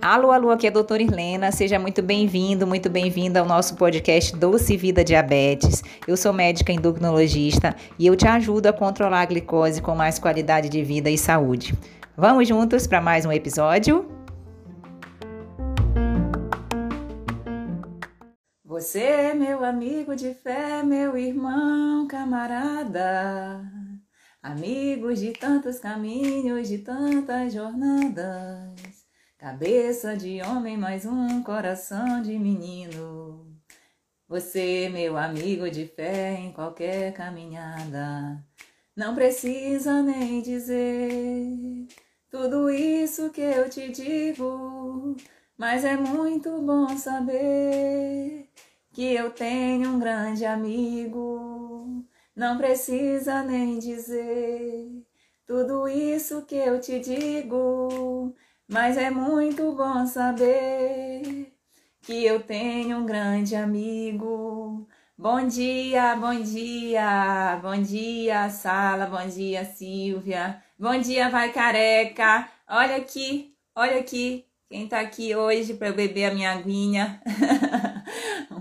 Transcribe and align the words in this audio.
Alô, 0.00 0.30
alô, 0.30 0.50
aqui 0.50 0.66
é 0.66 0.70
a 0.70 0.72
doutora 0.72 1.02
Irlena. 1.02 1.50
Seja 1.50 1.78
muito 1.78 2.00
bem-vindo, 2.00 2.64
muito 2.64 2.88
bem-vinda 2.88 3.40
ao 3.40 3.46
nosso 3.46 3.74
podcast 3.74 4.36
Doce 4.36 4.76
Vida 4.76 5.02
Diabetes. 5.02 5.82
Eu 6.06 6.16
sou 6.16 6.32
médica 6.32 6.70
endocrinologista 6.70 7.74
e 7.98 8.06
eu 8.06 8.14
te 8.14 8.28
ajudo 8.28 8.68
a 8.68 8.72
controlar 8.72 9.22
a 9.22 9.24
glicose 9.24 9.82
com 9.82 9.96
mais 9.96 10.20
qualidade 10.20 10.68
de 10.68 10.84
vida 10.84 11.10
e 11.10 11.18
saúde. 11.18 11.74
Vamos 12.16 12.46
juntos 12.46 12.86
para 12.86 13.00
mais 13.00 13.26
um 13.26 13.32
episódio? 13.32 14.08
Você 18.64 19.34
meu 19.34 19.64
amigo 19.64 20.14
de 20.14 20.34
fé, 20.34 20.84
meu 20.84 21.16
irmão, 21.16 22.06
camarada. 22.06 23.73
Amigos 24.44 25.20
de 25.20 25.32
tantos 25.32 25.78
caminhos, 25.78 26.68
de 26.68 26.76
tantas 26.76 27.54
jornadas. 27.54 28.74
Cabeça 29.38 30.14
de 30.14 30.42
homem, 30.42 30.76
mais 30.76 31.06
um 31.06 31.42
coração 31.42 32.20
de 32.20 32.38
menino. 32.38 33.46
Você, 34.28 34.90
meu 34.92 35.16
amigo 35.16 35.70
de 35.70 35.86
fé 35.86 36.34
em 36.34 36.52
qualquer 36.52 37.14
caminhada, 37.14 38.38
não 38.94 39.14
precisa 39.14 40.02
nem 40.02 40.42
dizer 40.42 41.86
tudo 42.30 42.68
isso 42.68 43.30
que 43.30 43.40
eu 43.40 43.70
te 43.70 43.88
digo, 43.88 45.16
mas 45.56 45.86
é 45.86 45.96
muito 45.96 46.60
bom 46.60 46.98
saber 46.98 48.50
que 48.92 49.14
eu 49.14 49.30
tenho 49.30 49.88
um 49.88 49.98
grande 49.98 50.44
amigo. 50.44 51.53
Não 52.36 52.58
precisa 52.58 53.42
nem 53.42 53.78
dizer 53.78 55.04
tudo 55.46 55.86
isso 55.88 56.44
que 56.44 56.56
eu 56.56 56.80
te 56.80 56.98
digo, 56.98 58.34
mas 58.68 58.96
é 58.96 59.08
muito 59.10 59.72
bom 59.72 60.04
saber 60.06 61.52
que 62.02 62.24
eu 62.24 62.40
tenho 62.42 62.98
um 62.98 63.06
grande 63.06 63.54
amigo. 63.54 64.88
Bom 65.16 65.46
dia, 65.46 66.16
bom 66.16 66.34
dia, 66.42 67.56
bom 67.62 67.80
dia, 67.80 68.50
Sala, 68.50 69.06
bom 69.06 69.26
dia, 69.28 69.64
Silvia, 69.64 70.60
bom 70.78 70.98
dia, 71.00 71.28
vai 71.30 71.52
careca. 71.52 72.48
Olha 72.68 72.96
aqui, 72.96 73.54
olha 73.76 74.00
aqui, 74.00 74.44
quem 74.68 74.88
tá 74.88 75.00
aqui 75.00 75.36
hoje 75.36 75.74
para 75.74 75.88
eu 75.88 75.94
beber 75.94 76.26
a 76.32 76.34
minha 76.34 76.50
aguinha. 76.52 77.22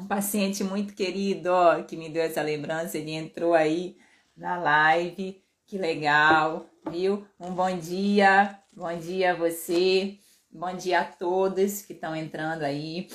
um 0.04 0.08
paciente 0.08 0.64
muito 0.64 0.94
querido, 0.94 1.50
ó, 1.50 1.82
que 1.82 1.96
me 1.96 2.10
deu 2.10 2.24
essa 2.24 2.42
lembrança, 2.42 2.98
ele 2.98 3.12
entrou 3.12 3.54
aí 3.54 3.98
na 4.36 4.58
live, 4.58 5.42
que 5.66 5.78
legal, 5.78 6.66
viu? 6.90 7.26
Um 7.40 7.54
bom 7.54 7.78
dia, 7.78 8.60
Bom 8.76 8.98
dia 8.98 9.34
a 9.34 9.36
você, 9.36 10.18
bom 10.52 10.76
dia 10.76 11.02
a 11.02 11.06
todos 11.06 11.84
que 11.84 11.94
estão 11.94 12.16
entrando 12.16 12.64
aí. 12.64 13.08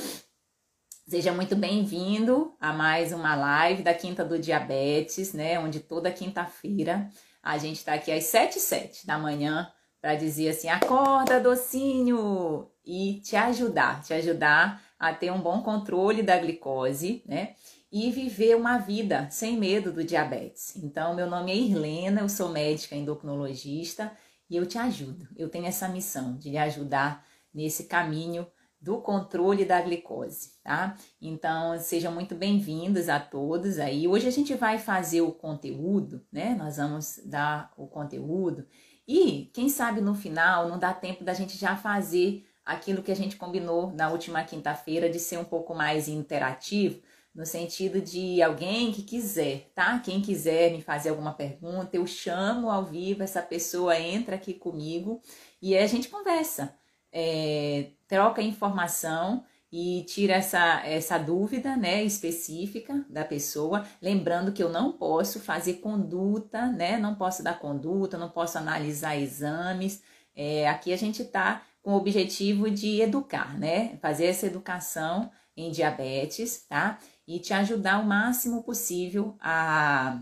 Seja 1.05 1.33
muito 1.33 1.57
bem-vindo 1.57 2.55
a 2.61 2.73
mais 2.73 3.13
uma 3.13 3.35
live 3.35 3.83
da 3.83 3.93
Quinta 3.93 4.25
do 4.25 4.39
Diabetes, 4.39 5.33
né? 5.33 5.59
Onde 5.59 5.81
toda 5.81 6.13
quinta-feira 6.13 7.11
a 7.43 7.59
gente 7.59 7.79
está 7.79 7.95
aqui 7.95 8.13
às 8.13 8.23
7 8.27 8.59
e 8.59 8.61
7 8.61 9.05
da 9.05 9.19
manhã 9.19 9.69
para 10.01 10.15
dizer 10.15 10.51
assim: 10.51 10.69
acorda, 10.69 11.41
docinho! 11.41 12.71
E 12.85 13.21
te 13.21 13.35
ajudar, 13.35 14.01
te 14.01 14.15
ajudar 14.15 14.81
a 14.99 15.15
ter 15.15 15.31
um 15.31 15.41
bom 15.41 15.63
controle 15.63 16.23
da 16.23 16.37
glicose, 16.37 17.23
né? 17.27 17.55
E 17.91 18.11
viver 18.11 18.57
uma 18.57 18.79
vida 18.79 19.29
sem 19.31 19.57
medo 19.57 19.93
do 19.93 20.05
diabetes. 20.05 20.77
Então, 20.77 21.15
meu 21.15 21.29
nome 21.29 21.53
é 21.53 21.57
Irlena, 21.57 22.21
eu 22.21 22.29
sou 22.29 22.51
médica 22.51 22.95
endocrinologista 22.95 24.13
e 24.51 24.57
eu 24.57 24.67
te 24.67 24.77
ajudo. 24.77 25.27
Eu 25.37 25.49
tenho 25.49 25.67
essa 25.67 25.89
missão 25.89 26.37
de 26.37 26.51
lhe 26.51 26.59
ajudar 26.59 27.25
nesse 27.55 27.85
caminho 27.85 28.47
do 28.81 29.01
controle 29.01 29.65
da 29.65 29.81
glicose, 29.81 30.53
tá? 30.63 30.97
Então, 31.21 31.79
sejam 31.79 32.13
muito 32.13 32.35
bem-vindos 32.35 33.09
a 33.09 33.19
todos 33.19 33.79
aí. 33.79 34.07
Hoje 34.07 34.29
a 34.29 34.31
gente 34.31 34.55
vai 34.55 34.79
fazer 34.79 35.21
o 35.21 35.33
conteúdo, 35.33 36.25
né? 36.31 36.55
Nós 36.55 36.77
vamos 36.77 37.21
dar 37.25 37.73
o 37.77 37.87
conteúdo 37.87 38.67
e 39.07 39.51
quem 39.55 39.69
sabe 39.69 40.01
no 40.01 40.15
final 40.15 40.69
não 40.69 40.79
dá 40.79 40.93
tempo 40.93 41.25
da 41.25 41.33
gente 41.33 41.57
já 41.57 41.75
fazer 41.75 42.47
aquilo 42.69 43.03
que 43.03 43.11
a 43.11 43.17
gente 43.17 43.37
combinou 43.37 43.91
na 43.95 44.11
última 44.11 44.45
quinta-feira 44.45 45.09
de 45.09 45.19
ser 45.19 45.39
um 45.39 45.45
pouco 45.45 45.75
mais 45.75 46.07
interativo, 46.07 47.01
no 47.35 47.47
sentido 47.47 47.99
de 47.99 48.43
alguém 48.43 48.93
que 48.93 49.03
quiser, 49.03 49.71
tá? 49.75 49.99
Quem 50.01 50.21
quiser 50.21 50.71
me 50.73 50.83
fazer 50.83 51.09
alguma 51.09 51.33
pergunta, 51.33 51.97
eu 51.97 52.07
chamo 52.07 52.71
ao 52.71 52.85
vivo, 52.85 53.23
essa 53.23 53.41
pessoa 53.41 53.99
entra 53.99 54.37
aqui 54.37 54.53
comigo 54.53 55.23
e 55.63 55.79
a 55.79 55.87
gente 55.87 56.11
conversa, 56.11 56.75
é, 57.11 57.93
troca 58.07 58.43
informação 58.43 59.45
e 59.73 60.05
tira 60.07 60.35
essa, 60.35 60.83
essa 60.85 61.17
dúvida 61.17 61.75
né, 61.75 62.03
específica 62.05 63.03
da 63.09 63.25
pessoa. 63.25 63.87
Lembrando 64.01 64.53
que 64.53 64.63
eu 64.63 64.69
não 64.69 64.93
posso 64.93 65.41
fazer 65.41 65.75
conduta, 65.75 66.67
né? 66.67 66.99
Não 66.99 67.15
posso 67.15 67.43
dar 67.43 67.59
conduta, 67.59 68.19
não 68.19 68.29
posso 68.29 68.59
analisar 68.59 69.17
exames. 69.17 70.03
É, 70.35 70.69
aqui 70.69 70.93
a 70.93 70.97
gente 70.97 71.23
está 71.23 71.63
com 71.89 71.95
o 71.95 71.97
objetivo 71.97 72.71
de 72.71 73.01
educar, 73.01 73.59
né? 73.59 73.97
Fazer 74.03 74.27
essa 74.27 74.45
educação 74.47 75.31
em 75.57 75.71
diabetes, 75.71 76.67
tá? 76.69 76.99
e 77.27 77.39
te 77.39 77.55
ajudar 77.55 77.99
o 77.99 78.07
máximo 78.07 78.63
possível 78.63 79.35
a, 79.41 80.21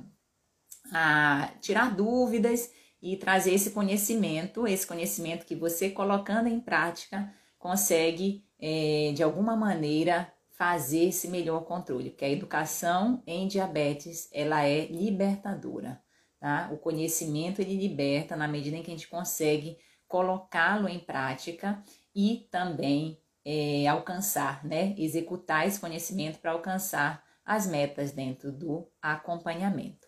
a 0.92 1.50
tirar 1.60 1.92
dúvidas 1.92 2.70
e 3.02 3.16
trazer 3.16 3.52
esse 3.52 3.72
conhecimento, 3.72 4.64
esse 4.64 4.86
conhecimento 4.86 5.44
que 5.44 5.56
você 5.56 5.90
colocando 5.90 6.48
em 6.48 6.60
prática 6.60 7.34
consegue 7.58 8.44
é, 8.60 9.10
de 9.12 9.24
alguma 9.24 9.56
maneira 9.56 10.32
fazer 10.50 11.08
esse 11.08 11.26
melhor 11.26 11.64
controle, 11.64 12.10
porque 12.10 12.24
a 12.24 12.30
educação 12.30 13.24
em 13.26 13.48
diabetes 13.48 14.28
ela 14.32 14.64
é 14.64 14.86
libertadora, 14.86 16.00
tá? 16.38 16.70
O 16.72 16.76
conhecimento 16.76 17.60
ele 17.60 17.76
liberta 17.76 18.36
na 18.36 18.46
medida 18.46 18.76
em 18.76 18.84
que 18.84 18.90
a 18.92 18.94
gente 18.94 19.08
consegue 19.08 19.76
colocá-lo 20.08 20.88
em 20.88 20.98
prática 20.98 21.82
e 22.14 22.48
também 22.50 23.20
é, 23.44 23.86
alcançar, 23.86 24.64
né? 24.64 24.94
Executar 24.98 25.66
esse 25.66 25.78
conhecimento 25.78 26.38
para 26.38 26.52
alcançar 26.52 27.24
as 27.44 27.66
metas 27.66 28.10
dentro 28.10 28.50
do 28.50 28.88
acompanhamento. 29.00 30.06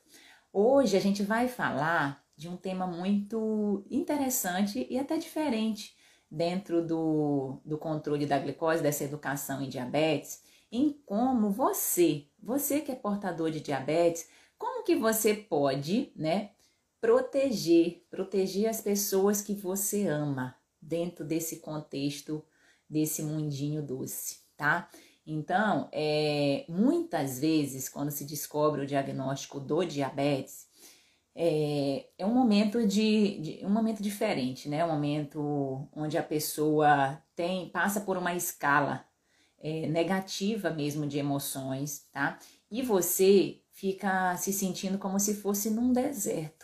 Hoje 0.52 0.96
a 0.96 1.00
gente 1.00 1.22
vai 1.22 1.46
falar 1.46 2.24
de 2.36 2.48
um 2.48 2.56
tema 2.56 2.86
muito 2.86 3.84
interessante 3.90 4.86
e 4.90 4.98
até 4.98 5.16
diferente 5.16 5.96
dentro 6.30 6.84
do, 6.84 7.60
do 7.64 7.78
controle 7.78 8.26
da 8.26 8.38
glicose, 8.38 8.82
dessa 8.82 9.04
educação 9.04 9.62
em 9.62 9.68
diabetes, 9.68 10.42
em 10.70 10.92
como 11.06 11.50
você, 11.50 12.26
você 12.42 12.80
que 12.80 12.92
é 12.92 12.94
portador 12.94 13.50
de 13.50 13.60
diabetes, 13.60 14.28
como 14.58 14.84
que 14.84 14.96
você 14.96 15.34
pode, 15.34 16.12
né, 16.14 16.50
proteger, 17.00 18.04
proteger 18.10 18.68
as 18.68 18.80
pessoas 18.80 19.40
que 19.40 19.54
você 19.54 20.06
ama 20.06 20.56
dentro 20.80 21.24
desse 21.24 21.60
contexto 21.60 22.44
desse 22.88 23.22
mundinho 23.22 23.82
doce, 23.82 24.38
tá? 24.56 24.88
Então, 25.26 25.90
é, 25.92 26.64
muitas 26.68 27.38
vezes, 27.38 27.88
quando 27.88 28.10
se 28.10 28.24
descobre 28.24 28.80
o 28.80 28.86
diagnóstico 28.86 29.60
do 29.60 29.84
diabetes, 29.84 30.66
é, 31.34 32.08
é 32.16 32.24
um 32.24 32.32
momento 32.32 32.86
de, 32.86 33.38
de, 33.38 33.66
um 33.66 33.68
momento 33.68 34.02
diferente, 34.02 34.68
né? 34.68 34.84
Um 34.84 34.88
momento 34.88 35.86
onde 35.94 36.16
a 36.16 36.22
pessoa 36.22 37.22
tem 37.36 37.68
passa 37.68 38.00
por 38.00 38.16
uma 38.16 38.34
escala 38.34 39.04
é, 39.60 39.86
negativa 39.86 40.70
mesmo 40.70 41.06
de 41.06 41.18
emoções, 41.18 42.06
tá? 42.10 42.38
E 42.70 42.82
você 42.82 43.60
fica 43.70 44.36
se 44.36 44.52
sentindo 44.52 44.98
como 44.98 45.20
se 45.20 45.34
fosse 45.34 45.70
num 45.70 45.92
deserto, 45.92 46.57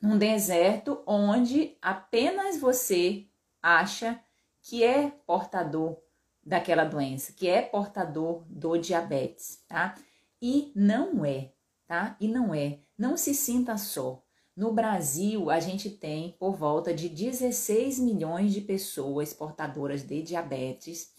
num 0.00 0.16
deserto 0.16 1.02
onde 1.06 1.76
apenas 1.82 2.58
você 2.58 3.26
acha 3.62 4.22
que 4.62 4.82
é 4.82 5.10
portador 5.26 5.98
daquela 6.42 6.84
doença, 6.84 7.32
que 7.32 7.48
é 7.48 7.62
portador 7.62 8.44
do 8.48 8.76
diabetes, 8.76 9.62
tá? 9.68 9.94
E 10.40 10.72
não 10.74 11.24
é, 11.24 11.52
tá? 11.86 12.16
E 12.20 12.26
não 12.26 12.54
é. 12.54 12.80
Não 12.96 13.16
se 13.16 13.34
sinta 13.34 13.76
só. 13.76 14.22
No 14.56 14.72
Brasil, 14.72 15.50
a 15.50 15.60
gente 15.60 15.88
tem 15.90 16.36
por 16.38 16.56
volta 16.56 16.92
de 16.92 17.08
16 17.08 17.98
milhões 17.98 18.52
de 18.52 18.60
pessoas 18.60 19.32
portadoras 19.32 20.02
de 20.02 20.22
diabetes. 20.22 21.14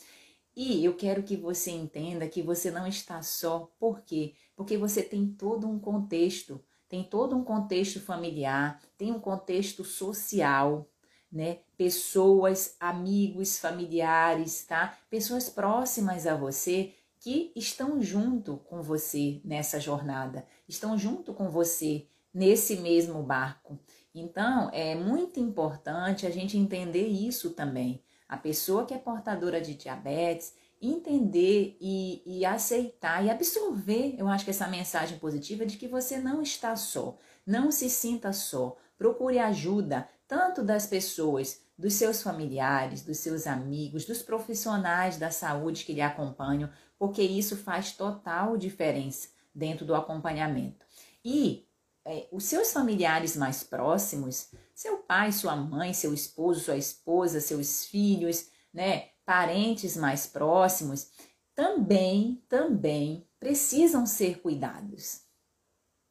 E 0.55 0.83
eu 0.83 0.95
quero 0.95 1.23
que 1.23 1.37
você 1.37 1.71
entenda 1.71 2.27
que 2.27 2.41
você 2.41 2.69
não 2.69 2.85
está 2.85 3.21
só. 3.21 3.71
Por 3.79 4.01
quê? 4.01 4.33
Porque 4.55 4.77
você 4.77 5.01
tem 5.01 5.27
todo 5.27 5.67
um 5.67 5.79
contexto, 5.79 6.63
tem 6.91 7.05
todo 7.05 7.37
um 7.37 7.43
contexto 7.43 8.01
familiar, 8.01 8.77
tem 8.97 9.13
um 9.13 9.19
contexto 9.19 9.81
social, 9.81 10.91
né? 11.31 11.59
Pessoas, 11.77 12.75
amigos, 12.81 13.57
familiares, 13.57 14.65
tá? 14.65 14.97
Pessoas 15.09 15.49
próximas 15.49 16.27
a 16.27 16.35
você 16.35 16.93
que 17.17 17.53
estão 17.55 18.01
junto 18.01 18.57
com 18.57 18.81
você 18.81 19.39
nessa 19.45 19.79
jornada, 19.79 20.45
estão 20.67 20.97
junto 20.97 21.33
com 21.33 21.49
você 21.49 22.07
nesse 22.33 22.75
mesmo 22.75 23.23
barco. 23.23 23.79
Então, 24.13 24.69
é 24.73 24.93
muito 24.93 25.39
importante 25.39 26.27
a 26.27 26.29
gente 26.29 26.57
entender 26.57 27.07
isso 27.07 27.51
também. 27.51 28.03
A 28.27 28.35
pessoa 28.35 28.85
que 28.85 28.93
é 28.93 28.97
portadora 28.97 29.61
de 29.61 29.75
diabetes, 29.75 30.53
entender 30.81 31.77
e, 31.79 32.23
e, 32.25 32.45
aceitar 32.45 33.23
e 33.23 33.29
absorver, 33.29 34.15
eu 34.17 34.27
acho 34.27 34.43
que 34.43 34.49
essa 34.49 34.67
mensagem 34.67 35.19
positiva 35.19 35.65
de 35.65 35.77
que 35.77 35.87
você 35.87 36.17
não 36.17 36.41
está 36.41 36.75
só, 36.75 37.17
não 37.45 37.71
se 37.71 37.89
sinta 37.89 38.33
só, 38.33 38.75
procure 38.97 39.37
ajuda, 39.37 40.09
tanto 40.27 40.63
das 40.63 40.87
pessoas, 40.87 41.61
dos 41.77 41.93
seus 41.93 42.21
familiares, 42.21 43.01
dos 43.01 43.17
seus 43.17 43.47
amigos, 43.47 44.05
dos 44.05 44.21
profissionais 44.21 45.17
da 45.17 45.31
saúde 45.31 45.83
que 45.83 45.93
lhe 45.93 46.01
acompanham, 46.01 46.69
porque 46.97 47.21
isso 47.21 47.57
faz 47.57 47.91
total 47.91 48.57
diferença 48.57 49.29
dentro 49.53 49.85
do 49.85 49.95
acompanhamento. 49.95 50.85
E 51.23 51.67
é, 52.05 52.27
os 52.31 52.45
seus 52.45 52.71
familiares 52.71 53.35
mais 53.35 53.63
próximos, 53.63 54.51
seu 54.73 54.97
pai, 54.97 55.31
sua 55.31 55.55
mãe, 55.55 55.93
seu 55.93 56.13
esposo, 56.13 56.61
sua 56.61 56.77
esposa, 56.77 57.39
seus 57.39 57.85
filhos, 57.85 58.49
né, 58.73 59.09
parentes 59.25 59.95
mais 59.95 60.27
próximos, 60.27 61.11
também, 61.55 62.43
também 62.47 63.27
precisam 63.39 64.05
ser 64.05 64.41
cuidados. 64.41 65.21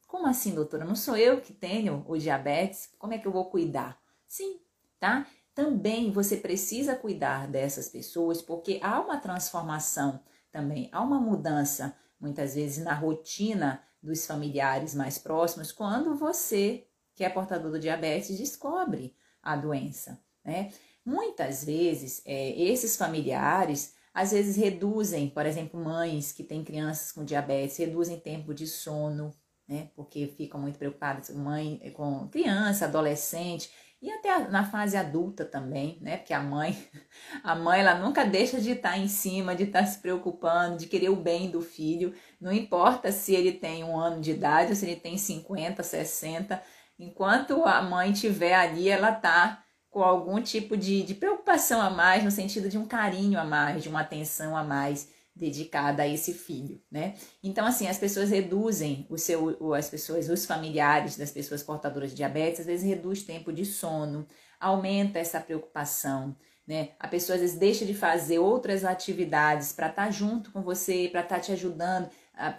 Como 0.07 0.27
assim, 0.27 0.55
doutora? 0.55 0.85
Não 0.85 0.97
sou 0.97 1.17
eu 1.17 1.41
que 1.41 1.53
tenho 1.53 2.05
o 2.09 2.19
diabetes? 2.19 2.91
Como 2.99 3.13
é 3.13 3.19
que 3.19 3.27
eu 3.27 3.33
vou 3.33 3.45
cuidar? 3.45 4.01
Sim, 4.27 4.61
tá? 4.99 5.27
Também 5.55 6.11
você 6.11 6.37
precisa 6.37 6.97
cuidar 6.97 7.47
dessas 7.47 7.89
pessoas 7.89 8.43
porque 8.43 8.81
há 8.83 9.01
uma 9.01 9.19
transformação 9.19 10.21
também, 10.51 10.89
há 10.93 11.01
uma 11.01 11.21
mudança, 11.21 11.97
muitas 12.19 12.55
vezes, 12.55 12.83
na 12.85 12.95
rotina 12.95 13.83
dos 14.03 14.27
familiares 14.27 14.95
mais 14.95 15.19
próximos 15.19 15.71
quando 15.71 16.17
você, 16.17 16.87
que 17.15 17.25
é 17.25 17.29
portador 17.29 17.71
do 17.71 17.79
diabetes, 17.79 18.37
descobre 18.37 19.15
a 19.43 19.57
doença, 19.57 20.21
né? 20.45 20.73
Muitas 21.05 21.65
vezes, 21.65 22.23
é, 22.27 22.51
esses 22.61 22.97
familiares, 22.97 23.95
às 24.13 24.33
vezes 24.33 24.57
reduzem, 24.57 25.31
por 25.31 25.47
exemplo, 25.47 25.83
mães 25.83 26.33
que 26.33 26.45
têm 26.45 26.65
crianças 26.65 27.13
com 27.13 27.25
diabetes, 27.25 27.77
reduzem 27.77 28.19
tempo 28.19 28.53
de 28.53 28.67
sono, 28.67 29.33
né? 29.69 29.91
Porque 29.95 30.27
ficam 30.37 30.61
muito 30.61 30.79
preocupadas, 30.79 31.31
mãe 31.31 31.81
com 31.95 32.29
criança, 32.29 32.87
adolescente, 32.87 33.71
e 34.03 34.11
até 34.11 34.49
na 34.49 34.65
fase 34.65 34.97
adulta 34.97 35.45
também, 35.45 35.99
né? 36.01 36.17
Porque 36.17 36.33
a 36.33 36.41
mãe, 36.41 36.77
a 37.45 37.55
mãe 37.55 37.81
ela 37.81 37.95
nunca 37.95 38.25
deixa 38.25 38.61
de 38.61 38.73
estar 38.73 38.99
em 38.99 39.09
cima, 39.09 39.55
de 39.55 39.65
estar 39.65 39.87
se 39.87 39.99
preocupando, 39.99 40.79
de 40.79 40.87
querer 40.87 41.11
o 41.11 41.17
bem 41.17 41.51
do 41.51 41.61
filho. 41.61 42.15
Não 42.41 42.53
importa 42.53 43.13
se 43.13 43.35
ele 43.35 43.53
tem 43.53 43.85
um 43.85 43.99
ano 43.99 44.21
de 44.21 44.33
idade 44.33 44.71
ou 44.71 44.77
se 44.77 44.87
ele 44.87 44.97
tem 44.97 45.17
50, 45.19 45.83
60. 45.83 46.63
Enquanto 46.99 47.65
a 47.65 47.83
mãe 47.83 48.13
tiver 48.13 48.55
ali, 48.55 48.89
ela 48.89 49.13
tá 49.13 49.63
com 49.91 50.03
algum 50.03 50.41
tipo 50.41 50.77
de, 50.77 51.03
de 51.03 51.15
preocupação 51.15 51.81
a 51.81 51.91
mais, 51.91 52.23
no 52.23 52.31
sentido 52.31 52.69
de 52.69 52.79
um 52.79 52.87
carinho 52.87 53.39
a 53.39 53.45
mais, 53.45 53.83
de 53.83 53.89
uma 53.89 54.01
atenção 54.01 54.57
a 54.57 54.63
mais 54.63 55.09
dedicada 55.35 56.03
a 56.03 56.09
esse 56.09 56.35
filho, 56.35 56.81
né? 56.91 57.15
Então, 57.43 57.67
assim, 57.67 57.89
as 57.89 57.99
pessoas 57.99 58.31
reduzem 58.31 59.07
o 59.09 59.17
seu, 59.17 59.75
as 59.75 59.89
pessoas, 59.89 60.29
os 60.29 60.45
familiares 60.45 61.17
das 61.17 61.31
pessoas 61.31 61.63
portadoras 61.63 62.11
de 62.11 62.17
diabetes, 62.17 62.61
às 62.61 62.67
vezes 62.67 62.87
reduz 62.87 63.23
tempo 63.23 63.53
de 63.53 63.65
sono, 63.65 64.27
aumenta 64.61 65.19
essa 65.19 65.41
preocupação, 65.41 66.37
né? 66.67 66.91
A 66.99 67.09
pessoa 67.09 67.35
às 67.35 67.41
vezes 67.41 67.59
deixa 67.59 67.85
de 67.85 67.95
fazer 67.95 68.39
outras 68.39 68.85
atividades 68.85 69.73
para 69.73 69.89
estar 69.89 70.07
tá 70.07 70.11
junto 70.11 70.53
com 70.53 70.63
você, 70.63 71.09
para 71.11 71.23
estar 71.23 71.37
tá 71.37 71.41
te 71.41 71.53
ajudando, 71.53 72.11
a, 72.35 72.55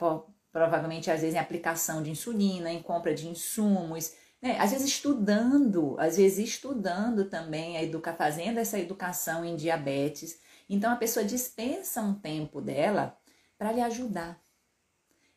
provavelmente 0.51 1.11
às 1.11 1.21
vezes 1.21 1.35
em 1.35 1.39
aplicação 1.39 2.01
de 2.01 2.09
insulina, 2.09 2.71
em 2.71 2.81
compra 2.81 3.13
de 3.13 3.27
insumos, 3.27 4.13
né? 4.41 4.57
Às 4.59 4.71
vezes 4.71 4.87
estudando, 4.87 5.95
às 5.99 6.17
vezes 6.17 6.49
estudando 6.49 7.25
também 7.25 7.77
a 7.77 7.83
educa, 7.83 8.13
fazendo 8.13 8.57
essa 8.57 8.79
educação 8.79 9.45
em 9.45 9.55
diabetes 9.55 10.39
então 10.71 10.89
a 10.89 10.95
pessoa 10.95 11.25
dispensa 11.25 12.01
um 12.01 12.13
tempo 12.13 12.61
dela 12.61 13.19
para 13.57 13.73
lhe 13.73 13.81
ajudar. 13.81 14.41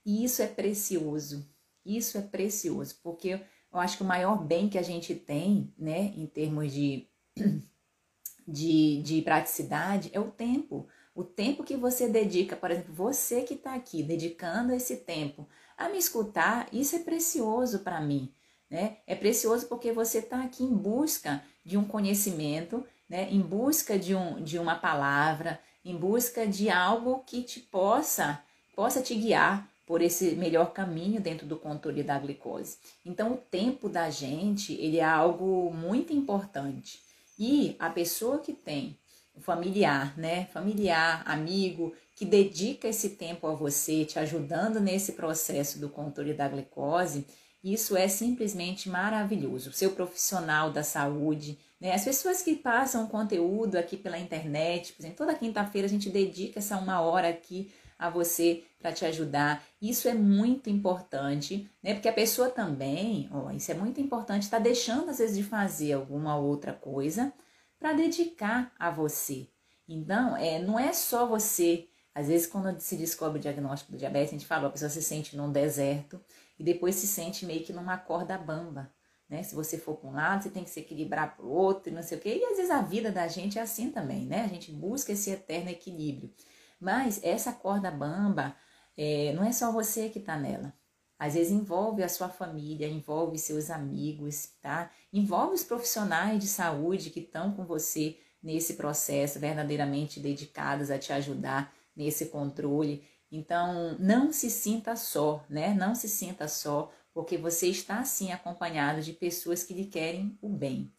E 0.07 0.25
isso 0.25 0.41
é 0.41 0.47
precioso. 0.47 1.45
Isso 1.85 2.17
é 2.17 2.23
precioso, 2.23 3.01
porque 3.03 3.41
eu 3.73 3.81
acho 3.81 3.97
que 3.97 4.05
o 4.05 4.07
maior 4.07 4.45
bem 4.45 4.69
que 4.69 4.79
a 4.79 4.83
gente 4.83 5.13
tem, 5.13 5.75
né, 5.77 6.15
em 6.17 6.25
termos 6.25 6.73
de, 6.73 7.09
de, 8.47 9.03
de 9.03 9.23
praticidade, 9.23 10.09
é 10.13 10.21
o 10.21 10.31
tempo. 10.31 10.87
O 11.13 11.25
tempo 11.25 11.65
que 11.65 11.77
você 11.77 12.09
dedica, 12.09 12.55
por 12.55 12.71
exemplo, 12.71 12.95
você 12.95 13.43
que 13.43 13.55
está 13.55 13.75
aqui 13.75 14.05
dedicando 14.05 14.73
esse 14.73 14.99
tempo 14.99 15.49
a 15.77 15.89
me 15.89 15.99
escutar, 15.99 16.69
isso 16.73 16.95
é 16.95 17.01
precioso 17.01 17.81
para 17.81 18.01
mim. 18.01 18.33
Né? 18.71 18.99
É 19.07 19.15
precioso 19.15 19.67
porque 19.67 19.93
você 19.93 20.19
está 20.19 20.43
aqui 20.43 20.65
em 20.65 20.75
busca 20.75 21.43
de 21.65 21.77
um 21.77 21.85
conhecimento 21.85 22.85
né, 23.09 23.29
em 23.31 23.41
busca 23.41 23.99
de, 23.99 24.15
um, 24.15 24.43
de 24.43 24.59
uma 24.59 24.77
palavra, 24.77 25.61
em 25.85 25.97
busca 25.97 26.47
de 26.47 26.71
algo 26.71 27.23
que 27.27 27.43
te 27.43 27.61
possa, 27.61 28.43
possa 28.75 29.03
te 29.03 29.15
guiar 29.15 29.71
por 29.87 30.01
esse 30.01 30.35
melhor 30.35 30.73
caminho 30.73 31.21
dentro 31.21 31.47
do 31.47 31.57
controle 31.57 32.03
da 32.03 32.19
glicose. 32.19 32.79
Então, 33.05 33.35
o 33.35 33.37
tempo 33.37 33.89
da 33.89 34.09
gente, 34.09 34.73
ele 34.75 34.99
é 34.99 35.05
algo 35.05 35.71
muito 35.73 36.13
importante. 36.13 37.01
E 37.39 37.77
a 37.79 37.91
pessoa 37.91 38.39
que 38.39 38.53
tem 38.53 38.97
familiar, 39.41 40.17
né, 40.17 40.47
familiar, 40.47 41.23
amigo, 41.27 41.93
que 42.17 42.25
dedica 42.25 42.89
esse 42.89 43.11
tempo 43.11 43.47
a 43.47 43.55
você, 43.55 44.05
te 44.05 44.19
ajudando 44.19 44.81
nesse 44.81 45.13
processo 45.13 45.79
do 45.79 45.89
controle 45.89 46.33
da 46.33 46.49
glicose, 46.49 47.27
isso 47.65 47.97
é 47.97 48.07
simplesmente 48.09 48.91
maravilhoso. 48.91 49.71
O 49.71 49.73
seu 49.73 49.93
profissional 49.93 50.71
da 50.71 50.83
saúde, 50.83 51.59
né? 51.81 51.95
As 51.95 52.05
pessoas 52.05 52.43
que 52.43 52.55
passam 52.55 53.07
conteúdo 53.07 53.77
aqui 53.77 53.97
pela 53.97 54.19
internet, 54.19 54.93
por 54.93 55.01
exemplo, 55.01 55.17
toda 55.17 55.35
quinta-feira 55.35 55.87
a 55.87 55.91
gente 55.91 56.11
dedica 56.11 56.59
essa 56.59 56.77
uma 56.77 57.01
hora 57.01 57.31
aqui 57.31 57.73
a 57.99 58.11
você 58.11 58.65
para 58.79 58.93
te 58.93 59.07
ajudar. 59.07 59.65
Isso 59.81 60.07
é 60.09 60.13
muito 60.13 60.69
importante, 60.69 61.67
né? 61.83 61.95
Porque 61.95 62.09
a 62.09 62.13
pessoa 62.13 62.51
também, 62.51 63.31
ó, 63.33 63.51
isso 63.51 63.71
é 63.71 63.75
muito 63.75 63.99
importante, 63.99 64.43
está 64.43 64.59
deixando 64.59 65.09
às 65.09 65.19
vezes 65.19 65.37
de 65.37 65.43
fazer 65.43 65.95
alguma 65.95 66.37
outra 66.37 66.75
coisa 66.75 67.33
para 67.79 67.95
dedicar 67.95 68.73
a 68.79 68.91
você. 68.91 69.49
Então, 69.89 70.37
é, 70.37 70.59
não 70.59 70.79
é 70.79 70.93
só 70.93 71.27
você. 71.27 71.89
Às 72.15 72.29
vezes, 72.29 72.47
quando 72.47 72.79
se 72.79 72.97
descobre 72.97 73.39
o 73.39 73.43
diagnóstico 73.43 73.93
do 73.93 73.99
diabetes, 73.99 74.29
a 74.29 74.33
gente 74.33 74.47
fala, 74.47 74.69
a 74.69 74.71
pessoa 74.71 74.91
se 74.91 75.03
sente 75.03 75.37
num 75.37 75.51
deserto 75.51 76.21
e 76.59 76.65
depois 76.65 76.95
se 76.95 77.07
sente 77.07 77.45
meio 77.47 77.65
que 77.65 77.73
numa 77.73 77.99
corda 77.99 78.39
bamba. 78.39 78.93
Né? 79.29 79.43
Se 79.43 79.55
você 79.55 79.79
for 79.79 79.97
para 79.97 80.11
um 80.11 80.15
lado, 80.15 80.43
você 80.43 80.51
tem 80.51 80.65
que 80.65 80.71
se 80.71 80.81
equilibrar 80.81 81.37
para 81.37 81.45
o 81.45 81.51
outro 81.51 81.93
não 81.93 82.03
sei 82.03 82.19
o 82.19 82.21
quê. 82.21 82.39
E 82.41 82.45
às 82.45 82.57
vezes 82.57 82.71
a 82.71 82.83
vida 82.83 83.11
da 83.11 83.27
gente 83.27 83.59
é 83.59 83.63
assim 83.63 83.91
também, 83.91 84.27
né? 84.27 84.43
A 84.45 84.49
gente 84.49 84.71
busca 84.71 85.13
esse 85.13 85.31
eterno 85.31 85.71
equilíbrio. 85.71 86.33
Mas 86.79 87.21
essa 87.23 87.53
corda 87.53 87.91
bamba, 87.91 88.55
é, 88.97 89.33
não 89.33 89.45
é 89.45 89.53
só 89.53 89.73
você 89.73 90.09
que 90.09 90.19
está 90.19 90.37
nela. 90.37 90.73
Às 91.19 91.35
vezes 91.35 91.53
envolve 91.53 92.03
a 92.03 92.09
sua 92.09 92.29
família, 92.29 92.89
envolve 92.89 93.39
seus 93.39 93.71
amigos, 93.71 94.51
tá? 94.61 94.91
Envolve 95.13 95.55
os 95.55 95.63
profissionais 95.63 96.39
de 96.41 96.47
saúde 96.47 97.11
que 97.11 97.21
estão 97.21 97.53
com 97.53 97.65
você 97.65 98.19
nesse 98.43 98.75
processo, 98.75 99.39
verdadeiramente 99.39 100.21
dedicados 100.21 100.91
a 100.91 100.99
te 100.99 101.13
ajudar 101.13 101.73
nesse 101.97 102.27
controle. 102.27 103.03
Então, 103.35 103.97
não 103.99 104.33
se 104.33 104.49
sinta 104.49 104.95
só, 104.95 105.45
né? 105.51 105.75
Não 105.75 105.93
se 105.93 106.09
sinta 106.09 106.47
só 106.47 106.93
porque 107.13 107.37
você 107.37 107.67
está 107.67 107.99
assim 107.99 108.31
acompanhado 108.31 109.03
de 109.03 109.13
pessoas 109.13 109.65
que 109.65 109.75
lhe 109.75 109.87
querem 109.87 110.39
o 110.41 110.49
bem. 110.49 110.93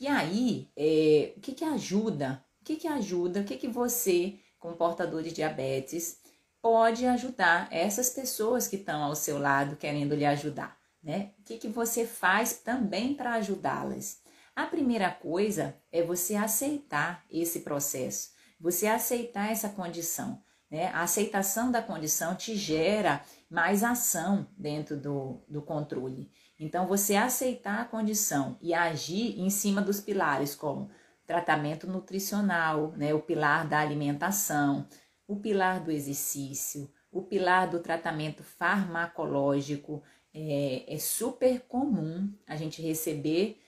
E 0.00 0.06
aí, 0.06 0.70
é, 0.74 1.34
o 1.36 1.40
que, 1.40 1.52
que 1.52 1.64
ajuda? 1.64 2.42
O 2.62 2.64
que, 2.64 2.76
que 2.76 2.88
ajuda? 2.88 3.40
O 3.40 3.44
que, 3.44 3.56
que 3.56 3.68
você, 3.68 4.38
como 4.58 4.76
portador 4.76 5.22
de 5.22 5.30
diabetes, 5.30 6.20
pode 6.62 7.04
ajudar 7.04 7.68
essas 7.70 8.08
pessoas 8.08 8.66
que 8.66 8.76
estão 8.76 9.02
ao 9.02 9.14
seu 9.14 9.38
lado 9.38 9.76
querendo 9.76 10.14
lhe 10.14 10.24
ajudar? 10.24 10.78
Né? 11.02 11.32
O 11.38 11.42
que, 11.42 11.58
que 11.58 11.68
você 11.68 12.06
faz 12.06 12.54
também 12.54 13.14
para 13.14 13.34
ajudá-las? 13.34 14.22
A 14.56 14.64
primeira 14.64 15.10
coisa 15.10 15.76
é 15.92 16.02
você 16.02 16.34
aceitar 16.34 17.26
esse 17.30 17.60
processo, 17.60 18.30
você 18.58 18.86
aceitar 18.86 19.52
essa 19.52 19.68
condição. 19.68 20.42
Né? 20.70 20.88
A 20.88 21.02
aceitação 21.02 21.70
da 21.70 21.82
condição 21.82 22.34
te 22.34 22.56
gera 22.56 23.22
mais 23.50 23.84
ação 23.84 24.48
dentro 24.56 24.96
do, 24.96 25.42
do 25.48 25.62
controle. 25.62 26.30
Então, 26.58 26.86
você 26.86 27.16
aceitar 27.16 27.80
a 27.80 27.84
condição 27.84 28.58
e 28.60 28.72
agir 28.72 29.38
em 29.38 29.50
cima 29.50 29.82
dos 29.82 30.00
pilares, 30.00 30.54
como 30.54 30.90
tratamento 31.26 31.86
nutricional, 31.86 32.92
né, 32.96 33.14
o 33.14 33.20
pilar 33.20 33.66
da 33.66 33.80
alimentação, 33.80 34.86
o 35.26 35.36
pilar 35.36 35.82
do 35.82 35.90
exercício, 35.90 36.90
o 37.10 37.22
pilar 37.22 37.68
do 37.68 37.80
tratamento 37.80 38.42
farmacológico. 38.42 40.02
É, 40.36 40.84
é 40.92 40.98
super 40.98 41.60
comum 41.60 42.32
a 42.44 42.56
gente 42.56 42.82
receber 42.82 43.60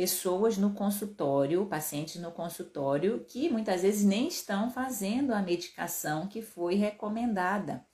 pessoas 0.00 0.56
no 0.56 0.70
consultório, 0.72 1.66
pacientes 1.66 2.16
no 2.16 2.32
consultório, 2.32 3.24
que 3.28 3.50
muitas 3.50 3.82
vezes 3.82 4.04
nem 4.04 4.28
estão 4.28 4.70
fazendo 4.70 5.32
a 5.32 5.42
medicação 5.42 6.26
que 6.26 6.40
foi 6.40 6.74
recomendada 6.74 7.84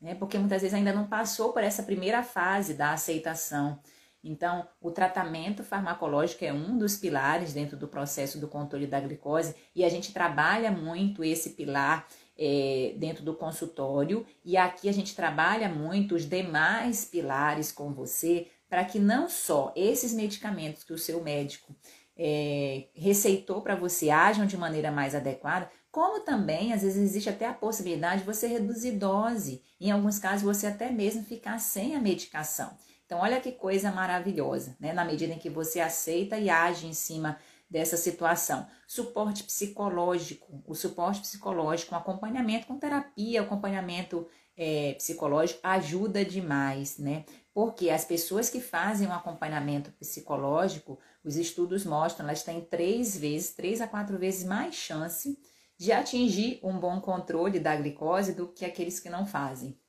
né? 0.00 0.14
Porque 0.14 0.38
muitas 0.38 0.62
vezes 0.62 0.74
ainda 0.74 0.92
não 0.92 1.06
passou 1.06 1.52
por 1.52 1.62
essa 1.62 1.82
primeira 1.82 2.22
fase 2.22 2.74
da 2.74 2.92
aceitação. 2.92 3.78
Então, 4.22 4.66
o 4.80 4.90
tratamento 4.90 5.62
farmacológico 5.62 6.44
é 6.44 6.52
um 6.52 6.76
dos 6.76 6.96
pilares 6.96 7.52
dentro 7.52 7.76
do 7.76 7.86
processo 7.86 8.40
do 8.40 8.48
controle 8.48 8.86
da 8.86 9.00
glicose 9.00 9.54
e 9.74 9.84
a 9.84 9.88
gente 9.88 10.12
trabalha 10.12 10.70
muito 10.70 11.22
esse 11.22 11.50
pilar 11.50 12.06
é, 12.36 12.94
dentro 12.96 13.24
do 13.24 13.34
consultório 13.34 14.26
e 14.44 14.56
aqui 14.56 14.88
a 14.88 14.92
gente 14.92 15.14
trabalha 15.14 15.68
muito 15.68 16.16
os 16.16 16.28
demais 16.28 17.04
pilares 17.04 17.70
com 17.70 17.92
você 17.92 18.48
para 18.68 18.84
que 18.84 18.98
não 18.98 19.28
só 19.28 19.72
esses 19.76 20.12
medicamentos 20.12 20.84
que 20.84 20.92
o 20.92 20.98
seu 20.98 21.22
médico 21.22 21.74
é, 22.16 22.88
receitou 22.94 23.60
para 23.60 23.76
você 23.76 24.10
ajam 24.10 24.46
de 24.46 24.56
maneira 24.56 24.90
mais 24.90 25.14
adequada, 25.14 25.70
como 25.90 26.20
também 26.20 26.72
às 26.72 26.82
vezes 26.82 27.02
existe 27.02 27.28
até 27.28 27.46
a 27.46 27.54
possibilidade 27.54 28.20
de 28.20 28.26
você 28.26 28.46
reduzir 28.46 28.92
dose, 28.92 29.62
em 29.80 29.90
alguns 29.90 30.18
casos 30.18 30.42
você 30.42 30.66
até 30.66 30.90
mesmo 30.90 31.24
ficar 31.24 31.58
sem 31.58 31.94
a 31.94 32.00
medicação. 32.00 32.76
Então, 33.04 33.20
olha 33.20 33.40
que 33.40 33.52
coisa 33.52 33.92
maravilhosa, 33.92 34.76
né? 34.80 34.92
Na 34.92 35.04
medida 35.04 35.32
em 35.32 35.38
que 35.38 35.48
você 35.48 35.78
aceita 35.78 36.36
e 36.38 36.50
age 36.50 36.88
em 36.88 36.92
cima 36.92 37.38
dessa 37.70 37.96
situação. 37.96 38.66
Suporte 38.86 39.44
psicológico, 39.44 40.62
o 40.66 40.74
suporte 40.74 41.20
psicológico, 41.20 41.94
um 41.94 41.98
acompanhamento 41.98 42.66
com 42.66 42.78
terapia, 42.78 43.42
acompanhamento 43.42 44.26
é, 44.56 44.94
psicológico 44.94 45.60
ajuda 45.62 46.24
demais, 46.24 46.98
né? 46.98 47.24
Porque 47.56 47.88
as 47.88 48.04
pessoas 48.04 48.50
que 48.50 48.60
fazem 48.60 49.08
um 49.08 49.14
acompanhamento 49.14 49.90
psicológico, 49.92 50.98
os 51.24 51.36
estudos 51.36 51.86
mostram, 51.86 52.26
elas 52.26 52.42
têm 52.42 52.60
três 52.60 53.16
vezes, 53.16 53.54
três 53.54 53.80
a 53.80 53.88
quatro 53.88 54.18
vezes 54.18 54.44
mais 54.44 54.74
chance 54.74 55.38
de 55.78 55.90
atingir 55.90 56.60
um 56.62 56.78
bom 56.78 57.00
controle 57.00 57.58
da 57.58 57.74
glicose 57.74 58.34
do 58.34 58.46
que 58.46 58.62
aqueles 58.62 59.00
que 59.00 59.08
não 59.08 59.24
fazem. 59.24 59.80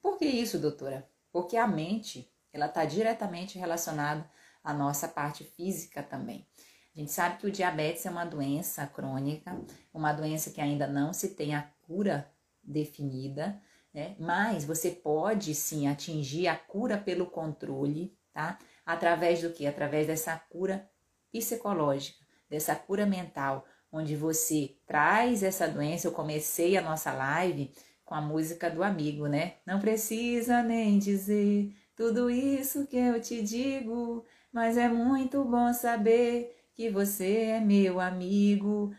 Por 0.00 0.18
que 0.18 0.24
isso, 0.24 0.58
doutora? 0.58 1.08
Porque 1.30 1.56
a 1.56 1.64
mente 1.64 2.28
ela 2.52 2.66
está 2.66 2.84
diretamente 2.84 3.56
relacionada 3.56 4.28
à 4.64 4.74
nossa 4.74 5.06
parte 5.06 5.44
física 5.44 6.02
também. 6.02 6.44
A 6.92 6.98
gente 6.98 7.12
sabe 7.12 7.38
que 7.38 7.46
o 7.46 7.52
diabetes 7.52 8.04
é 8.04 8.10
uma 8.10 8.24
doença 8.24 8.84
crônica, 8.88 9.56
uma 9.94 10.12
doença 10.12 10.50
que 10.50 10.60
ainda 10.60 10.88
não 10.88 11.12
se 11.12 11.36
tem 11.36 11.54
a 11.54 11.70
cura 11.82 12.28
definida, 12.64 13.62
né? 13.92 14.16
Mas 14.18 14.64
você 14.64 14.90
pode 14.90 15.54
sim 15.54 15.86
atingir 15.86 16.48
a 16.48 16.56
cura 16.56 16.96
pelo 16.96 17.26
controle, 17.26 18.16
tá? 18.32 18.58
Através 18.84 19.42
do 19.42 19.50
que? 19.50 19.66
Através 19.66 20.06
dessa 20.06 20.36
cura 20.36 20.88
psicológica, 21.30 22.24
dessa 22.48 22.74
cura 22.74 23.06
mental, 23.06 23.64
onde 23.90 24.16
você 24.16 24.76
traz 24.86 25.42
essa 25.42 25.68
doença. 25.68 26.08
Eu 26.08 26.12
comecei 26.12 26.76
a 26.76 26.82
nossa 26.82 27.12
live 27.12 27.72
com 28.04 28.14
a 28.14 28.20
música 28.20 28.70
do 28.70 28.82
amigo, 28.82 29.26
né? 29.26 29.54
Não 29.66 29.78
precisa 29.78 30.62
nem 30.62 30.98
dizer 30.98 31.74
tudo 31.94 32.30
isso 32.30 32.86
que 32.86 32.96
eu 32.96 33.20
te 33.20 33.42
digo, 33.42 34.24
mas 34.52 34.76
é 34.76 34.88
muito 34.88 35.44
bom 35.44 35.72
saber 35.72 36.66
que 36.74 36.90
você 36.90 37.42
é 37.44 37.60
meu 37.60 38.00
amigo. 38.00 38.94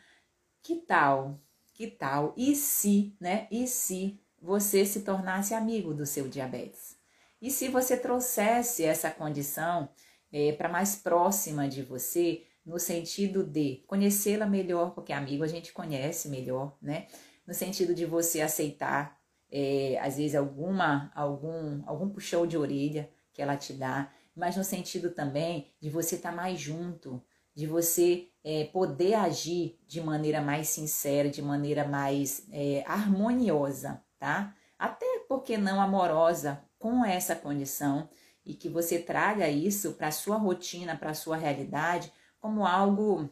Que 0.62 0.76
tal? 0.76 1.40
Que 1.74 1.88
tal? 1.88 2.34
E 2.38 2.56
se, 2.56 3.16
né? 3.20 3.48
E 3.52 3.68
se 3.68 4.23
você 4.44 4.86
se 4.86 5.04
tornasse 5.04 5.54
amigo 5.54 5.94
do 5.94 6.06
seu 6.06 6.28
diabetes? 6.28 6.98
E 7.42 7.50
se 7.50 7.70
você 7.70 7.96
trouxesse 7.96 8.84
essa 8.84 9.10
condição 9.10 9.88
é, 10.34 10.52
para 10.52 10.68
mais 10.68 10.98
próxima 10.98 11.66
de 11.66 11.82
você, 11.82 12.44
no 12.66 12.78
sentido 12.78 13.42
de 13.46 13.86
conhecê-la 13.88 14.46
melhor, 14.46 14.94
porque 14.94 15.14
amigo 15.14 15.46
a 15.46 15.48
gente 15.48 15.72
conhece 15.72 16.28
melhor, 16.28 16.78
né? 16.82 17.08
No 17.48 17.54
sentido 17.54 17.96
de 17.96 18.06
você 18.06 18.42
aceitar 18.42 19.18
é, 19.50 19.98
às 20.02 20.18
vezes 20.18 20.36
alguma 20.36 21.10
algum 21.16 21.82
algum 21.86 22.10
puxão 22.10 22.46
de 22.46 22.58
orelha 22.58 23.10
que 23.32 23.42
ela 23.42 23.56
te 23.56 23.72
dá, 23.72 24.12
mas 24.36 24.58
no 24.58 24.64
sentido 24.64 25.12
também 25.12 25.72
de 25.80 25.90
você 25.90 26.16
estar 26.16 26.32
tá 26.32 26.36
mais 26.36 26.60
junto, 26.60 27.24
de 27.56 27.66
você 27.66 28.28
é, 28.44 28.66
poder 28.66 29.14
agir 29.14 29.80
de 29.88 30.02
maneira 30.02 30.42
mais 30.42 30.68
sincera, 30.68 31.30
de 31.30 31.42
maneira 31.42 31.88
mais 31.88 32.46
é, 32.52 32.84
harmoniosa, 32.86 34.04
tá? 34.24 34.56
Até 34.80 35.26
porque 35.28 35.58
não 35.58 35.82
amorosa 35.82 36.64
com 36.80 37.04
essa 37.04 37.36
condição 37.36 38.08
e 38.46 38.54
que 38.54 38.70
você 38.70 38.98
traga 38.98 39.50
isso 39.50 39.96
para 39.96 40.12
sua 40.12 40.38
rotina, 40.38 40.96
para 40.96 41.14
sua 41.14 41.36
realidade, 41.36 42.10
como 42.40 42.66
algo 42.66 43.30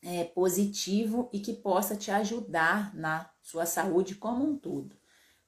é, 0.00 0.22
positivo 0.22 1.28
e 1.32 1.40
que 1.40 1.52
possa 1.52 1.96
te 1.96 2.12
ajudar 2.12 2.94
na 2.94 3.28
sua 3.42 3.66
saúde 3.66 4.14
como 4.14 4.44
um 4.44 4.56
todo. 4.56 4.96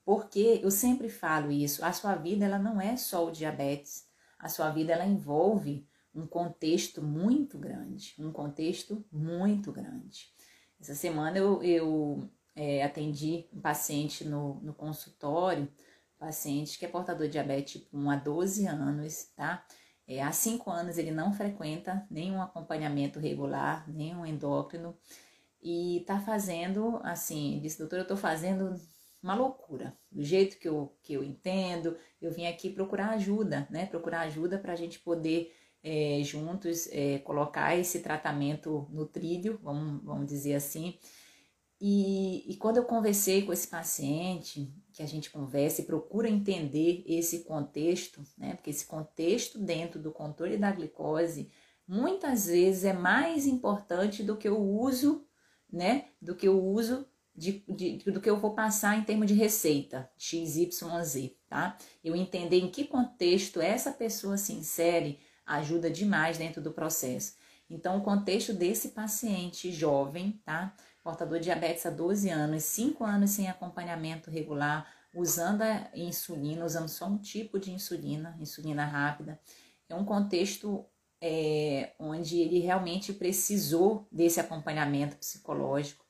Porque 0.04 0.58
eu 0.60 0.70
sempre 0.72 1.08
falo 1.08 1.52
isso, 1.52 1.84
a 1.84 1.92
sua 1.92 2.16
vida 2.16 2.44
ela 2.44 2.58
não 2.58 2.80
é 2.80 2.96
só 2.96 3.24
o 3.24 3.30
diabetes, 3.30 4.08
a 4.36 4.48
sua 4.48 4.70
vida 4.70 4.92
ela 4.92 5.06
envolve 5.06 5.86
um 6.12 6.26
contexto 6.26 7.00
muito 7.00 7.56
grande, 7.56 8.16
um 8.18 8.32
contexto 8.32 9.04
muito 9.12 9.70
grande. 9.70 10.28
Essa 10.80 10.94
semana 10.96 11.38
eu, 11.38 11.62
eu 11.62 12.28
é, 12.56 12.82
atendi 12.82 13.46
um 13.52 13.60
paciente 13.60 14.24
no, 14.24 14.54
no 14.62 14.72
consultório, 14.74 15.70
paciente 16.18 16.78
que 16.78 16.86
é 16.86 16.88
portador 16.88 17.26
de 17.26 17.32
diabetes 17.32 17.82
tipo 17.82 17.96
1 17.96 18.10
há 18.10 18.16
12 18.16 18.66
anos, 18.66 19.24
tá? 19.36 19.64
É, 20.08 20.22
há 20.22 20.32
5 20.32 20.70
anos 20.70 20.98
ele 20.98 21.10
não 21.10 21.32
frequenta 21.32 22.06
nenhum 22.10 22.40
acompanhamento 22.40 23.20
regular, 23.20 23.88
nenhum 23.88 24.24
endócrino, 24.24 24.96
e 25.62 26.04
tá 26.06 26.20
fazendo 26.20 27.00
assim, 27.02 27.58
disse, 27.60 27.78
doutor, 27.78 27.98
eu 27.98 28.06
tô 28.06 28.16
fazendo 28.16 28.74
uma 29.22 29.34
loucura. 29.34 29.96
Do 30.10 30.22
jeito 30.22 30.58
que 30.58 30.68
eu, 30.68 30.96
que 31.02 31.14
eu 31.14 31.24
entendo, 31.24 31.96
eu 32.22 32.30
vim 32.30 32.46
aqui 32.46 32.70
procurar 32.70 33.10
ajuda, 33.10 33.66
né? 33.70 33.86
Procurar 33.86 34.20
ajuda 34.20 34.58
para 34.58 34.72
a 34.72 34.76
gente 34.76 35.00
poder 35.00 35.52
é, 35.82 36.20
juntos 36.22 36.88
é, 36.92 37.18
colocar 37.18 37.76
esse 37.76 38.00
tratamento 38.00 38.86
no 38.90 39.06
trilho, 39.06 39.58
vamos, 39.62 40.02
vamos 40.04 40.26
dizer 40.26 40.54
assim. 40.54 40.98
E, 41.80 42.50
e 42.50 42.56
quando 42.56 42.78
eu 42.78 42.84
conversei 42.84 43.42
com 43.42 43.52
esse 43.52 43.68
paciente, 43.68 44.72
que 44.92 45.02
a 45.02 45.06
gente 45.06 45.30
conversa 45.30 45.82
e 45.82 45.84
procura 45.84 46.28
entender 46.28 47.04
esse 47.06 47.44
contexto, 47.44 48.22
né? 48.38 48.54
Porque 48.54 48.70
esse 48.70 48.86
contexto 48.86 49.58
dentro 49.58 50.00
do 50.00 50.10
controle 50.10 50.56
da 50.56 50.72
glicose 50.72 51.50
muitas 51.86 52.46
vezes 52.46 52.84
é 52.84 52.92
mais 52.92 53.46
importante 53.46 54.22
do 54.22 54.36
que 54.36 54.48
o 54.48 54.58
uso, 54.58 55.26
né? 55.70 56.06
Do 56.20 56.34
que 56.34 56.48
o 56.48 56.58
uso 56.58 57.06
de, 57.36 57.62
de, 57.68 57.98
do 58.10 58.20
que 58.20 58.30
eu 58.30 58.38
vou 58.38 58.54
passar 58.54 58.98
em 58.98 59.04
termos 59.04 59.26
de 59.26 59.34
receita, 59.34 60.10
XYZ, 60.16 61.32
tá? 61.46 61.76
Eu 62.02 62.16
entender 62.16 62.58
em 62.58 62.70
que 62.70 62.86
contexto 62.86 63.60
essa 63.60 63.92
pessoa 63.92 64.38
se 64.38 64.54
insere 64.54 65.20
ajuda 65.44 65.90
demais 65.90 66.38
dentro 66.38 66.62
do 66.62 66.72
processo. 66.72 67.36
Então, 67.68 67.98
o 67.98 68.02
contexto 68.02 68.52
desse 68.52 68.90
paciente 68.90 69.70
jovem, 69.70 70.40
tá? 70.44 70.74
Portador 71.06 71.38
de 71.38 71.44
diabetes 71.44 71.86
há 71.86 71.90
12 71.90 72.28
anos, 72.28 72.64
5 72.64 73.04
anos 73.04 73.30
sem 73.30 73.48
acompanhamento 73.48 74.30
regular, 74.30 74.90
usando 75.14 75.62
a 75.62 75.90
insulina, 75.94 76.64
usando 76.64 76.88
só 76.88 77.06
um 77.06 77.18
tipo 77.18 77.58
de 77.58 77.70
insulina, 77.70 78.36
insulina 78.40 78.84
rápida. 78.84 79.40
É 79.88 79.94
um 79.94 80.04
contexto 80.04 80.84
é, 81.20 81.92
onde 81.98 82.40
ele 82.40 82.58
realmente 82.58 83.12
precisou 83.12 84.06
desse 84.10 84.40
acompanhamento 84.40 85.16
psicológico 85.16 86.06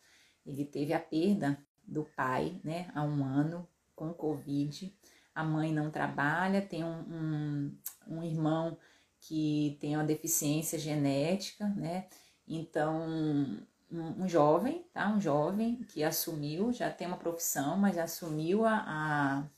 ele 0.46 0.64
teve 0.64 0.92
a 0.92 1.00
perda 1.00 1.58
do 1.84 2.04
pai, 2.16 2.60
né, 2.62 2.88
há 2.94 3.02
um 3.02 3.24
ano, 3.24 3.68
com 3.94 4.12
Covid. 4.14 4.94
A 5.34 5.42
mãe 5.42 5.72
não 5.72 5.90
trabalha, 5.90 6.62
tem 6.62 6.84
um, 6.84 7.00
um, 7.00 7.78
um 8.06 8.22
irmão 8.22 8.78
que 9.20 9.76
tem 9.80 9.96
uma 9.96 10.04
deficiência 10.04 10.78
genética, 10.78 11.66
né? 11.70 12.06
Então, 12.46 13.58
um, 13.96 14.24
um, 14.24 14.28
jovem, 14.28 14.86
tá? 14.92 15.08
Um 15.08 15.20
jovem 15.20 15.82
que 15.84 16.04
assumiu, 16.04 16.72
já 16.72 16.90
tem 16.90 17.06
uma 17.06 17.16
profissão, 17.16 17.76
mas 17.76 17.98
assumiu 17.98 18.64
a, 18.64 18.84
a, 18.86 19.50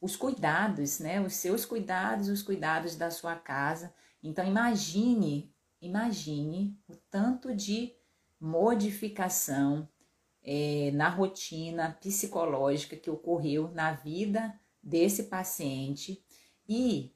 os 0.00 0.16
cuidados, 0.16 0.98
né? 1.00 1.20
Os 1.20 1.34
seus 1.34 1.64
cuidados, 1.64 2.28
os 2.28 2.42
cuidados 2.42 2.96
da 2.96 3.10
sua 3.10 3.36
casa. 3.36 3.94
Então, 4.22 4.46
imagine, 4.46 5.54
imagine 5.80 6.78
o 6.88 6.94
tanto 7.10 7.54
de 7.54 7.92
modificação, 8.40 9.88
é, 10.42 10.90
na 10.92 11.08
rotina 11.08 11.96
psicológica 12.00 12.96
que 12.96 13.10
ocorreu 13.10 13.70
na 13.70 13.92
vida 13.92 14.58
desse 14.82 15.24
paciente 15.24 16.24
e 16.68 17.14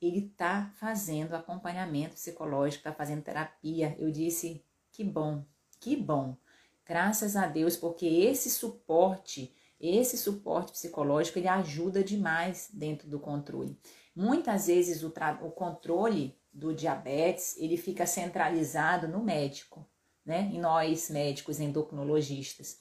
ele 0.00 0.26
está 0.26 0.70
fazendo 0.76 1.34
acompanhamento 1.34 2.14
psicológico, 2.14 2.80
está 2.80 2.92
fazendo 2.92 3.22
terapia. 3.22 3.96
Eu 3.98 4.10
disse 4.10 4.64
que 4.92 5.02
bom, 5.02 5.44
que 5.80 5.96
bom. 5.96 6.36
Graças 6.84 7.36
a 7.36 7.46
Deus, 7.46 7.76
porque 7.76 8.06
esse 8.06 8.50
suporte, 8.50 9.54
esse 9.80 10.16
suporte 10.16 10.72
psicológico, 10.72 11.38
ele 11.38 11.48
ajuda 11.48 12.02
demais 12.02 12.70
dentro 12.72 13.08
do 13.08 13.20
controle. 13.20 13.78
Muitas 14.16 14.66
vezes 14.66 15.02
o, 15.02 15.08
o 15.42 15.50
controle 15.50 16.36
do 16.52 16.74
diabetes, 16.74 17.56
ele 17.58 17.76
fica 17.76 18.06
centralizado 18.06 19.06
no 19.06 19.22
médico, 19.22 19.86
né? 20.24 20.50
E 20.52 20.58
nós, 20.58 21.10
médicos 21.10 21.60
endocrinologistas. 21.60 22.80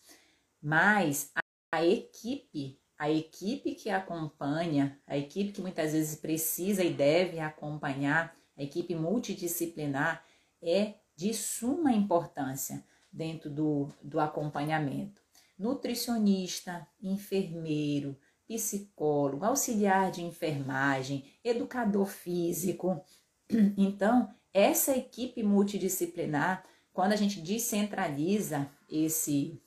Mas 0.61 1.31
a, 1.35 1.41
a 1.77 1.85
equipe, 1.85 2.79
a 2.97 3.11
equipe 3.11 3.75
que 3.75 3.89
acompanha, 3.89 4.99
a 5.05 5.17
equipe 5.17 5.51
que 5.51 5.61
muitas 5.61 5.91
vezes 5.91 6.15
precisa 6.15 6.83
e 6.83 6.93
deve 6.93 7.39
acompanhar 7.39 8.35
A 8.57 8.63
equipe 8.63 8.95
multidisciplinar 8.95 10.25
é 10.61 10.95
de 11.17 11.33
suma 11.33 11.91
importância 11.91 12.85
dentro 13.11 13.49
do, 13.49 13.89
do 14.01 14.19
acompanhamento. 14.19 15.19
Nutricionista, 15.57 16.87
enfermeiro, 17.01 18.15
psicólogo, 18.47 19.43
auxiliar 19.43 20.11
de 20.11 20.23
enfermagem, 20.23 21.25
educador 21.43 22.05
físico. 22.05 23.03
Então, 23.77 24.29
essa 24.53 24.95
equipe 24.95 25.41
multidisciplinar, 25.41 26.63
quando 26.93 27.13
a 27.13 27.15
gente 27.15 27.39
descentraliza 27.41 28.69
esse 28.89 29.61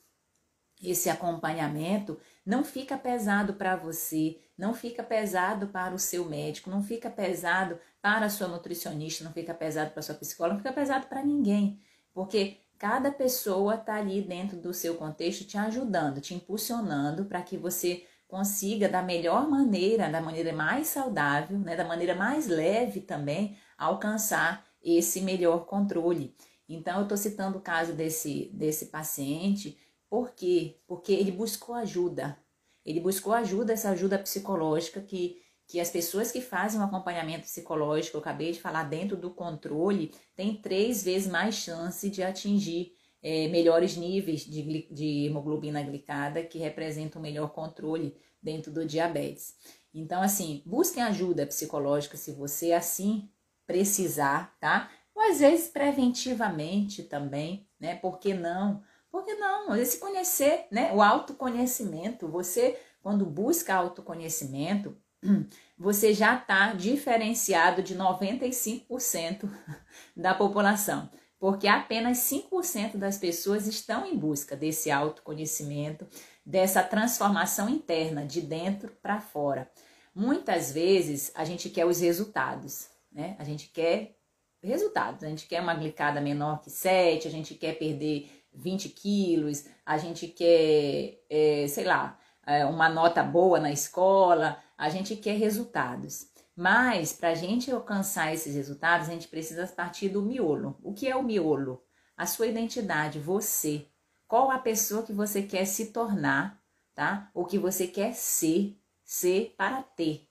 esse 0.81 1.09
acompanhamento, 1.09 2.19
não 2.45 2.63
fica 2.63 2.97
pesado 2.97 3.53
para 3.53 3.75
você, 3.75 4.39
não 4.57 4.73
fica 4.73 5.03
pesado 5.03 5.67
para 5.67 5.93
o 5.93 5.99
seu 5.99 6.25
médico, 6.25 6.69
não 6.69 6.83
fica 6.83 7.09
pesado 7.09 7.79
para 8.01 8.25
a 8.25 8.29
sua 8.29 8.47
nutricionista, 8.47 9.23
não 9.23 9.31
fica 9.31 9.53
pesado 9.53 9.91
para 9.91 9.99
a 9.99 10.03
sua 10.03 10.15
psicóloga, 10.15 10.55
não 10.55 10.61
fica 10.61 10.73
pesado 10.73 11.07
para 11.07 11.23
ninguém, 11.23 11.79
porque 12.13 12.57
cada 12.77 13.11
pessoa 13.11 13.75
está 13.75 13.95
ali 13.95 14.21
dentro 14.21 14.57
do 14.57 14.73
seu 14.73 14.95
contexto 14.95 15.45
te 15.45 15.57
ajudando, 15.57 16.19
te 16.19 16.33
impulsionando 16.33 17.25
para 17.25 17.41
que 17.41 17.57
você 17.57 18.05
consiga 18.27 18.87
da 18.87 19.03
melhor 19.03 19.49
maneira, 19.49 20.09
da 20.09 20.21
maneira 20.21 20.53
mais 20.53 20.87
saudável, 20.87 21.59
né, 21.59 21.75
da 21.75 21.83
maneira 21.83 22.15
mais 22.15 22.47
leve 22.47 23.01
também, 23.01 23.57
alcançar 23.77 24.65
esse 24.81 25.21
melhor 25.21 25.65
controle. 25.65 26.33
Então, 26.67 26.97
eu 26.97 27.03
estou 27.03 27.17
citando 27.17 27.57
o 27.57 27.61
caso 27.61 27.93
desse, 27.93 28.49
desse 28.53 28.85
paciente, 28.85 29.77
por 30.11 30.31
quê? 30.35 30.75
Porque 30.85 31.13
ele 31.13 31.31
buscou 31.31 31.73
ajuda. 31.73 32.37
Ele 32.85 32.99
buscou 32.99 33.31
ajuda, 33.31 33.71
essa 33.71 33.91
ajuda 33.91 34.19
psicológica 34.19 34.99
que 34.99 35.41
que 35.71 35.79
as 35.79 35.89
pessoas 35.89 36.33
que 36.33 36.41
fazem 36.41 36.81
um 36.81 36.83
acompanhamento 36.83 37.45
psicológico, 37.45 38.17
eu 38.17 38.19
acabei 38.19 38.51
de 38.51 38.59
falar, 38.59 38.83
dentro 38.83 39.15
do 39.15 39.31
controle, 39.31 40.13
tem 40.35 40.53
três 40.53 41.01
vezes 41.01 41.31
mais 41.31 41.55
chance 41.55 42.09
de 42.09 42.21
atingir 42.21 42.91
é, 43.23 43.47
melhores 43.47 43.95
níveis 43.95 44.41
de, 44.41 44.89
de 44.91 45.27
hemoglobina 45.27 45.81
glicada, 45.81 46.43
que 46.43 46.59
representam 46.59 47.21
um 47.21 47.23
melhor 47.23 47.53
controle 47.53 48.13
dentro 48.43 48.69
do 48.69 48.85
diabetes. 48.85 49.55
Então, 49.93 50.21
assim, 50.21 50.61
busquem 50.65 51.03
ajuda 51.03 51.47
psicológica 51.47 52.17
se 52.17 52.33
você 52.33 52.73
assim 52.73 53.29
precisar, 53.65 54.57
tá? 54.59 54.91
Ou 55.15 55.23
às 55.23 55.39
vezes 55.39 55.69
preventivamente 55.69 57.03
também, 57.03 57.65
né? 57.79 57.95
Por 57.95 58.19
que 58.19 58.33
não? 58.33 58.83
Por 59.11 59.25
que 59.25 59.35
não? 59.35 59.71
Vezes 59.71 59.95
se 59.95 59.99
conhecer, 59.99 60.67
né? 60.71 60.91
O 60.93 61.01
autoconhecimento, 61.01 62.27
você 62.27 62.79
quando 63.01 63.25
busca 63.25 63.75
autoconhecimento, 63.75 64.95
você 65.77 66.13
já 66.13 66.37
está 66.37 66.73
diferenciado 66.73 67.81
de 67.81 67.95
95% 67.95 69.49
da 70.15 70.33
população, 70.33 71.09
porque 71.39 71.67
apenas 71.67 72.19
5% 72.19 72.97
das 72.97 73.17
pessoas 73.17 73.67
estão 73.67 74.05
em 74.05 74.17
busca 74.17 74.55
desse 74.55 74.91
autoconhecimento, 74.91 76.07
dessa 76.45 76.83
transformação 76.83 77.67
interna, 77.67 78.25
de 78.25 78.41
dentro 78.41 78.91
para 79.01 79.19
fora. 79.19 79.69
Muitas 80.13 80.71
vezes 80.71 81.31
a 81.35 81.45
gente 81.45 81.69
quer 81.69 81.85
os 81.85 82.01
resultados, 82.01 82.89
né? 83.11 83.35
A 83.39 83.43
gente 83.43 83.69
quer 83.69 84.17
resultados, 84.61 85.23
a 85.23 85.27
gente 85.27 85.47
quer 85.47 85.61
uma 85.61 85.73
glicada 85.73 86.21
menor 86.21 86.61
que 86.61 86.69
7, 86.69 87.27
a 87.27 87.31
gente 87.31 87.55
quer 87.55 87.79
perder 87.79 88.40
20 88.53 88.89
quilos, 88.89 89.65
a 89.85 89.97
gente 89.97 90.27
quer, 90.27 91.23
é, 91.29 91.65
sei 91.67 91.85
lá, 91.85 92.19
é, 92.45 92.65
uma 92.65 92.89
nota 92.89 93.23
boa 93.23 93.59
na 93.59 93.71
escola, 93.71 94.61
a 94.77 94.89
gente 94.89 95.15
quer 95.15 95.37
resultados. 95.37 96.27
Mas 96.55 97.13
para 97.13 97.29
a 97.29 97.35
gente 97.35 97.71
alcançar 97.71 98.33
esses 98.33 98.55
resultados, 98.55 99.07
a 99.07 99.11
gente 99.11 99.27
precisa 99.27 99.65
partir 99.67 100.09
do 100.09 100.21
miolo. 100.21 100.77
O 100.83 100.93
que 100.93 101.07
é 101.07 101.15
o 101.15 101.23
miolo? 101.23 101.83
A 102.15 102.25
sua 102.25 102.47
identidade, 102.47 103.19
você. 103.19 103.87
Qual 104.27 104.51
a 104.51 104.59
pessoa 104.59 105.03
que 105.03 105.13
você 105.13 105.41
quer 105.41 105.65
se 105.65 105.87
tornar, 105.87 106.61
tá? 106.93 107.29
O 107.33 107.45
que 107.45 107.57
você 107.57 107.87
quer 107.87 108.13
ser, 108.13 108.77
ser 109.03 109.55
para 109.57 109.81
ter. 109.81 110.27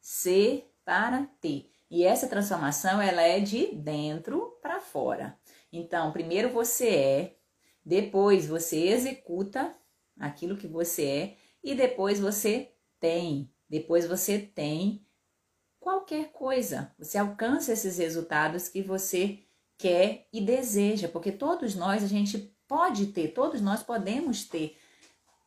Ser 0.00 0.72
para 0.84 1.26
ter. 1.40 1.70
E 1.90 2.04
essa 2.04 2.26
transformação, 2.26 3.00
ela 3.00 3.22
é 3.22 3.40
de 3.40 3.74
dentro 3.74 4.58
para 4.62 4.80
fora. 4.80 5.38
Então, 5.72 6.12
primeiro 6.12 6.50
você 6.50 6.88
é, 6.88 7.36
depois 7.84 8.46
você 8.46 8.88
executa 8.88 9.74
aquilo 10.18 10.56
que 10.56 10.66
você 10.66 11.04
é 11.04 11.36
e 11.62 11.74
depois 11.74 12.18
você 12.18 12.72
tem. 12.98 13.50
Depois 13.68 14.06
você 14.06 14.38
tem 14.38 15.04
qualquer 15.78 16.32
coisa. 16.32 16.94
Você 16.98 17.18
alcança 17.18 17.72
esses 17.72 17.98
resultados 17.98 18.68
que 18.68 18.80
você 18.80 19.40
quer 19.76 20.28
e 20.32 20.40
deseja, 20.40 21.08
porque 21.08 21.30
todos 21.30 21.74
nós 21.74 22.02
a 22.02 22.06
gente 22.06 22.54
pode 22.66 23.08
ter, 23.08 23.28
todos 23.28 23.60
nós 23.60 23.82
podemos 23.82 24.44
ter 24.44 24.78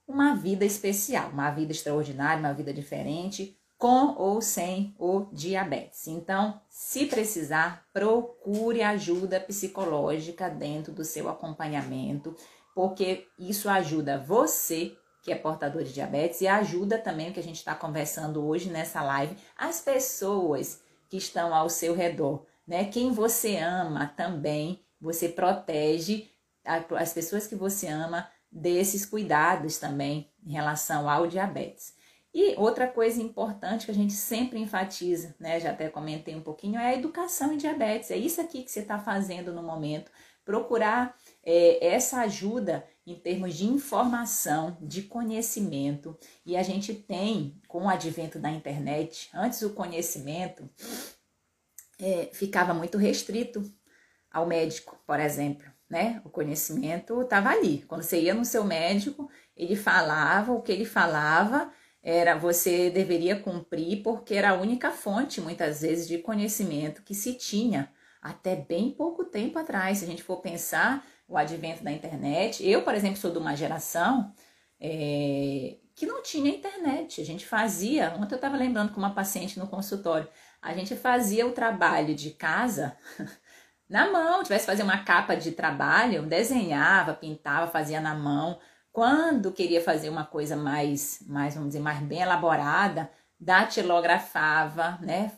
uma 0.07 0.35
vida 0.35 0.63
especial, 0.63 1.31
uma 1.31 1.49
vida 1.51 1.71
extraordinária, 1.71 2.39
uma 2.39 2.53
vida 2.53 2.73
diferente, 2.73 3.56
com 3.77 4.15
ou 4.17 4.41
sem 4.41 4.95
o 4.97 5.27
diabetes. 5.31 6.07
Então, 6.07 6.59
se 6.69 7.05
precisar, 7.05 7.85
procure 7.93 8.81
ajuda 8.81 9.39
psicológica 9.39 10.49
dentro 10.49 10.91
do 10.91 11.05
seu 11.05 11.29
acompanhamento, 11.29 12.35
porque 12.73 13.27
isso 13.37 13.69
ajuda 13.69 14.17
você 14.17 14.95
que 15.21 15.31
é 15.33 15.35
portador 15.35 15.83
de 15.83 15.91
diabetes, 15.91 16.39
e 16.39 16.47
ajuda 16.47 16.97
também 16.97 17.29
o 17.29 17.33
que 17.33 17.39
a 17.41 17.43
gente 17.43 17.57
está 17.57 17.75
conversando 17.75 18.47
hoje 18.47 18.69
nessa 18.69 19.03
live, 19.03 19.35
as 19.57 19.81
pessoas 19.81 20.81
que 21.09 21.17
estão 21.17 21.53
ao 21.53 21.69
seu 21.69 21.93
redor, 21.93 22.45
né? 22.65 22.85
Quem 22.85 23.11
você 23.11 23.57
ama 23.57 24.07
também, 24.15 24.81
você 25.01 25.27
protege 25.27 26.29
as 26.63 27.11
pessoas 27.11 27.45
que 27.45 27.55
você 27.55 27.87
ama 27.87 28.29
desses 28.49 29.05
cuidados 29.05 29.77
também 29.77 30.31
em 30.45 30.53
relação 30.53 31.09
ao 31.09 31.27
diabetes. 31.27 31.96
E 32.39 32.53
outra 32.55 32.87
coisa 32.87 33.19
importante 33.19 33.87
que 33.87 33.91
a 33.91 33.95
gente 33.95 34.13
sempre 34.13 34.59
enfatiza, 34.59 35.35
né? 35.39 35.59
Já 35.59 35.71
até 35.71 35.89
comentei 35.89 36.35
um 36.35 36.41
pouquinho, 36.41 36.79
é 36.79 36.85
a 36.85 36.93
educação 36.93 37.51
em 37.51 37.57
diabetes. 37.57 38.11
É 38.11 38.15
isso 38.15 38.39
aqui 38.39 38.61
que 38.61 38.69
você 38.69 38.81
está 38.81 38.99
fazendo 38.99 39.51
no 39.51 39.63
momento. 39.63 40.11
Procurar 40.45 41.17
é, 41.43 41.83
essa 41.83 42.19
ajuda 42.19 42.85
em 43.07 43.15
termos 43.15 43.55
de 43.55 43.65
informação, 43.65 44.77
de 44.79 45.01
conhecimento, 45.01 46.15
e 46.45 46.55
a 46.55 46.61
gente 46.61 46.93
tem, 46.93 47.59
com 47.67 47.85
o 47.85 47.89
advento 47.89 48.37
da 48.37 48.51
internet, 48.51 49.31
antes 49.33 49.63
o 49.63 49.71
conhecimento 49.71 50.69
é, 51.99 52.29
ficava 52.31 52.71
muito 52.71 52.99
restrito 52.99 53.63
ao 54.31 54.45
médico, 54.45 54.95
por 55.07 55.19
exemplo, 55.19 55.65
né? 55.89 56.21
O 56.23 56.29
conhecimento 56.29 57.19
estava 57.19 57.49
ali. 57.49 57.81
Quando 57.87 58.03
você 58.03 58.21
ia 58.21 58.35
no 58.35 58.45
seu 58.45 58.63
médico, 58.63 59.27
ele 59.55 59.75
falava 59.75 60.51
o 60.51 60.61
que 60.61 60.71
ele 60.71 60.85
falava 60.85 61.73
era 62.09 62.37
você 62.37 62.89
deveria 62.89 63.37
cumprir 63.37 64.01
porque 64.01 64.33
era 64.33 64.51
a 64.51 64.53
única 64.53 64.91
fonte 64.91 65.41
muitas 65.41 65.81
vezes 65.81 66.07
de 66.07 66.19
conhecimento 66.19 67.03
que 67.03 67.13
se 67.13 67.33
tinha 67.33 67.91
até 68.21 68.55
bem 68.55 68.91
pouco 68.91 69.25
tempo 69.25 69.59
atrás. 69.59 69.97
Se 69.97 70.05
a 70.05 70.07
gente 70.07 70.23
for 70.23 70.37
pensar 70.37 71.05
o 71.27 71.37
advento 71.37 71.83
da 71.83 71.91
internet. 71.91 72.65
Eu, 72.65 72.81
por 72.83 72.95
exemplo, 72.95 73.17
sou 73.17 73.29
de 73.29 73.37
uma 73.37 73.57
geração 73.57 74.33
é, 74.79 75.75
que 75.93 76.05
não 76.05 76.23
tinha 76.23 76.49
internet. 76.49 77.19
A 77.19 77.25
gente 77.25 77.45
fazia, 77.45 78.13
ontem 78.17 78.35
eu 78.35 78.37
estava 78.37 78.55
lembrando 78.55 78.93
com 78.93 78.99
uma 78.99 79.13
paciente 79.13 79.59
no 79.59 79.67
consultório, 79.67 80.29
a 80.61 80.73
gente 80.73 80.95
fazia 80.95 81.45
o 81.45 81.51
trabalho 81.51 82.15
de 82.15 82.31
casa 82.31 82.97
na 83.89 84.09
mão. 84.09 84.43
Tivesse 84.43 84.65
fazer 84.65 84.83
uma 84.83 85.03
capa 85.03 85.35
de 85.35 85.51
trabalho, 85.51 86.23
desenhava, 86.25 87.13
pintava, 87.13 87.69
fazia 87.69 87.99
na 87.99 88.15
mão. 88.15 88.57
Quando 88.97 89.51
queria 89.51 89.79
fazer 89.79 90.09
uma 90.09 90.25
coisa 90.25 90.55
mais, 90.55 91.19
mais 91.27 91.53
vamos 91.53 91.69
dizer, 91.69 91.79
mais 91.81 91.99
bem 91.99 92.21
elaborada, 92.21 93.11
datilografava, 93.39 94.97
né? 95.03 95.33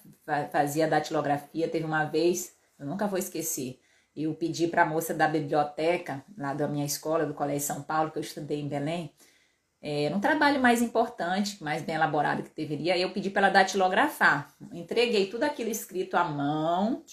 Fazia 0.50 0.88
datilografia. 0.88 1.68
Teve 1.68 1.84
uma 1.84 2.06
vez, 2.06 2.54
eu 2.80 2.86
nunca 2.86 3.06
vou 3.06 3.20
esquecer, 3.20 3.78
eu 4.16 4.34
pedi 4.34 4.70
para 4.70 4.84
a 4.84 4.86
moça 4.86 5.14
da 5.14 5.28
biblioteca, 5.28 6.24
lá 6.38 6.54
da 6.54 6.70
minha 6.70 6.86
escola, 6.86 7.26
do 7.26 7.34
Colégio 7.34 7.68
São 7.68 7.82
Paulo, 7.82 8.12
que 8.12 8.18
eu 8.18 8.24
estudei 8.24 8.62
em 8.62 8.70
Belém, 8.70 9.14
é, 9.82 10.10
um 10.16 10.22
trabalho 10.22 10.62
mais 10.62 10.82
importante, 10.82 11.62
mais 11.62 11.82
bem 11.82 11.96
elaborado 11.96 12.44
que 12.44 12.56
deveria, 12.56 12.98
eu 12.98 13.12
pedi 13.12 13.30
para 13.30 13.48
ela 13.48 13.54
datilografar. 13.54 14.56
Entreguei 14.72 15.26
tudo 15.26 15.44
aquilo 15.44 15.70
escrito 15.70 16.16
à 16.16 16.24
mão, 16.24 17.04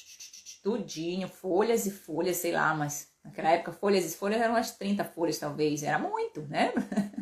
tudinho, 0.62 1.26
folhas 1.26 1.86
e 1.86 1.90
folhas, 1.90 2.36
sei 2.36 2.52
lá, 2.52 2.72
mas 2.72 3.15
naquela 3.26 3.50
época 3.50 3.72
folhas 3.72 4.04
e 4.04 4.16
folhas 4.16 4.40
eram 4.40 4.54
umas 4.54 4.70
30 4.72 5.04
folhas 5.04 5.38
talvez, 5.38 5.82
era 5.82 5.98
muito, 5.98 6.42
né? 6.42 6.72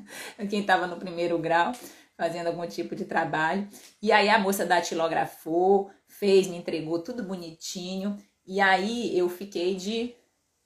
Quem 0.48 0.60
estava 0.60 0.86
no 0.86 0.96
primeiro 0.96 1.38
grau 1.38 1.72
fazendo 2.16 2.46
algum 2.46 2.66
tipo 2.66 2.94
de 2.94 3.04
trabalho. 3.04 3.68
E 4.00 4.12
aí 4.12 4.28
a 4.28 4.38
moça 4.38 4.64
datilografou, 4.64 5.90
fez, 6.06 6.46
me 6.46 6.56
entregou 6.56 7.00
tudo 7.00 7.22
bonitinho. 7.22 8.16
E 8.46 8.60
aí 8.60 9.16
eu 9.18 9.28
fiquei 9.28 9.74
de, 9.74 10.14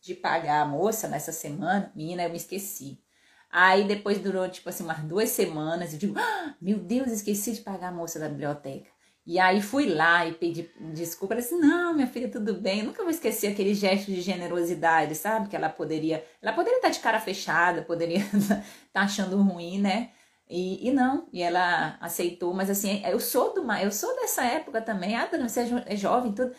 de 0.01 0.15
pagar 0.15 0.63
a 0.63 0.67
moça 0.67 1.09
nessa 1.09 1.33
semana, 1.33 1.93
menina, 1.95 2.25
eu 2.25 2.31
me 2.31 2.37
esqueci. 2.37 3.01
Aí 3.51 3.85
depois 3.85 4.19
durou, 4.19 4.49
tipo 4.49 4.69
assim, 4.69 4.85
umas 4.85 4.99
duas 5.05 5.31
semanas, 5.31 5.93
eu 5.93 5.99
digo, 5.99 6.19
ah, 6.19 6.55
meu 6.61 6.79
Deus, 6.79 7.11
esqueci 7.11 7.53
de 7.53 7.63
pagar 7.63 7.89
a 7.89 7.93
moça 7.93 8.19
da 8.19 8.29
biblioteca. 8.29 8.91
E 9.29 9.39
aí 9.39 9.61
fui 9.61 9.85
lá 9.85 10.27
e 10.27 10.33
pedi 10.33 10.71
desculpa. 10.95 11.35
Ela 11.35 11.43
disse: 11.43 11.55
Não, 11.55 11.93
minha 11.93 12.07
filha, 12.07 12.31
tudo 12.31 12.55
bem. 12.55 12.79
Eu 12.79 12.87
nunca 12.87 13.03
vou 13.03 13.11
esquecer 13.11 13.49
aquele 13.49 13.75
gesto 13.75 14.07
de 14.07 14.23
generosidade, 14.23 15.15
sabe? 15.15 15.51
Que 15.51 15.55
ela 15.55 15.69
poderia. 15.69 16.25
Ela 16.41 16.55
poderia 16.55 16.79
estar 16.79 16.89
de 16.89 16.99
cara 17.01 17.21
fechada, 17.21 17.83
poderia 17.83 18.21
estar 18.21 18.65
achando 18.95 19.37
ruim, 19.43 19.79
né? 19.83 20.13
E, 20.49 20.89
e 20.89 20.91
não, 20.91 21.29
e 21.31 21.43
ela 21.43 21.99
aceitou, 22.01 22.55
mas 22.55 22.71
assim, 22.71 23.03
eu 23.05 23.21
sou 23.21 23.53
do 23.53 23.71
eu 23.75 23.93
sou 23.93 24.17
dessa 24.17 24.43
época 24.47 24.81
também, 24.81 25.15
ah, 25.15 25.29
você 25.43 25.61
é, 25.61 25.93
é 25.93 25.97
jovem, 25.97 26.33
tudo. 26.33 26.55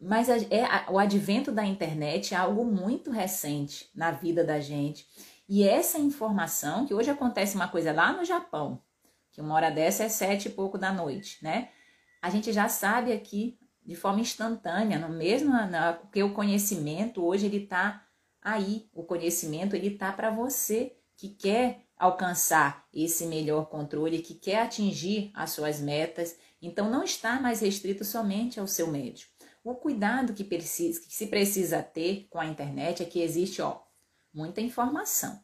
Mas 0.00 0.28
é, 0.28 0.44
o 0.88 0.98
advento 0.98 1.52
da 1.52 1.64
internet 1.64 2.34
é 2.34 2.36
algo 2.36 2.64
muito 2.64 3.12
recente 3.12 3.88
na 3.94 4.10
vida 4.10 4.42
da 4.42 4.58
gente. 4.58 5.06
E 5.48 5.62
essa 5.62 6.00
informação, 6.00 6.84
que 6.84 6.94
hoje 6.94 7.10
acontece 7.10 7.54
uma 7.54 7.68
coisa 7.68 7.92
lá 7.92 8.12
no 8.12 8.24
Japão, 8.24 8.82
que 9.30 9.40
uma 9.40 9.54
hora 9.54 9.70
dessa 9.70 10.02
é 10.02 10.08
sete 10.08 10.48
e 10.48 10.50
pouco 10.50 10.76
da 10.76 10.92
noite, 10.92 11.38
né? 11.44 11.68
A 12.20 12.30
gente 12.30 12.52
já 12.52 12.68
sabe 12.68 13.12
aqui 13.12 13.58
de 13.84 13.94
forma 13.94 14.20
instantânea, 14.20 14.98
no 14.98 15.08
mesmo, 15.08 15.50
na, 15.50 15.94
porque 15.94 16.22
o 16.22 16.34
conhecimento 16.34 17.24
hoje 17.24 17.46
ele 17.46 17.64
está 17.64 18.04
aí, 18.42 18.88
o 18.92 19.02
conhecimento 19.02 19.74
ele 19.74 19.88
está 19.88 20.12
para 20.12 20.30
você 20.30 20.96
que 21.16 21.30
quer 21.30 21.86
alcançar 21.96 22.86
esse 22.92 23.26
melhor 23.26 23.66
controle, 23.68 24.20
que 24.20 24.34
quer 24.34 24.62
atingir 24.62 25.30
as 25.34 25.50
suas 25.50 25.80
metas. 25.80 26.36
Então 26.60 26.90
não 26.90 27.02
está 27.02 27.40
mais 27.40 27.60
restrito 27.60 28.04
somente 28.04 28.60
ao 28.60 28.66
seu 28.66 28.88
médico. 28.88 29.32
O 29.64 29.74
cuidado 29.74 30.32
que, 30.32 30.44
precisa, 30.44 31.00
que 31.00 31.12
se 31.12 31.26
precisa 31.26 31.82
ter 31.82 32.26
com 32.30 32.38
a 32.38 32.46
internet 32.46 33.02
é 33.02 33.06
que 33.06 33.20
existe 33.20 33.60
ó, 33.60 33.80
muita 34.32 34.60
informação. 34.60 35.40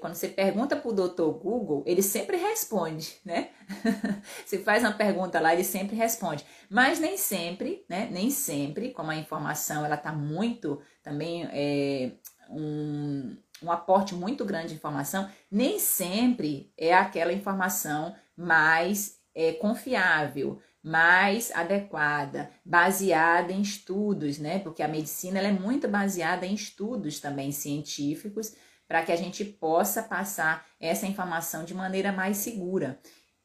Quando 0.00 0.14
você 0.14 0.28
pergunta 0.28 0.74
para 0.74 0.90
o 0.90 0.94
doutor 0.94 1.32
Google, 1.34 1.84
ele 1.86 2.02
sempre 2.02 2.38
responde, 2.38 3.20
né? 3.22 3.50
você 4.44 4.58
faz 4.58 4.82
uma 4.82 4.92
pergunta 4.92 5.38
lá, 5.38 5.52
ele 5.52 5.64
sempre 5.64 5.94
responde. 5.94 6.46
Mas 6.68 6.98
nem 6.98 7.18
sempre, 7.18 7.84
né? 7.88 8.08
Nem 8.10 8.30
sempre, 8.30 8.90
como 8.90 9.10
a 9.10 9.16
informação 9.16 9.84
ela 9.84 9.96
está 9.96 10.12
muito 10.12 10.80
também 11.02 11.46
é, 11.52 12.12
um, 12.48 13.36
um 13.62 13.70
aporte 13.70 14.14
muito 14.14 14.46
grande 14.46 14.68
de 14.68 14.74
informação, 14.76 15.28
nem 15.50 15.78
sempre 15.78 16.72
é 16.76 16.94
aquela 16.94 17.32
informação 17.32 18.16
mais 18.34 19.18
é, 19.34 19.52
confiável, 19.52 20.58
mais 20.82 21.50
adequada, 21.50 22.50
baseada 22.64 23.52
em 23.52 23.60
estudos, 23.60 24.38
né? 24.38 24.58
Porque 24.58 24.82
a 24.82 24.88
medicina 24.88 25.38
ela 25.38 25.48
é 25.48 25.52
muito 25.52 25.86
baseada 25.86 26.46
em 26.46 26.54
estudos 26.54 27.20
também 27.20 27.52
científicos 27.52 28.54
para 28.86 29.02
que 29.02 29.12
a 29.12 29.16
gente 29.16 29.44
possa 29.44 30.02
passar 30.02 30.66
essa 30.78 31.06
informação 31.06 31.64
de 31.64 31.74
maneira 31.74 32.12
mais 32.12 32.38
segura. 32.38 32.98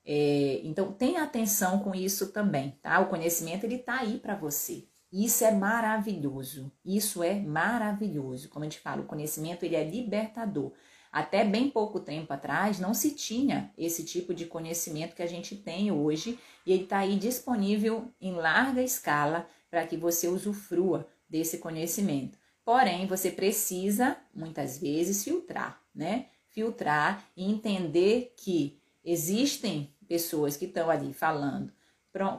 É, 0.03 0.61
então 0.63 0.91
tenha 0.91 1.23
atenção 1.23 1.79
com 1.79 1.93
isso 1.93 2.31
também, 2.31 2.77
tá? 2.81 2.99
O 2.99 3.09
conhecimento 3.09 3.65
ele 3.65 3.75
está 3.75 3.99
aí 3.99 4.17
para 4.17 4.35
você. 4.35 4.87
Isso 5.11 5.43
é 5.43 5.51
maravilhoso. 5.51 6.71
Isso 6.85 7.21
é 7.21 7.35
maravilhoso. 7.35 8.49
Como 8.49 8.63
a 8.63 8.69
gente 8.69 8.79
fala, 8.79 9.01
o 9.01 9.07
conhecimento 9.07 9.63
ele 9.63 9.75
é 9.75 9.83
libertador. 9.83 10.71
Até 11.11 11.43
bem 11.43 11.69
pouco 11.69 11.99
tempo 11.99 12.31
atrás 12.31 12.79
não 12.79 12.93
se 12.93 13.13
tinha 13.13 13.73
esse 13.77 14.05
tipo 14.05 14.33
de 14.33 14.45
conhecimento 14.45 15.13
que 15.13 15.21
a 15.21 15.27
gente 15.27 15.57
tem 15.57 15.91
hoje 15.91 16.39
e 16.65 16.71
ele 16.71 16.83
está 16.83 16.99
aí 16.99 17.17
disponível 17.17 18.09
em 18.21 18.31
larga 18.31 18.81
escala 18.81 19.45
para 19.69 19.85
que 19.85 19.97
você 19.97 20.29
usufrua 20.29 21.05
desse 21.29 21.57
conhecimento. 21.57 22.39
Porém, 22.71 23.05
você 23.05 23.29
precisa 23.29 24.15
muitas 24.33 24.77
vezes 24.77 25.25
filtrar, 25.25 25.81
né? 25.93 26.27
Filtrar 26.47 27.21
e 27.35 27.43
entender 27.43 28.33
que 28.37 28.79
existem 29.03 29.93
pessoas 30.07 30.55
que 30.55 30.63
estão 30.63 30.89
ali 30.89 31.11
falando 31.11 31.73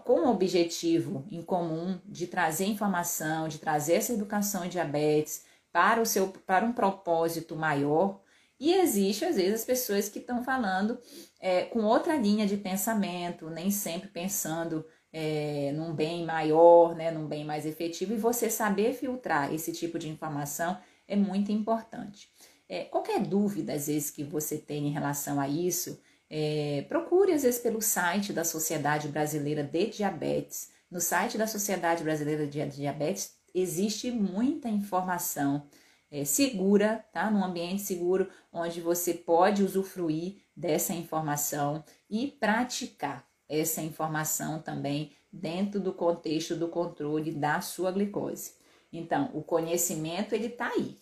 com 0.04 0.20
o 0.20 0.30
objetivo 0.30 1.26
em 1.30 1.42
comum 1.42 2.00
de 2.06 2.26
trazer 2.26 2.64
informação, 2.64 3.46
de 3.46 3.58
trazer 3.58 3.96
essa 3.96 4.14
educação 4.14 4.64
em 4.64 4.70
diabetes 4.70 5.44
para 5.70 6.00
o 6.00 6.06
seu 6.06 6.28
para 6.28 6.64
um 6.64 6.72
propósito 6.72 7.54
maior 7.54 8.22
e 8.58 8.72
existe, 8.74 9.24
às 9.24 9.34
vezes, 9.34 9.54
as 9.54 9.64
pessoas 9.64 10.08
que 10.08 10.20
estão 10.20 10.44
falando 10.44 10.96
é, 11.40 11.64
com 11.64 11.80
outra 11.80 12.14
linha 12.14 12.46
de 12.46 12.56
pensamento, 12.56 13.50
nem 13.50 13.72
sempre 13.72 14.08
pensando 14.08 14.86
é, 15.12 15.72
num 15.74 15.92
bem 15.92 16.24
maior, 16.24 16.94
né, 16.94 17.10
num 17.10 17.26
bem 17.26 17.44
mais 17.44 17.66
efetivo, 17.66 18.14
e 18.14 18.16
você 18.16 18.48
saber 18.48 18.94
filtrar 18.94 19.52
esse 19.52 19.72
tipo 19.72 19.98
de 19.98 20.08
informação 20.08 20.78
é 21.06 21.14
muito 21.14 21.52
importante. 21.52 22.30
É, 22.68 22.84
qualquer 22.84 23.20
dúvida, 23.20 23.74
às 23.74 23.86
vezes, 23.86 24.10
que 24.10 24.24
você 24.24 24.56
tem 24.56 24.86
em 24.86 24.92
relação 24.92 25.38
a 25.38 25.46
isso, 25.46 26.00
é, 26.30 26.86
procure, 26.88 27.32
às 27.32 27.42
vezes, 27.42 27.60
pelo 27.60 27.82
site 27.82 28.32
da 28.32 28.44
Sociedade 28.44 29.08
Brasileira 29.08 29.62
de 29.62 29.86
Diabetes. 29.88 30.70
No 30.90 31.00
site 31.00 31.36
da 31.36 31.46
Sociedade 31.46 32.02
Brasileira 32.02 32.46
de 32.46 32.68
Diabetes 32.70 33.34
existe 33.54 34.10
muita 34.10 34.68
informação 34.68 35.66
é, 36.10 36.24
segura, 36.24 37.04
tá? 37.12 37.30
Num 37.30 37.44
ambiente 37.44 37.82
seguro, 37.82 38.30
onde 38.50 38.80
você 38.80 39.12
pode 39.12 39.62
usufruir 39.62 40.36
dessa 40.56 40.94
informação 40.94 41.84
e 42.08 42.28
praticar 42.28 43.26
essa 43.52 43.82
informação 43.82 44.62
também 44.62 45.12
dentro 45.30 45.78
do 45.78 45.92
contexto 45.92 46.56
do 46.56 46.68
controle 46.68 47.32
da 47.32 47.60
sua 47.60 47.92
glicose. 47.92 48.54
Então, 48.90 49.30
o 49.34 49.42
conhecimento 49.42 50.34
ele 50.34 50.48
tá 50.48 50.68
aí. 50.68 50.98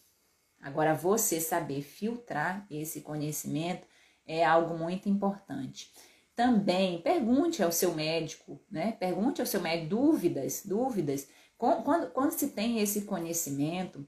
Agora, 0.61 0.95
você 0.95 1.41
saber 1.41 1.83
filtrar 1.83 2.67
esse 2.69 3.03
conhecimento 3.03 3.87
é 4.27 4.45
algo 4.45 4.77
muito 4.77 5.09
importante. 5.09 5.93
Também 6.35 7.01
pergunte 7.01 7.63
ao 7.63 7.71
seu 7.71 7.95
médico, 7.95 8.61
né? 8.71 8.93
Pergunte 8.93 9.41
ao 9.41 9.47
seu 9.47 9.61
médico 9.61 9.91
dúvidas, 9.91 10.63
dúvidas. 10.65 11.29
Quando, 11.57 12.11
quando 12.11 12.33
se 12.33 12.49
tem 12.49 12.81
esse 12.81 13.03
conhecimento, 13.03 14.07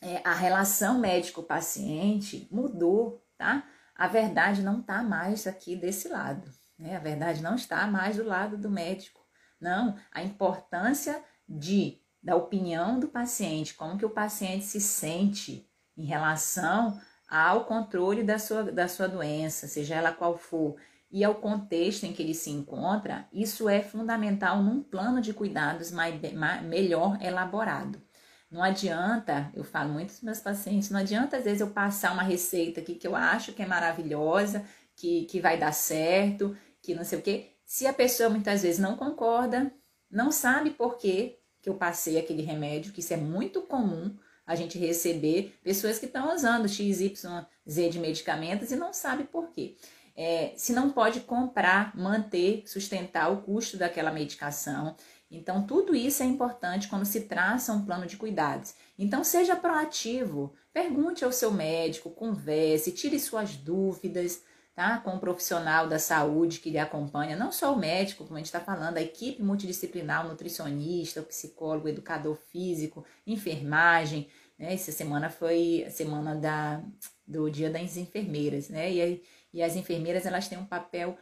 é, 0.00 0.20
a 0.24 0.34
relação 0.34 0.98
médico-paciente 0.98 2.48
mudou, 2.50 3.24
tá? 3.36 3.68
A 3.94 4.06
verdade 4.08 4.62
não 4.62 4.80
está 4.80 5.02
mais 5.02 5.46
aqui 5.46 5.76
desse 5.76 6.08
lado, 6.08 6.50
né? 6.78 6.96
A 6.96 7.00
verdade 7.00 7.42
não 7.42 7.54
está 7.54 7.86
mais 7.86 8.16
do 8.16 8.24
lado 8.24 8.56
do 8.56 8.70
médico. 8.70 9.20
Não, 9.60 9.96
a 10.12 10.22
importância 10.22 11.22
de 11.48 12.00
da 12.22 12.36
opinião 12.36 12.98
do 12.98 13.08
paciente, 13.08 13.74
como 13.74 13.96
que 13.96 14.04
o 14.04 14.10
paciente 14.10 14.64
se 14.64 14.80
sente 14.80 15.68
em 15.96 16.04
relação 16.04 17.00
ao 17.28 17.64
controle 17.64 18.22
da 18.22 18.38
sua, 18.38 18.64
da 18.64 18.88
sua 18.88 19.08
doença, 19.08 19.68
seja 19.68 19.94
ela 19.94 20.12
qual 20.12 20.36
for, 20.36 20.76
e 21.10 21.24
ao 21.24 21.36
contexto 21.36 22.04
em 22.04 22.12
que 22.12 22.22
ele 22.22 22.34
se 22.34 22.50
encontra, 22.50 23.26
isso 23.32 23.68
é 23.68 23.82
fundamental 23.82 24.62
num 24.62 24.82
plano 24.82 25.20
de 25.20 25.32
cuidados 25.32 25.90
mais, 25.90 26.20
mais 26.34 26.62
melhor 26.62 27.18
elaborado. 27.22 28.00
Não 28.50 28.62
adianta, 28.62 29.50
eu 29.54 29.62
falo 29.62 29.92
muito 29.92 30.14
para 30.14 30.24
meus 30.24 30.40
pacientes, 30.40 30.90
não 30.90 31.00
adianta 31.00 31.36
às 31.36 31.44
vezes 31.44 31.60
eu 31.60 31.70
passar 31.70 32.12
uma 32.12 32.22
receita 32.22 32.80
aqui 32.80 32.94
que 32.94 33.06
eu 33.06 33.14
acho 33.14 33.52
que 33.52 33.62
é 33.62 33.66
maravilhosa, 33.66 34.64
que, 34.96 35.24
que 35.26 35.40
vai 35.40 35.58
dar 35.58 35.72
certo, 35.72 36.56
que 36.88 36.94
não 36.94 37.04
sei 37.04 37.18
o 37.18 37.22
quê. 37.22 37.50
Se 37.66 37.86
a 37.86 37.92
pessoa 37.92 38.30
muitas 38.30 38.62
vezes 38.62 38.78
não 38.78 38.96
concorda, 38.96 39.70
não 40.10 40.32
sabe 40.32 40.70
por 40.70 40.96
que 40.96 41.38
que 41.60 41.68
eu 41.68 41.74
passei 41.74 42.18
aquele 42.18 42.40
remédio, 42.40 42.92
que 42.92 43.00
isso 43.00 43.12
é 43.12 43.16
muito 43.16 43.60
comum 43.62 44.16
a 44.46 44.54
gente 44.54 44.78
receber 44.78 45.54
pessoas 45.62 45.98
que 45.98 46.06
estão 46.06 46.34
usando 46.34 46.66
XYZ 46.66 47.26
de 47.66 47.98
medicamentos 47.98 48.70
e 48.70 48.76
não 48.76 48.94
sabe 48.94 49.24
por 49.24 49.50
quê. 49.50 49.76
É, 50.16 50.54
se 50.56 50.72
não 50.72 50.90
pode 50.90 51.20
comprar, 51.20 51.94
manter, 51.94 52.62
sustentar 52.66 53.30
o 53.30 53.42
custo 53.42 53.76
daquela 53.76 54.10
medicação. 54.10 54.96
Então, 55.30 55.66
tudo 55.66 55.94
isso 55.94 56.22
é 56.22 56.26
importante 56.26 56.88
quando 56.88 57.04
se 57.04 57.22
traça 57.22 57.72
um 57.74 57.84
plano 57.84 58.06
de 58.06 58.16
cuidados. 58.16 58.74
Então, 58.98 59.22
seja 59.22 59.54
proativo, 59.54 60.54
pergunte 60.72 61.22
ao 61.22 61.32
seu 61.32 61.50
médico, 61.50 62.10
converse, 62.10 62.92
tire 62.92 63.20
suas 63.20 63.56
dúvidas, 63.56 64.42
tá? 64.78 64.98
Com 64.98 65.14
um 65.14 65.18
profissional 65.18 65.88
da 65.88 65.98
saúde 65.98 66.60
que 66.60 66.70
lhe 66.70 66.78
acompanha, 66.78 67.34
não 67.34 67.50
só 67.50 67.74
o 67.74 67.76
médico, 67.76 68.22
como 68.22 68.36
a 68.36 68.38
gente 68.38 68.46
está 68.46 68.60
falando, 68.60 68.96
a 68.96 69.02
equipe 69.02 69.42
multidisciplinar, 69.42 70.24
nutricionista, 70.24 71.20
o 71.20 71.24
psicólogo, 71.24 71.86
o 71.86 71.88
educador 71.88 72.36
físico, 72.36 73.04
enfermagem. 73.26 74.28
Né? 74.56 74.74
Essa 74.74 74.92
semana 74.92 75.30
foi 75.30 75.82
a 75.84 75.90
semana 75.90 76.36
da, 76.36 76.80
do 77.26 77.50
Dia 77.50 77.68
das 77.68 77.96
Enfermeiras, 77.96 78.68
né? 78.68 78.88
E, 78.92 79.24
e 79.52 79.64
as 79.64 79.74
enfermeiras 79.74 80.24
elas 80.24 80.46
têm 80.46 80.58
um 80.58 80.64
papel 80.64 81.18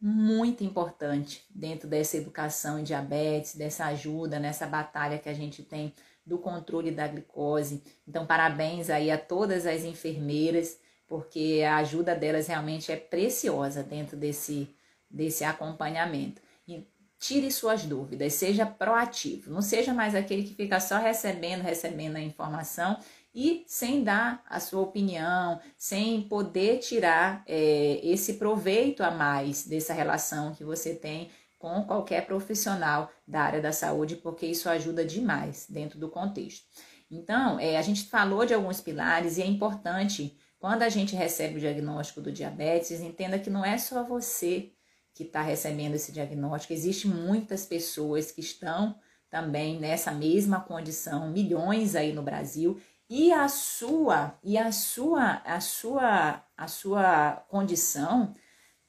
muito 0.00 0.62
importante 0.62 1.44
dentro 1.50 1.88
dessa 1.88 2.16
educação 2.16 2.78
em 2.78 2.84
diabetes, 2.84 3.56
dessa 3.56 3.86
ajuda 3.86 4.38
nessa 4.38 4.68
batalha 4.68 5.18
que 5.18 5.28
a 5.28 5.34
gente 5.34 5.64
tem 5.64 5.92
do 6.24 6.38
controle 6.38 6.92
da 6.92 7.08
glicose. 7.08 7.82
Então, 8.06 8.24
parabéns 8.24 8.88
aí 8.88 9.10
a 9.10 9.18
todas 9.18 9.66
as 9.66 9.82
enfermeiras, 9.82 10.78
porque 11.10 11.64
a 11.68 11.78
ajuda 11.78 12.14
delas 12.14 12.46
realmente 12.46 12.92
é 12.92 12.96
preciosa 12.96 13.82
dentro 13.82 14.16
desse, 14.16 14.72
desse 15.10 15.42
acompanhamento. 15.42 16.40
E 16.68 16.86
tire 17.18 17.50
suas 17.50 17.82
dúvidas, 17.82 18.34
seja 18.34 18.64
proativo, 18.64 19.50
não 19.50 19.60
seja 19.60 19.92
mais 19.92 20.14
aquele 20.14 20.44
que 20.44 20.54
fica 20.54 20.78
só 20.78 20.98
recebendo, 20.98 21.62
recebendo 21.62 22.14
a 22.14 22.20
informação 22.20 22.96
e 23.34 23.64
sem 23.66 24.04
dar 24.04 24.40
a 24.48 24.60
sua 24.60 24.82
opinião, 24.82 25.60
sem 25.76 26.22
poder 26.22 26.78
tirar 26.78 27.42
é, 27.44 27.98
esse 28.04 28.34
proveito 28.34 29.02
a 29.02 29.10
mais 29.10 29.66
dessa 29.66 29.92
relação 29.92 30.54
que 30.54 30.62
você 30.62 30.94
tem 30.94 31.28
com 31.58 31.82
qualquer 31.86 32.24
profissional 32.24 33.10
da 33.26 33.40
área 33.40 33.60
da 33.60 33.72
saúde, 33.72 34.14
porque 34.14 34.46
isso 34.46 34.68
ajuda 34.68 35.04
demais 35.04 35.66
dentro 35.68 35.98
do 35.98 36.08
contexto. 36.08 36.64
Então, 37.10 37.58
é, 37.58 37.76
a 37.76 37.82
gente 37.82 38.04
falou 38.04 38.46
de 38.46 38.54
alguns 38.54 38.80
pilares 38.80 39.38
e 39.38 39.42
é 39.42 39.46
importante, 39.46 40.38
quando 40.60 40.82
a 40.82 40.90
gente 40.90 41.16
recebe 41.16 41.56
o 41.56 41.60
diagnóstico 41.60 42.20
do 42.20 42.30
diabetes, 42.30 43.00
entenda 43.00 43.38
que 43.38 43.48
não 43.48 43.64
é 43.64 43.78
só 43.78 44.04
você 44.04 44.70
que 45.14 45.22
está 45.24 45.40
recebendo 45.40 45.94
esse 45.94 46.12
diagnóstico, 46.12 46.74
existem 46.74 47.10
muitas 47.10 47.64
pessoas 47.64 48.30
que 48.30 48.42
estão 48.42 48.94
também 49.30 49.80
nessa 49.80 50.12
mesma 50.12 50.60
condição, 50.60 51.30
milhões 51.30 51.96
aí 51.96 52.12
no 52.12 52.22
Brasil, 52.22 52.80
e 53.08 53.32
a 53.32 53.48
sua 53.48 54.38
e 54.44 54.56
a 54.56 54.70
sua 54.70 55.42
a 55.44 55.60
sua 55.60 56.44
a 56.56 56.68
sua 56.68 57.32
condição 57.48 58.34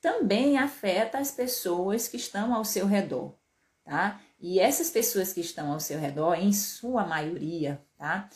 também 0.02 0.58
afeta 0.58 1.20
as 1.20 1.32
pessoas 1.32 2.08
que 2.08 2.18
estão 2.18 2.54
ao 2.54 2.66
seu 2.66 2.86
redor, 2.86 3.36
tá? 3.84 4.20
E 4.40 4.60
essas 4.60 4.90
pessoas 4.90 5.32
que 5.32 5.40
estão 5.42 5.72
ao 5.72 5.80
seu 5.80 6.00
redor, 6.00 6.36
em 6.36 6.52
sua 6.52 7.06
maioria, 7.06 7.82
tá? 7.98 8.30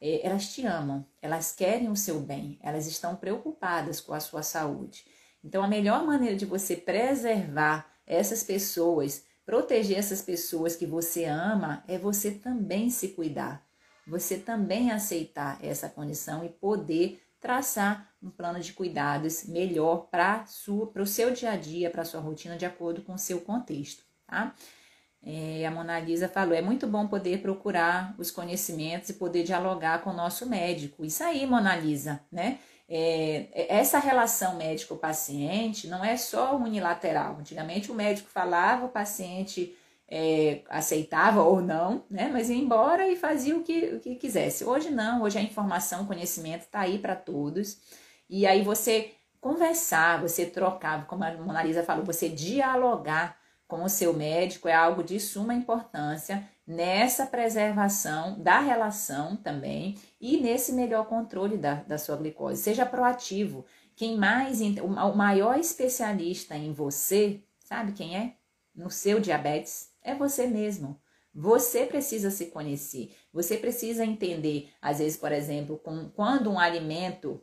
É, 0.00 0.26
elas 0.26 0.52
te 0.52 0.64
amam, 0.64 1.04
elas 1.20 1.52
querem 1.52 1.88
o 1.88 1.96
seu 1.96 2.20
bem, 2.20 2.58
elas 2.62 2.86
estão 2.86 3.16
preocupadas 3.16 4.00
com 4.00 4.14
a 4.14 4.20
sua 4.20 4.42
saúde. 4.42 5.04
Então, 5.42 5.62
a 5.62 5.68
melhor 5.68 6.04
maneira 6.06 6.36
de 6.36 6.44
você 6.44 6.76
preservar 6.76 7.90
essas 8.06 8.42
pessoas, 8.42 9.24
proteger 9.44 9.98
essas 9.98 10.22
pessoas 10.22 10.76
que 10.76 10.86
você 10.86 11.24
ama, 11.24 11.82
é 11.88 11.98
você 11.98 12.30
também 12.30 12.90
se 12.90 13.08
cuidar, 13.08 13.64
você 14.06 14.36
também 14.38 14.90
aceitar 14.90 15.58
essa 15.64 15.88
condição 15.88 16.44
e 16.44 16.48
poder 16.48 17.22
traçar 17.40 18.12
um 18.22 18.30
plano 18.30 18.60
de 18.60 18.72
cuidados 18.72 19.44
melhor 19.44 20.08
para 20.10 20.44
o 20.96 21.06
seu 21.06 21.30
dia 21.30 21.52
a 21.52 21.56
dia, 21.56 21.90
para 21.90 22.02
a 22.02 22.04
sua 22.04 22.20
rotina, 22.20 22.56
de 22.56 22.66
acordo 22.66 23.02
com 23.02 23.14
o 23.14 23.18
seu 23.18 23.40
contexto, 23.40 24.02
tá? 24.26 24.54
É, 25.30 25.66
a 25.66 25.70
Mona 25.70 26.00
Lisa 26.00 26.26
falou: 26.26 26.54
é 26.54 26.62
muito 26.62 26.86
bom 26.86 27.06
poder 27.06 27.42
procurar 27.42 28.14
os 28.16 28.30
conhecimentos 28.30 29.10
e 29.10 29.14
poder 29.14 29.42
dialogar 29.42 30.00
com 30.00 30.08
o 30.08 30.14
nosso 30.14 30.46
médico. 30.46 31.04
Isso 31.04 31.22
aí, 31.22 31.46
Mona 31.46 31.76
Lisa, 31.76 32.20
né? 32.32 32.58
É, 32.88 33.66
essa 33.68 33.98
relação 33.98 34.56
médico-paciente 34.56 35.86
não 35.86 36.02
é 36.02 36.16
só 36.16 36.56
unilateral. 36.56 37.36
Antigamente 37.38 37.92
o 37.92 37.94
médico 37.94 38.30
falava, 38.30 38.86
o 38.86 38.88
paciente 38.88 39.76
é, 40.08 40.62
aceitava 40.70 41.42
ou 41.42 41.60
não, 41.60 42.04
né? 42.10 42.30
Mas 42.32 42.48
ia 42.48 42.56
embora 42.56 43.06
e 43.06 43.14
fazia 43.14 43.54
o 43.54 43.62
que, 43.62 43.96
o 43.96 44.00
que 44.00 44.14
quisesse. 44.14 44.64
Hoje 44.64 44.88
não, 44.88 45.20
hoje 45.20 45.36
a 45.36 45.42
informação, 45.42 46.04
o 46.04 46.06
conhecimento 46.06 46.62
está 46.62 46.80
aí 46.80 46.98
para 46.98 47.14
todos. 47.14 47.78
E 48.30 48.46
aí 48.46 48.62
você 48.62 49.12
conversar, 49.42 50.22
você 50.22 50.46
trocar, 50.46 51.06
como 51.06 51.22
a 51.22 51.32
Mona 51.32 51.62
Lisa 51.62 51.82
falou, 51.82 52.02
você 52.02 52.30
dialogar 52.30 53.37
com 53.68 53.84
o 53.84 53.88
seu 53.88 54.14
médico 54.14 54.66
é 54.66 54.74
algo 54.74 55.04
de 55.04 55.20
suma 55.20 55.54
importância 55.54 56.48
nessa 56.66 57.26
preservação 57.26 58.40
da 58.40 58.60
relação 58.60 59.36
também 59.36 59.96
e 60.18 60.38
nesse 60.38 60.72
melhor 60.72 61.06
controle 61.06 61.58
da, 61.58 61.74
da 61.74 61.98
sua 61.98 62.16
glicose. 62.16 62.62
Seja 62.62 62.86
proativo. 62.86 63.66
Quem 63.94 64.16
mais, 64.16 64.60
o 64.60 65.14
maior 65.14 65.58
especialista 65.58 66.56
em 66.56 66.72
você, 66.72 67.42
sabe 67.60 67.92
quem 67.92 68.16
é? 68.16 68.34
No 68.74 68.90
seu 68.90 69.20
diabetes, 69.20 69.90
é 70.02 70.14
você 70.14 70.46
mesmo. 70.46 70.98
Você 71.34 71.84
precisa 71.84 72.30
se 72.30 72.46
conhecer. 72.46 73.14
Você 73.32 73.58
precisa 73.58 74.04
entender, 74.04 74.70
às 74.80 74.98
vezes, 74.98 75.16
por 75.16 75.30
exemplo, 75.30 75.76
com, 75.78 76.08
quando 76.10 76.50
um 76.50 76.58
alimento 76.58 77.40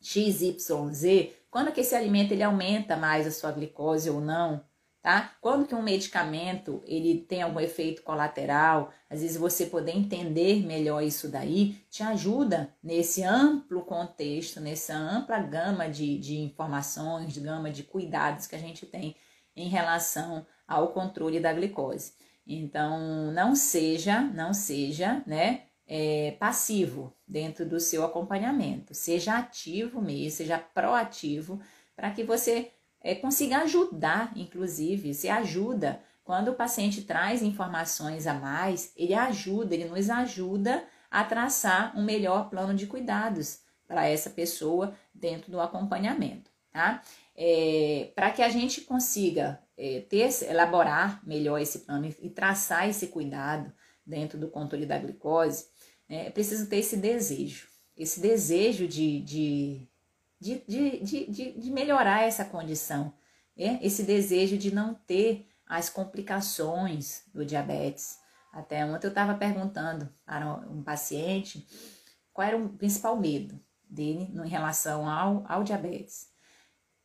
XYZ, 0.00 1.32
quando 1.50 1.72
que 1.72 1.80
esse 1.80 1.94
alimento 1.94 2.32
ele 2.32 2.42
aumenta 2.42 2.96
mais 2.96 3.26
a 3.26 3.30
sua 3.30 3.50
glicose 3.50 4.08
ou 4.10 4.20
não, 4.20 4.62
tá? 5.04 5.36
Quando 5.38 5.66
que 5.66 5.74
um 5.74 5.82
medicamento 5.82 6.82
ele 6.86 7.18
tem 7.28 7.42
algum 7.42 7.60
efeito 7.60 8.02
colateral, 8.02 8.90
às 9.10 9.20
vezes 9.20 9.36
você 9.36 9.66
poder 9.66 9.94
entender 9.94 10.64
melhor 10.64 11.02
isso 11.02 11.28
daí, 11.28 11.76
te 11.90 12.02
ajuda 12.02 12.74
nesse 12.82 13.22
amplo 13.22 13.82
contexto, 13.82 14.62
nessa 14.62 14.96
ampla 14.96 15.38
gama 15.40 15.90
de, 15.90 16.16
de 16.18 16.38
informações, 16.38 17.36
gama 17.36 17.70
de 17.70 17.82
cuidados 17.82 18.46
que 18.46 18.56
a 18.56 18.58
gente 18.58 18.86
tem 18.86 19.14
em 19.54 19.68
relação 19.68 20.46
ao 20.66 20.88
controle 20.88 21.38
da 21.38 21.52
glicose. 21.52 22.14
Então, 22.46 23.30
não 23.30 23.54
seja, 23.54 24.22
não 24.22 24.54
seja, 24.54 25.22
né, 25.26 25.64
é, 25.86 26.34
passivo 26.40 27.14
dentro 27.28 27.68
do 27.68 27.78
seu 27.78 28.06
acompanhamento. 28.06 28.94
Seja 28.94 29.36
ativo 29.36 30.00
mesmo, 30.00 30.38
seja 30.38 30.58
proativo, 30.58 31.60
para 31.94 32.10
que 32.10 32.24
você 32.24 32.72
é, 33.04 33.14
consiga 33.14 33.58
ajudar, 33.58 34.32
inclusive, 34.34 35.12
se 35.12 35.28
ajuda. 35.28 36.00
Quando 36.24 36.48
o 36.48 36.54
paciente 36.54 37.02
traz 37.02 37.42
informações 37.42 38.26
a 38.26 38.32
mais, 38.32 38.90
ele 38.96 39.12
ajuda, 39.12 39.74
ele 39.74 39.84
nos 39.84 40.08
ajuda 40.08 40.82
a 41.10 41.22
traçar 41.22 41.96
um 41.96 42.02
melhor 42.02 42.48
plano 42.48 42.72
de 42.72 42.86
cuidados 42.86 43.58
para 43.86 44.06
essa 44.06 44.30
pessoa 44.30 44.96
dentro 45.14 45.52
do 45.52 45.60
acompanhamento, 45.60 46.50
tá? 46.72 47.02
É, 47.36 48.10
para 48.14 48.30
que 48.30 48.40
a 48.40 48.48
gente 48.48 48.80
consiga 48.80 49.60
é, 49.76 50.00
ter, 50.08 50.30
elaborar 50.48 51.20
melhor 51.26 51.60
esse 51.60 51.80
plano 51.80 52.06
e, 52.06 52.16
e, 52.26 52.30
traçar 52.30 52.88
esse 52.88 53.08
cuidado 53.08 53.70
dentro 54.06 54.38
do 54.38 54.48
controle 54.48 54.86
da 54.86 54.98
glicose, 54.98 55.66
é, 56.08 56.30
preciso 56.30 56.68
ter 56.68 56.78
esse 56.78 56.96
desejo, 56.96 57.68
esse 57.96 58.18
desejo 58.18 58.88
de, 58.88 59.20
de 59.20 59.88
de, 60.44 60.62
de, 61.00 61.26
de, 61.26 61.52
de, 61.58 61.70
melhorar 61.70 62.22
essa 62.22 62.44
condição, 62.44 63.14
né? 63.56 63.78
esse 63.80 64.02
desejo 64.02 64.58
de 64.58 64.74
não 64.74 64.92
ter 64.92 65.48
as 65.66 65.88
complicações 65.88 67.22
do 67.32 67.46
diabetes. 67.46 68.18
Até 68.52 68.84
ontem 68.84 69.06
eu 69.06 69.08
estava 69.08 69.34
perguntando 69.34 70.12
para 70.26 70.46
um 70.68 70.82
paciente 70.82 71.66
qual 72.30 72.46
era 72.46 72.58
o 72.58 72.68
principal 72.68 73.16
medo 73.16 73.58
dele 73.88 74.30
em 74.34 74.48
relação 74.48 75.08
ao, 75.08 75.46
ao 75.48 75.64
diabetes. 75.64 76.28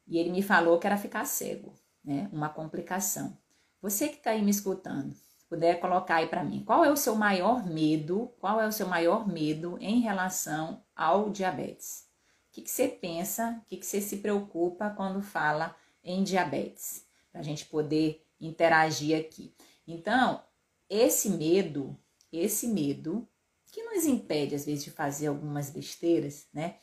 E 0.05 0.17
ele 0.17 0.31
me 0.31 0.41
falou 0.41 0.77
que 0.77 0.85
era 0.85 0.97
ficar 0.97 1.23
cego, 1.25 1.73
né? 2.03 2.29
Uma 2.33 2.49
complicação. 2.49 3.37
Você 3.81 4.09
que 4.09 4.17
está 4.17 4.31
aí 4.31 4.41
me 4.41 4.51
escutando, 4.51 5.15
puder 5.47 5.79
colocar 5.79 6.15
aí 6.15 6.27
para 6.27 6.43
mim, 6.43 6.63
qual 6.65 6.83
é 6.83 6.91
o 6.91 6.97
seu 6.97 7.15
maior 7.15 7.65
medo? 7.65 8.33
Qual 8.39 8.59
é 8.59 8.67
o 8.67 8.71
seu 8.71 8.87
maior 8.87 9.25
medo 9.25 9.77
em 9.79 10.01
relação 10.01 10.83
ao 10.93 11.29
diabetes? 11.29 12.08
O 12.49 12.51
que, 12.51 12.61
que 12.63 12.71
você 12.71 12.87
pensa, 12.87 13.61
o 13.63 13.65
que, 13.67 13.77
que 13.77 13.85
você 13.85 14.01
se 14.01 14.17
preocupa 14.17 14.89
quando 14.89 15.21
fala 15.21 15.75
em 16.03 16.23
diabetes? 16.23 17.05
Para 17.31 17.41
a 17.41 17.43
gente 17.43 17.65
poder 17.65 18.25
interagir 18.41 19.19
aqui. 19.19 19.53
Então, 19.87 20.43
esse 20.89 21.29
medo, 21.29 21.95
esse 22.31 22.67
medo, 22.67 23.27
que 23.71 23.83
nos 23.83 24.05
impede 24.05 24.55
às 24.55 24.65
vezes 24.65 24.83
de 24.83 24.89
fazer 24.89 25.27
algumas 25.27 25.69
besteiras, 25.69 26.47
né? 26.51 26.77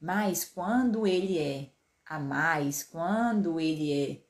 Mas 0.00 0.44
quando 0.44 1.06
ele 1.06 1.38
é 1.38 1.70
a 2.06 2.18
mais, 2.18 2.82
quando 2.82 3.60
ele 3.60 3.92
é, 3.92 4.22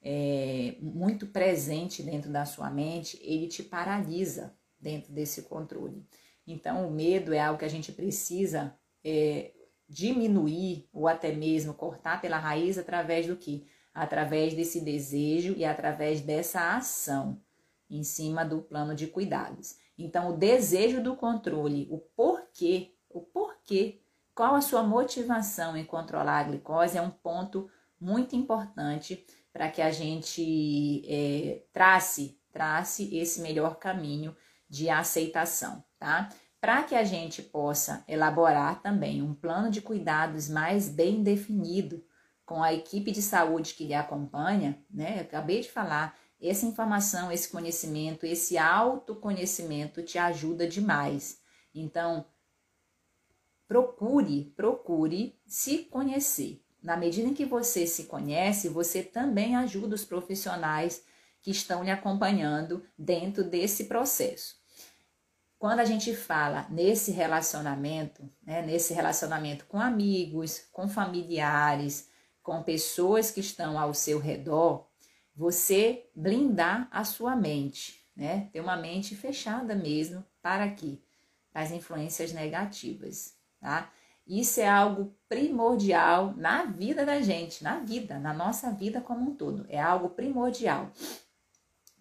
é 0.00 0.76
muito 0.80 1.26
presente 1.26 2.02
dentro 2.02 2.30
da 2.30 2.46
sua 2.46 2.70
mente, 2.70 3.18
ele 3.20 3.48
te 3.48 3.64
paralisa 3.64 4.56
dentro 4.78 5.12
desse 5.12 5.42
controle. 5.42 6.06
Então, 6.46 6.86
o 6.86 6.90
medo 6.92 7.34
é 7.34 7.40
algo 7.40 7.58
que 7.58 7.64
a 7.64 7.68
gente 7.68 7.90
precisa 7.90 8.78
é, 9.04 9.52
diminuir 9.88 10.88
ou 10.92 11.06
até 11.06 11.32
mesmo 11.32 11.74
cortar 11.74 12.20
pela 12.20 12.38
raiz 12.38 12.78
através 12.78 13.26
do 13.26 13.36
que? 13.36 13.66
Através 13.94 14.54
desse 14.54 14.80
desejo 14.80 15.54
e 15.56 15.64
através 15.64 16.20
dessa 16.20 16.76
ação 16.76 17.40
em 17.88 18.02
cima 18.02 18.44
do 18.44 18.62
plano 18.62 18.94
de 18.94 19.06
cuidados. 19.06 19.78
Então, 19.98 20.30
o 20.30 20.36
desejo 20.36 21.02
do 21.02 21.16
controle, 21.16 21.88
o 21.90 21.98
porquê, 21.98 22.94
o 23.08 23.20
porquê, 23.20 24.00
qual 24.34 24.54
a 24.54 24.60
sua 24.60 24.82
motivação 24.82 25.76
em 25.76 25.84
controlar 25.84 26.40
a 26.40 26.44
glicose 26.44 26.98
é 26.98 27.00
um 27.00 27.10
ponto 27.10 27.70
muito 27.98 28.36
importante 28.36 29.24
para 29.52 29.70
que 29.70 29.80
a 29.80 29.90
gente 29.90 31.02
é, 31.08 31.62
trace, 31.72 32.38
trace 32.52 33.16
esse 33.16 33.40
melhor 33.40 33.76
caminho 33.76 34.36
de 34.68 34.90
aceitação, 34.90 35.82
tá? 35.98 36.28
Para 36.60 36.82
que 36.82 36.94
a 36.94 37.04
gente 37.04 37.42
possa 37.42 38.04
elaborar 38.08 38.82
também 38.82 39.22
um 39.22 39.34
plano 39.34 39.70
de 39.70 39.80
cuidados 39.80 40.48
mais 40.48 40.88
bem 40.88 41.22
definido 41.22 42.04
com 42.44 42.62
a 42.62 42.72
equipe 42.72 43.10
de 43.10 43.22
saúde 43.22 43.74
que 43.74 43.84
lhe 43.84 43.94
acompanha, 43.94 44.78
né? 44.90 45.18
Eu 45.18 45.22
acabei 45.22 45.60
de 45.60 45.70
falar, 45.70 46.16
essa 46.40 46.66
informação, 46.66 47.32
esse 47.32 47.48
conhecimento, 47.48 48.24
esse 48.24 48.56
autoconhecimento 48.56 50.02
te 50.02 50.18
ajuda 50.18 50.66
demais. 50.66 51.40
Então, 51.74 52.24
procure, 53.66 54.52
procure 54.56 55.38
se 55.46 55.78
conhecer. 55.78 56.62
Na 56.82 56.96
medida 56.96 57.28
em 57.28 57.34
que 57.34 57.44
você 57.44 57.86
se 57.86 58.04
conhece, 58.04 58.68
você 58.68 59.02
também 59.02 59.56
ajuda 59.56 59.94
os 59.94 60.04
profissionais 60.04 61.02
que 61.42 61.50
estão 61.50 61.82
lhe 61.82 61.90
acompanhando 61.90 62.84
dentro 62.96 63.42
desse 63.42 63.84
processo 63.84 64.56
quando 65.58 65.80
a 65.80 65.84
gente 65.84 66.14
fala 66.14 66.66
nesse 66.70 67.10
relacionamento, 67.10 68.28
né, 68.42 68.62
nesse 68.62 68.92
relacionamento 68.92 69.64
com 69.66 69.80
amigos, 69.80 70.66
com 70.72 70.88
familiares, 70.88 72.10
com 72.42 72.62
pessoas 72.62 73.30
que 73.30 73.40
estão 73.40 73.78
ao 73.78 73.94
seu 73.94 74.18
redor, 74.18 74.86
você 75.34 76.08
blindar 76.14 76.88
a 76.90 77.04
sua 77.04 77.34
mente, 77.34 78.00
né? 78.16 78.48
Ter 78.52 78.60
uma 78.60 78.76
mente 78.76 79.14
fechada 79.14 79.74
mesmo 79.74 80.24
para? 80.40 80.74
Para 81.52 81.62
as 81.62 81.70
influências 81.70 82.32
negativas, 82.32 83.34
tá? 83.60 83.90
Isso 84.26 84.60
é 84.60 84.68
algo 84.68 85.14
primordial 85.28 86.34
na 86.36 86.64
vida 86.64 87.06
da 87.06 87.20
gente, 87.20 87.62
na 87.62 87.78
vida, 87.78 88.18
na 88.18 88.32
nossa 88.32 88.72
vida 88.72 89.00
como 89.00 89.30
um 89.30 89.34
todo. 89.34 89.66
É 89.68 89.80
algo 89.80 90.10
primordial. 90.10 90.90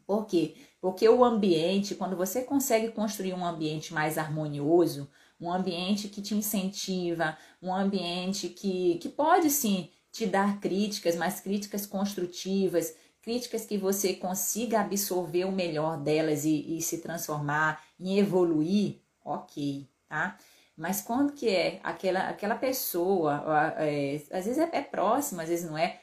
Por 0.05 0.25
quê? 0.25 0.55
Porque 0.85 1.09
o 1.09 1.25
ambiente, 1.25 1.95
quando 1.95 2.15
você 2.15 2.43
consegue 2.43 2.89
construir 2.89 3.33
um 3.33 3.43
ambiente 3.43 3.91
mais 3.91 4.19
harmonioso, 4.19 5.09
um 5.41 5.51
ambiente 5.51 6.07
que 6.07 6.21
te 6.21 6.35
incentiva, 6.35 7.35
um 7.59 7.73
ambiente 7.73 8.49
que, 8.49 8.99
que 8.99 9.09
pode 9.09 9.49
sim 9.49 9.89
te 10.11 10.27
dar 10.27 10.59
críticas, 10.59 11.15
mas 11.15 11.39
críticas 11.39 11.87
construtivas, 11.87 12.95
críticas 13.19 13.65
que 13.65 13.79
você 13.79 14.13
consiga 14.13 14.81
absorver 14.81 15.45
o 15.45 15.51
melhor 15.51 15.97
delas 15.97 16.45
e, 16.45 16.77
e 16.77 16.79
se 16.83 16.99
transformar, 16.99 17.83
em 17.99 18.19
evoluir, 18.19 18.99
ok, 19.23 19.89
tá? 20.07 20.37
Mas 20.77 21.01
quando 21.01 21.33
que 21.33 21.49
é 21.49 21.79
aquela, 21.81 22.29
aquela 22.29 22.55
pessoa, 22.57 23.43
é, 23.79 24.21
às 24.29 24.45
vezes 24.45 24.59
é, 24.59 24.69
é 24.71 24.81
próxima, 24.83 25.41
às 25.41 25.49
vezes 25.49 25.67
não 25.67 25.75
é, 25.75 25.99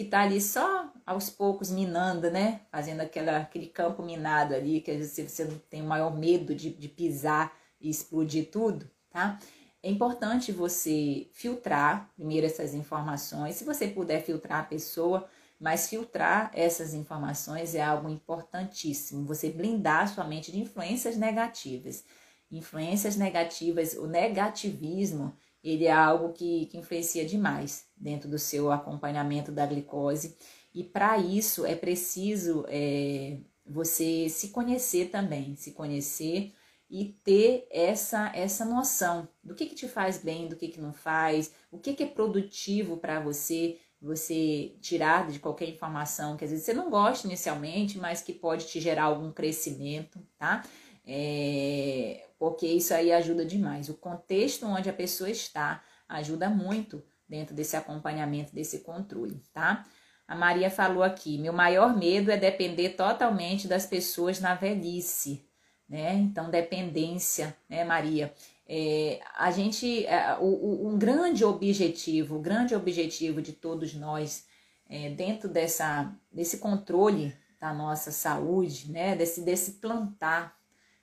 que 0.00 0.06
tá 0.06 0.22
ali 0.22 0.40
só 0.40 0.90
aos 1.04 1.28
poucos 1.28 1.70
minando, 1.70 2.30
né? 2.30 2.62
Fazendo 2.72 3.02
aquela, 3.02 3.36
aquele 3.36 3.66
campo 3.66 4.02
minado 4.02 4.54
ali, 4.54 4.80
que 4.80 4.90
às 4.90 4.96
vezes 4.96 5.30
você 5.30 5.44
tem 5.68 5.82
o 5.82 5.84
maior 5.84 6.16
medo 6.16 6.54
de, 6.54 6.70
de 6.70 6.88
pisar 6.88 7.54
e 7.78 7.90
explodir 7.90 8.50
tudo, 8.50 8.90
tá? 9.10 9.38
É 9.82 9.90
importante 9.90 10.52
você 10.52 11.28
filtrar 11.34 12.10
primeiro 12.16 12.46
essas 12.46 12.72
informações, 12.72 13.56
se 13.56 13.64
você 13.64 13.88
puder 13.88 14.22
filtrar 14.22 14.60
a 14.60 14.64
pessoa, 14.64 15.28
mas 15.60 15.86
filtrar 15.86 16.50
essas 16.54 16.94
informações 16.94 17.74
é 17.74 17.82
algo 17.82 18.08
importantíssimo. 18.08 19.26
Você 19.26 19.50
blindar 19.50 20.08
sua 20.08 20.24
mente 20.24 20.50
de 20.50 20.60
influências 20.60 21.18
negativas. 21.18 22.04
Influências 22.50 23.16
negativas, 23.16 23.92
o 23.92 24.06
negativismo, 24.06 25.36
ele 25.62 25.84
é 25.84 25.92
algo 25.92 26.32
que, 26.32 26.66
que 26.66 26.78
influencia 26.78 27.24
demais 27.24 27.86
dentro 27.96 28.28
do 28.28 28.38
seu 28.38 28.72
acompanhamento 28.72 29.52
da 29.52 29.66
glicose. 29.66 30.36
E 30.74 30.84
para 30.84 31.18
isso 31.18 31.66
é 31.66 31.74
preciso 31.74 32.64
é, 32.68 33.38
você 33.66 34.28
se 34.28 34.48
conhecer 34.48 35.10
também, 35.10 35.54
se 35.56 35.72
conhecer 35.72 36.52
e 36.88 37.04
ter 37.24 37.68
essa 37.70 38.32
essa 38.34 38.64
noção 38.64 39.28
do 39.44 39.54
que, 39.54 39.66
que 39.66 39.74
te 39.74 39.86
faz 39.86 40.18
bem, 40.18 40.48
do 40.48 40.56
que, 40.56 40.68
que 40.68 40.80
não 40.80 40.92
faz, 40.92 41.52
o 41.70 41.78
que, 41.78 41.94
que 41.94 42.02
é 42.02 42.06
produtivo 42.06 42.96
para 42.96 43.20
você, 43.20 43.78
você 44.00 44.74
tirar 44.80 45.28
de 45.28 45.38
qualquer 45.38 45.68
informação 45.68 46.36
que 46.36 46.44
às 46.44 46.50
vezes 46.50 46.64
você 46.64 46.72
não 46.72 46.90
gosta 46.90 47.26
inicialmente, 47.26 47.98
mas 47.98 48.22
que 48.22 48.32
pode 48.32 48.66
te 48.66 48.80
gerar 48.80 49.04
algum 49.04 49.30
crescimento, 49.30 50.20
tá? 50.38 50.64
É, 51.06 52.29
porque 52.40 52.66
isso 52.66 52.94
aí 52.94 53.12
ajuda 53.12 53.44
demais. 53.44 53.90
O 53.90 53.94
contexto 53.94 54.64
onde 54.64 54.88
a 54.88 54.94
pessoa 54.94 55.28
está 55.28 55.84
ajuda 56.08 56.48
muito 56.48 57.04
dentro 57.28 57.54
desse 57.54 57.76
acompanhamento, 57.76 58.54
desse 58.54 58.78
controle, 58.78 59.42
tá? 59.52 59.86
A 60.26 60.34
Maria 60.34 60.70
falou 60.70 61.02
aqui: 61.02 61.36
meu 61.36 61.52
maior 61.52 61.94
medo 61.94 62.30
é 62.30 62.38
depender 62.38 62.90
totalmente 62.90 63.68
das 63.68 63.84
pessoas 63.84 64.40
na 64.40 64.54
velhice, 64.54 65.46
né? 65.86 66.14
Então, 66.14 66.50
dependência, 66.50 67.54
né, 67.68 67.84
Maria? 67.84 68.32
É, 68.66 69.20
a 69.36 69.50
gente, 69.50 70.06
é, 70.06 70.38
o, 70.40 70.46
o, 70.46 70.88
um 70.88 70.98
grande 70.98 71.44
objetivo, 71.44 72.36
o 72.36 72.40
grande 72.40 72.74
objetivo 72.74 73.42
de 73.42 73.52
todos 73.52 73.92
nós, 73.92 74.46
é, 74.88 75.10
dentro 75.10 75.46
dessa, 75.46 76.10
desse 76.32 76.56
controle 76.56 77.36
da 77.60 77.74
nossa 77.74 78.10
saúde, 78.10 78.90
né, 78.90 79.14
desse, 79.14 79.42
desse 79.42 79.72
plantar, 79.72 80.58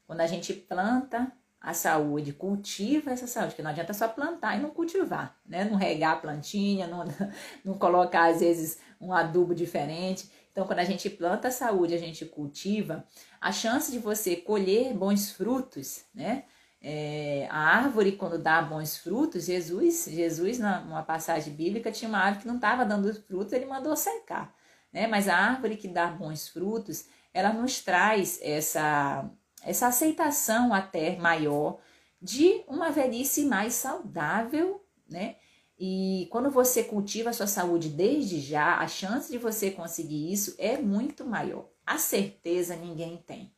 quando 0.08 0.22
a 0.22 0.28
gente 0.28 0.54
planta 0.54 1.32
a 1.60 1.74
saúde, 1.74 2.34
cultiva 2.34 3.12
essa 3.12 3.28
saúde, 3.28 3.56
que 3.56 3.62
não 3.62 3.72
adianta 3.72 3.94
só 3.94 4.08
plantar 4.08 4.58
e 4.58 4.62
não 4.62 4.70
cultivar, 4.70 5.38
né, 5.46 5.66
não 5.66 5.76
regar 5.76 6.14
a 6.14 6.20
plantinha, 6.20 6.88
não, 6.88 7.04
não 7.64 7.78
colocar 7.78 8.32
às 8.32 8.40
vezes 8.40 8.80
um 9.00 9.14
adubo 9.14 9.54
diferente. 9.54 10.32
Então, 10.52 10.66
quando 10.66 10.80
a 10.80 10.86
gente 10.86 11.10
planta 11.10 11.50
a 11.50 11.52
saúde, 11.52 11.94
a 11.94 12.00
gente 12.00 12.26
cultiva, 12.26 13.06
a 13.40 13.52
chance 13.52 13.92
de 13.92 14.00
você 14.00 14.36
colher 14.36 14.94
bons 14.94 15.30
frutos, 15.32 16.06
né? 16.16 16.46
É, 16.82 17.48
a 17.50 17.58
árvore, 17.58 18.14
quando 18.14 18.38
dá 18.38 18.62
bons 18.62 18.98
frutos, 18.98 19.46
Jesus, 19.46 20.06
Jesus, 20.06 20.60
numa 20.60 21.04
passagem 21.04 21.54
bíblica, 21.54 21.92
tinha 21.92 22.08
uma 22.08 22.20
árvore 22.20 22.44
que 22.44 22.48
não 22.48 22.56
estava 22.56 22.86
dando 22.86 23.14
frutos, 23.24 23.52
ele 23.52 23.66
mandou 23.66 23.96
secar. 23.96 24.56
Né? 24.94 25.08
Mas 25.08 25.28
a 25.28 25.36
árvore 25.36 25.76
que 25.76 25.88
dá 25.88 26.08
bons 26.08 26.48
frutos, 26.48 27.08
ela 27.34 27.52
nos 27.52 27.82
traz 27.82 28.40
essa, 28.42 29.30
essa 29.64 29.88
aceitação 29.88 30.74
até 30.74 31.18
maior 31.18 31.80
de 32.22 32.64
uma 32.68 32.90
velhice 32.90 33.46
mais 33.46 33.74
saudável, 33.74 34.84
né? 35.10 35.36
E 35.80 36.28
quando 36.32 36.50
você 36.50 36.84
cultiva 36.84 37.30
a 37.30 37.34
sua 37.34 37.46
saúde 37.46 37.90
desde 37.90 38.40
já, 38.40 38.78
a 38.78 38.88
chance 38.88 39.32
de 39.32 39.38
você 39.38 39.70
conseguir 39.70 40.32
isso 40.32 40.56
é 40.58 40.78
muito 40.78 41.24
maior. 41.24 41.70
A 41.86 42.00
certeza 42.00 42.76
ninguém 42.76 43.18
tem, 43.18 43.54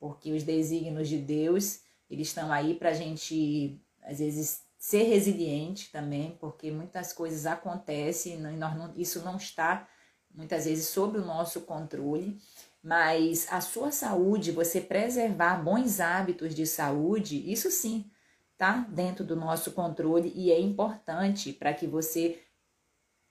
porque 0.00 0.32
os 0.32 0.42
desígnios 0.42 1.08
de 1.08 1.18
Deus 1.18 1.84
eles 2.08 2.28
estão 2.28 2.52
aí 2.52 2.74
para 2.74 2.90
a 2.90 2.94
gente, 2.94 3.80
às 4.02 4.18
vezes, 4.18 4.62
ser 4.78 5.04
resiliente 5.04 5.90
também, 5.90 6.36
porque 6.38 6.70
muitas 6.70 7.12
coisas 7.12 7.46
acontecem 7.46 8.34
e 8.34 8.36
nós 8.36 8.76
não, 8.76 8.92
isso 8.96 9.22
não 9.22 9.36
está, 9.36 9.88
muitas 10.30 10.64
vezes, 10.66 10.88
sob 10.88 11.18
o 11.18 11.24
nosso 11.24 11.62
controle. 11.62 12.38
Mas 12.84 13.50
a 13.50 13.62
sua 13.62 13.90
saúde, 13.90 14.52
você 14.52 14.78
preservar 14.78 15.56
bons 15.56 16.00
hábitos 16.00 16.54
de 16.54 16.66
saúde, 16.66 17.50
isso 17.50 17.70
sim 17.70 18.10
tá 18.58 18.86
dentro 18.90 19.24
do 19.24 19.34
nosso 19.34 19.72
controle 19.72 20.30
e 20.36 20.52
é 20.52 20.60
importante 20.60 21.50
para 21.50 21.72
que 21.72 21.86
você 21.86 22.42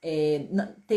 é, 0.01 0.47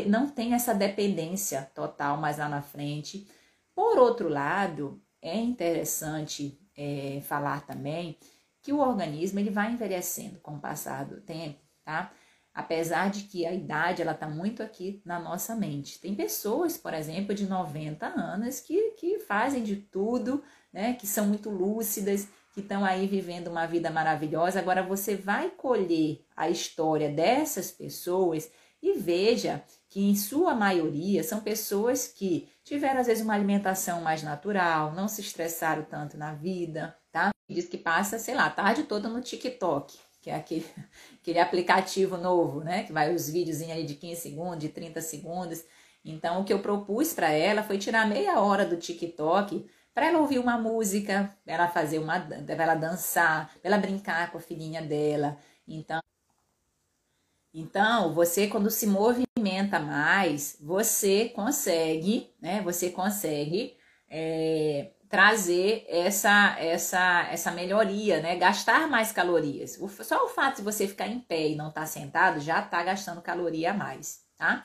não 0.06 0.30
tenha 0.30 0.56
essa 0.56 0.74
dependência 0.74 1.70
total 1.74 2.16
mais 2.16 2.38
lá 2.38 2.48
na 2.48 2.62
frente. 2.62 3.28
Por 3.74 3.98
outro 3.98 4.26
lado, 4.26 5.02
é 5.20 5.36
interessante 5.36 6.58
é, 6.74 7.20
falar 7.26 7.66
também 7.66 8.18
que 8.62 8.72
o 8.72 8.78
organismo 8.78 9.38
ele 9.38 9.50
vai 9.50 9.70
envelhecendo 9.70 10.40
com 10.40 10.56
o 10.56 10.60
passar 10.60 11.04
do 11.04 11.20
tempo, 11.20 11.60
tá? 11.84 12.10
Apesar 12.56 13.10
de 13.10 13.24
que 13.24 13.44
a 13.44 13.52
idade 13.52 14.00
ela 14.00 14.14
tá 14.14 14.26
muito 14.26 14.62
aqui 14.62 15.02
na 15.04 15.20
nossa 15.20 15.54
mente. 15.54 16.00
Tem 16.00 16.14
pessoas, 16.14 16.78
por 16.78 16.94
exemplo, 16.94 17.34
de 17.34 17.46
90 17.46 18.06
anos 18.06 18.60
que, 18.60 18.92
que 18.92 19.18
fazem 19.18 19.62
de 19.62 19.76
tudo, 19.76 20.42
né? 20.72 20.94
Que 20.94 21.06
são 21.06 21.26
muito 21.26 21.50
lúcidas, 21.50 22.26
que 22.54 22.60
estão 22.60 22.82
aí 22.82 23.06
vivendo 23.06 23.48
uma 23.48 23.66
vida 23.66 23.90
maravilhosa. 23.90 24.58
Agora 24.58 24.82
você 24.82 25.14
vai 25.14 25.50
colher 25.50 26.24
a 26.34 26.48
história 26.48 27.10
dessas 27.10 27.70
pessoas 27.70 28.50
e 28.82 28.94
veja 28.94 29.62
que 29.90 30.00
em 30.00 30.16
sua 30.16 30.54
maioria 30.54 31.22
são 31.22 31.40
pessoas 31.40 32.08
que 32.08 32.48
tiveram 32.64 33.00
às 33.00 33.06
vezes 33.06 33.22
uma 33.22 33.34
alimentação 33.34 34.00
mais 34.00 34.22
natural, 34.22 34.94
não 34.94 35.08
se 35.08 35.20
estressaram 35.20 35.82
tanto 35.82 36.16
na 36.16 36.32
vida, 36.32 36.96
tá? 37.12 37.32
Diz 37.46 37.66
que 37.66 37.76
passa, 37.76 38.18
sei 38.18 38.34
lá, 38.34 38.46
a 38.46 38.50
tarde 38.50 38.84
toda 38.84 39.10
no 39.10 39.20
TikTok, 39.20 39.98
que 40.26 40.30
é 40.30 40.34
aquele, 40.34 40.66
aquele 41.22 41.38
aplicativo 41.38 42.16
novo, 42.16 42.64
né? 42.64 42.82
Que 42.82 42.92
vai 42.92 43.14
os 43.14 43.30
vídeos 43.30 43.62
aí 43.62 43.84
de 43.84 43.94
15 43.94 44.20
segundos, 44.20 44.58
de 44.58 44.68
30 44.70 45.00
segundos. 45.00 45.64
Então, 46.04 46.40
o 46.40 46.44
que 46.44 46.52
eu 46.52 46.58
propus 46.58 47.12
para 47.12 47.30
ela 47.30 47.62
foi 47.62 47.78
tirar 47.78 48.08
meia 48.08 48.40
hora 48.40 48.66
do 48.66 48.76
TikTok 48.76 49.64
para 49.94 50.06
ela 50.06 50.18
ouvir 50.18 50.40
uma 50.40 50.58
música, 50.58 51.32
para 51.44 51.54
ela 51.54 51.68
fazer 51.68 52.00
uma, 52.00 52.18
para 52.20 52.64
ela 52.64 52.74
dançar, 52.74 53.54
para 53.60 53.70
ela 53.70 53.78
brincar 53.78 54.32
com 54.32 54.38
a 54.38 54.40
filhinha 54.40 54.82
dela. 54.82 55.38
Então, 55.66 56.00
então, 57.54 58.12
você 58.12 58.48
quando 58.48 58.68
se 58.68 58.86
movimenta 58.86 59.78
mais, 59.78 60.58
você 60.60 61.28
consegue, 61.28 62.34
né? 62.40 62.60
Você 62.62 62.90
consegue 62.90 63.76
é, 64.10 64.90
trazer 65.08 65.84
essa, 65.88 66.56
essa, 66.58 67.28
essa 67.30 67.50
melhoria, 67.50 68.20
né? 68.20 68.36
Gastar 68.36 68.88
mais 68.88 69.12
calorias. 69.12 69.78
O, 69.80 69.88
só 69.88 70.24
o 70.24 70.28
fato 70.28 70.56
de 70.56 70.62
você 70.62 70.86
ficar 70.86 71.06
em 71.06 71.20
pé 71.20 71.48
e 71.48 71.56
não 71.56 71.68
estar 71.68 71.82
tá 71.82 71.86
sentado 71.86 72.40
já 72.40 72.60
está 72.60 72.82
gastando 72.82 73.22
caloria 73.22 73.70
a 73.70 73.74
mais, 73.74 74.24
tá? 74.36 74.64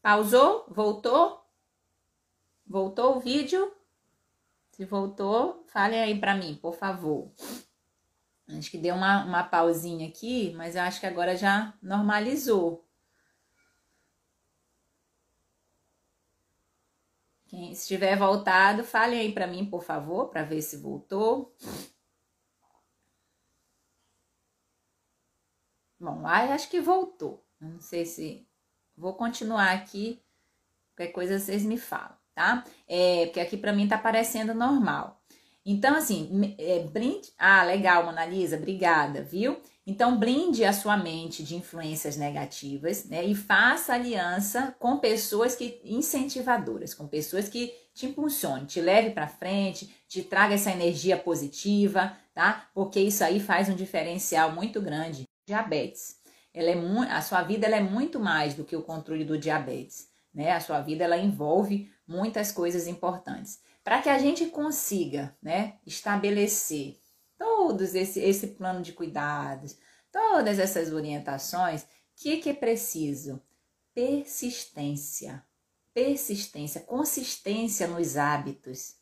Pausou? 0.00 0.66
Voltou? 0.68 1.44
Voltou 2.66 3.16
o 3.16 3.20
vídeo? 3.20 3.72
Se 4.72 4.84
voltou, 4.84 5.64
fale 5.68 5.96
aí 5.96 6.18
para 6.18 6.34
mim, 6.34 6.54
por 6.60 6.74
favor. 6.74 7.32
Acho 8.48 8.70
que 8.70 8.78
deu 8.78 8.94
uma, 8.94 9.24
uma 9.24 9.42
pausinha 9.42 10.06
aqui, 10.06 10.52
mas 10.54 10.76
eu 10.76 10.82
acho 10.82 11.00
que 11.00 11.06
agora 11.06 11.36
já 11.36 11.74
normalizou. 11.82 12.85
Quem 17.56 17.72
estiver 17.72 18.18
voltado, 18.18 18.84
fale 18.84 19.18
aí 19.18 19.32
para 19.32 19.46
mim, 19.46 19.64
por 19.64 19.82
favor, 19.82 20.28
para 20.28 20.42
ver 20.42 20.60
se 20.60 20.76
voltou. 20.76 21.56
Bom, 25.98 26.26
acho 26.26 26.68
que 26.68 26.82
voltou. 26.82 27.42
Não 27.58 27.80
sei 27.80 28.04
se 28.04 28.46
vou 28.94 29.14
continuar 29.14 29.72
aqui 29.72 30.22
Qualquer 30.94 31.12
coisa 31.14 31.38
vocês 31.38 31.62
me 31.62 31.78
falam, 31.78 32.14
tá? 32.34 32.62
É, 32.86 33.24
porque 33.24 33.40
aqui 33.40 33.56
para 33.56 33.72
mim 33.72 33.88
tá 33.88 33.96
parecendo 33.96 34.52
normal. 34.52 35.18
Então, 35.64 35.96
assim, 35.96 36.54
é, 36.58 36.80
brinde. 36.80 37.32
Ah, 37.38 37.64
legal, 37.64 38.04
Mona 38.04 38.26
Lisa, 38.26 38.58
obrigada, 38.58 39.22
viu? 39.22 39.58
Então, 39.86 40.18
blinde 40.18 40.64
a 40.64 40.72
sua 40.72 40.96
mente 40.96 41.44
de 41.44 41.54
influências 41.54 42.16
negativas, 42.16 43.04
né? 43.04 43.24
E 43.24 43.36
faça 43.36 43.94
aliança 43.94 44.74
com 44.80 44.98
pessoas 44.98 45.54
que 45.54 45.80
incentivadoras, 45.84 46.92
com 46.92 47.06
pessoas 47.06 47.48
que 47.48 47.72
te 47.94 48.04
impulsionem, 48.06 48.66
te 48.66 48.80
leve 48.80 49.10
para 49.10 49.28
frente, 49.28 49.94
te 50.08 50.24
traga 50.24 50.54
essa 50.54 50.72
energia 50.72 51.16
positiva, 51.16 52.16
tá? 52.34 52.68
Porque 52.74 52.98
isso 52.98 53.22
aí 53.22 53.38
faz 53.38 53.68
um 53.68 53.76
diferencial 53.76 54.50
muito 54.50 54.82
grande. 54.82 55.22
Diabetes. 55.46 56.16
Ela 56.52 56.70
é 56.70 57.12
a 57.12 57.22
sua 57.22 57.42
vida 57.42 57.66
ela 57.66 57.76
é 57.76 57.82
muito 57.82 58.18
mais 58.18 58.54
do 58.54 58.64
que 58.64 58.74
o 58.74 58.82
controle 58.82 59.24
do 59.24 59.38
diabetes, 59.38 60.08
né? 60.34 60.50
A 60.50 60.60
sua 60.60 60.80
vida 60.80 61.04
ela 61.04 61.16
envolve 61.16 61.88
muitas 62.08 62.50
coisas 62.50 62.88
importantes. 62.88 63.60
Para 63.84 64.02
que 64.02 64.08
a 64.08 64.18
gente 64.18 64.46
consiga, 64.46 65.36
né, 65.40 65.74
estabelecer 65.86 66.96
todos 67.38 67.94
esse, 67.94 68.20
esse 68.20 68.48
plano 68.48 68.82
de 68.82 68.92
cuidados, 68.92 69.76
todas 70.10 70.58
essas 70.58 70.92
orientações, 70.92 71.82
o 71.82 71.86
que, 72.16 72.38
que 72.38 72.50
é 72.50 72.54
preciso? 72.54 73.42
Persistência. 73.94 75.44
Persistência, 75.92 76.80
consistência 76.82 77.86
nos 77.86 78.16
hábitos. 78.16 78.96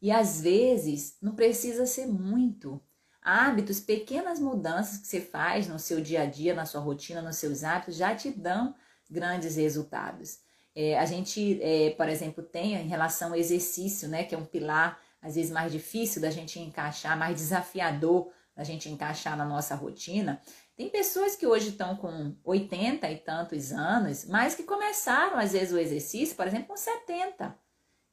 E 0.00 0.10
às 0.10 0.40
vezes 0.40 1.16
não 1.20 1.34
precisa 1.34 1.86
ser 1.86 2.06
muito. 2.06 2.80
Hábitos, 3.20 3.80
pequenas 3.80 4.38
mudanças 4.38 4.98
que 4.98 5.06
você 5.06 5.20
faz 5.20 5.66
no 5.66 5.78
seu 5.78 6.00
dia 6.00 6.22
a 6.22 6.26
dia, 6.26 6.54
na 6.54 6.64
sua 6.64 6.80
rotina, 6.80 7.20
nos 7.20 7.36
seus 7.36 7.64
hábitos, 7.64 7.96
já 7.96 8.14
te 8.14 8.30
dão 8.30 8.74
grandes 9.10 9.56
resultados. 9.56 10.38
É, 10.74 10.98
a 10.98 11.04
gente, 11.04 11.60
é, 11.60 11.90
por 11.90 12.08
exemplo, 12.08 12.42
tem 12.42 12.74
em 12.74 12.86
relação 12.86 13.30
ao 13.30 13.36
exercício, 13.36 14.08
né, 14.08 14.22
que 14.22 14.34
é 14.34 14.38
um 14.38 14.44
pilar 14.44 15.00
às 15.20 15.34
vezes 15.34 15.50
mais 15.50 15.72
difícil 15.72 16.20
da 16.20 16.30
gente 16.30 16.58
encaixar, 16.58 17.18
mais 17.18 17.36
desafiador 17.36 18.30
da 18.54 18.64
gente 18.64 18.88
encaixar 18.88 19.36
na 19.36 19.44
nossa 19.44 19.74
rotina. 19.74 20.40
Tem 20.76 20.88
pessoas 20.88 21.36
que 21.36 21.46
hoje 21.46 21.70
estão 21.70 21.96
com 21.96 22.34
80 22.44 23.10
e 23.10 23.16
tantos 23.18 23.72
anos, 23.72 24.24
mas 24.26 24.54
que 24.54 24.62
começaram 24.62 25.38
às 25.38 25.52
vezes 25.52 25.72
o 25.72 25.78
exercício, 25.78 26.36
por 26.36 26.46
exemplo, 26.46 26.68
com 26.68 26.76
70. 26.76 27.56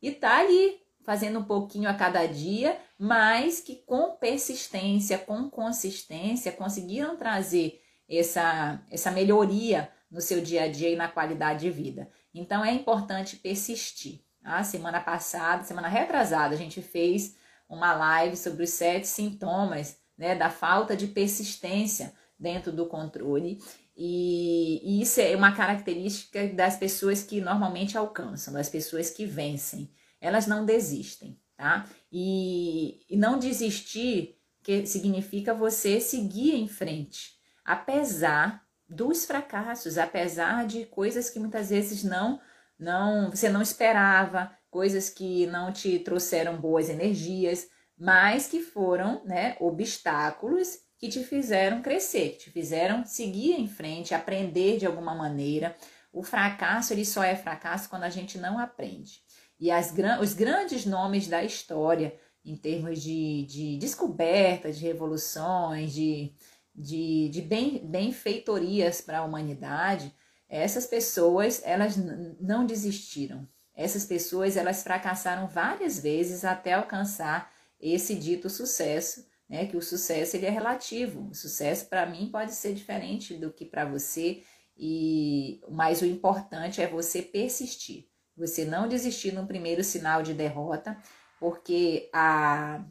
E 0.01 0.11
tá 0.11 0.39
ali 0.39 0.79
fazendo 1.03 1.39
um 1.39 1.43
pouquinho 1.43 1.87
a 1.87 1.93
cada 1.93 2.25
dia, 2.25 2.79
mas 2.97 3.59
que 3.59 3.75
com 3.75 4.17
persistência, 4.17 5.19
com 5.19 5.49
consistência, 5.49 6.51
conseguiram 6.51 7.15
trazer 7.15 7.79
essa, 8.09 8.83
essa 8.89 9.11
melhoria 9.11 9.91
no 10.09 10.19
seu 10.19 10.41
dia 10.41 10.63
a 10.63 10.67
dia 10.67 10.89
e 10.89 10.95
na 10.95 11.07
qualidade 11.07 11.61
de 11.61 11.69
vida. 11.69 12.09
Então 12.33 12.65
é 12.65 12.71
importante 12.71 13.35
persistir. 13.35 14.24
A 14.45 14.63
semana 14.63 15.01
passada, 15.01 15.63
semana 15.63 15.87
retrasada, 15.87 16.53
a 16.53 16.57
gente 16.57 16.79
fez 16.79 17.35
uma 17.67 17.95
live 17.95 18.37
sobre 18.37 18.63
os 18.63 18.69
sete 18.69 19.07
sintomas 19.07 19.97
né, 20.15 20.35
da 20.35 20.51
falta 20.51 20.95
de 20.95 21.07
persistência 21.07 22.13
dentro 22.37 22.71
do 22.71 22.85
controle. 22.85 23.57
E, 23.97 25.01
isso 25.01 25.19
é 25.19 25.35
uma 25.35 25.55
característica 25.55 26.47
das 26.49 26.77
pessoas 26.77 27.23
que 27.23 27.41
normalmente 27.41 27.97
alcançam, 27.97 28.53
das 28.53 28.69
pessoas 28.69 29.09
que 29.09 29.25
vencem. 29.25 29.91
Elas 30.21 30.45
não 30.45 30.63
desistem, 30.63 31.39
tá? 31.57 31.89
E, 32.11 33.03
e 33.09 33.17
não 33.17 33.39
desistir 33.39 34.37
que 34.61 34.85
significa 34.85 35.55
você 35.55 35.99
seguir 35.99 36.53
em 36.53 36.67
frente, 36.67 37.31
apesar 37.63 38.63
dos 38.87 39.25
fracassos, 39.25 39.97
apesar 39.97 40.67
de 40.67 40.85
coisas 40.85 41.31
que 41.31 41.39
muitas 41.39 41.69
vezes 41.69 42.03
não 42.03 42.39
não, 42.77 43.29
você 43.29 43.49
não 43.49 43.61
esperava, 43.61 44.51
coisas 44.69 45.09
que 45.09 45.47
não 45.47 45.71
te 45.71 45.99
trouxeram 45.99 46.57
boas 46.57 46.89
energias, 46.89 47.67
mas 47.97 48.47
que 48.47 48.61
foram, 48.61 49.23
né, 49.25 49.55
obstáculos 49.59 50.79
que 50.97 51.07
te 51.07 51.23
fizeram 51.23 51.81
crescer, 51.81 52.31
que 52.31 52.45
te 52.45 52.51
fizeram 52.51 53.05
seguir 53.05 53.53
em 53.53 53.67
frente, 53.67 54.13
aprender 54.13 54.77
de 54.77 54.85
alguma 54.85 55.15
maneira. 55.15 55.75
O 56.11 56.23
fracasso, 56.23 56.93
ele 56.93 57.05
só 57.05 57.23
é 57.23 57.35
fracasso 57.35 57.89
quando 57.89 58.03
a 58.03 58.09
gente 58.09 58.37
não 58.37 58.57
aprende. 58.57 59.21
E 59.59 59.71
as, 59.71 59.93
os 60.21 60.33
grandes 60.33 60.85
nomes 60.85 61.27
da 61.27 61.43
história, 61.43 62.17
em 62.43 62.55
termos 62.55 63.01
de, 63.01 63.45
de 63.45 63.77
descoberta, 63.77 64.71
de 64.71 64.81
revoluções, 64.81 65.93
de, 65.93 66.33
de, 66.73 67.29
de 67.29 67.41
bem, 67.41 67.85
benfeitorias 67.85 69.01
para 69.01 69.19
a 69.19 69.23
humanidade, 69.23 70.13
essas 70.55 70.85
pessoas, 70.85 71.61
elas 71.65 71.97
não 72.39 72.65
desistiram. 72.65 73.47
Essas 73.75 74.05
pessoas, 74.05 74.55
elas 74.55 74.83
fracassaram 74.83 75.47
várias 75.47 75.99
vezes 75.99 76.45
até 76.45 76.73
alcançar 76.73 77.51
esse 77.79 78.15
dito 78.15 78.49
sucesso, 78.49 79.27
né? 79.49 79.65
Que 79.65 79.75
o 79.75 79.81
sucesso 79.81 80.37
ele 80.37 80.45
é 80.45 80.49
relativo. 80.49 81.29
O 81.29 81.35
sucesso 81.35 81.87
para 81.87 82.05
mim 82.05 82.29
pode 82.31 82.53
ser 82.53 82.73
diferente 82.73 83.35
do 83.35 83.51
que 83.51 83.65
para 83.65 83.83
você, 83.83 84.43
e 84.77 85.61
mas 85.69 86.01
o 86.01 86.05
importante 86.05 86.81
é 86.81 86.87
você 86.87 87.21
persistir. 87.21 88.07
Você 88.37 88.63
não 88.63 88.87
desistir 88.87 89.33
no 89.33 89.45
primeiro 89.45 89.83
sinal 89.83 90.23
de 90.23 90.33
derrota, 90.33 90.97
porque 91.39 92.09
a 92.13 92.83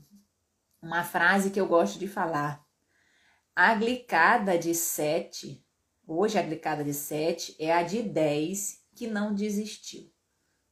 uma 0.82 1.02
frase 1.02 1.50
que 1.50 1.58
eu 1.58 1.66
gosto 1.66 1.98
de 1.98 2.06
falar, 2.06 2.62
a 3.56 3.74
glicada 3.74 4.58
de 4.58 4.74
sete 4.74 5.63
Hoje 6.06 6.38
a 6.38 6.42
glicada 6.42 6.84
de 6.84 6.92
7 6.92 7.56
é 7.58 7.72
a 7.72 7.82
de 7.82 8.02
10 8.02 8.82
que 8.94 9.06
não 9.06 9.34
desistiu, 9.34 10.12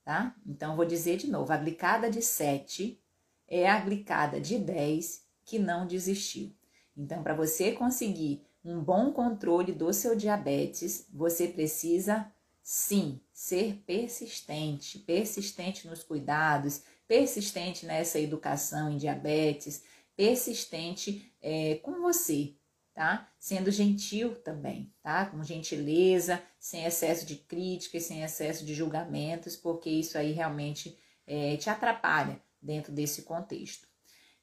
tá? 0.05 0.37
Então 0.47 0.77
vou 0.77 0.85
dizer 0.85 1.17
de 1.17 1.31
novo, 1.31 1.51
a 1.51 1.57
glicada 1.57 2.11
de 2.11 2.21
7 2.21 3.03
é 3.49 3.67
a 3.67 3.81
glicada 3.81 4.39
de 4.39 4.59
10 4.59 5.25
que 5.45 5.59
não 5.59 5.87
desistiu. 5.87 6.55
Então 6.95 7.23
para 7.23 7.35
você 7.35 7.73
conseguir 7.73 8.47
um 8.63 8.85
bom 8.85 9.11
controle 9.11 9.73
do 9.73 9.91
seu 9.95 10.15
diabetes, 10.15 11.07
você 11.11 11.49
precisa 11.49 12.31
sim 12.63 13.19
ser 13.33 13.83
persistente, 13.87 14.99
persistente 14.99 15.89
nos 15.89 16.05
cuidados, 16.05 16.83
persistente 17.09 17.87
nessa 17.87 18.21
educação 18.21 18.91
em 18.91 18.99
diabetes, 18.99 19.83
persistente 20.15 21.35
é, 21.41 21.77
com 21.77 22.03
você, 22.03 22.55
tá? 22.95 23.31
Sendo 23.39 23.71
gentil 23.71 24.35
também, 24.43 24.93
tá? 25.03 25.27
Com 25.27 25.43
gentileza, 25.43 26.43
sem 26.59 26.85
excesso 26.85 27.25
de 27.27 27.37
críticas, 27.37 28.05
sem 28.05 28.23
excesso 28.23 28.65
de 28.65 28.75
julgamentos, 28.75 29.57
porque 29.57 29.91
isso 29.91 30.19
aí 30.19 30.33
realmente 30.33 30.99
é, 31.27 31.57
te 31.57 31.71
atrapalha 31.71 32.41
dentro 32.61 32.93
desse 32.93 33.23
contexto. 33.23 33.89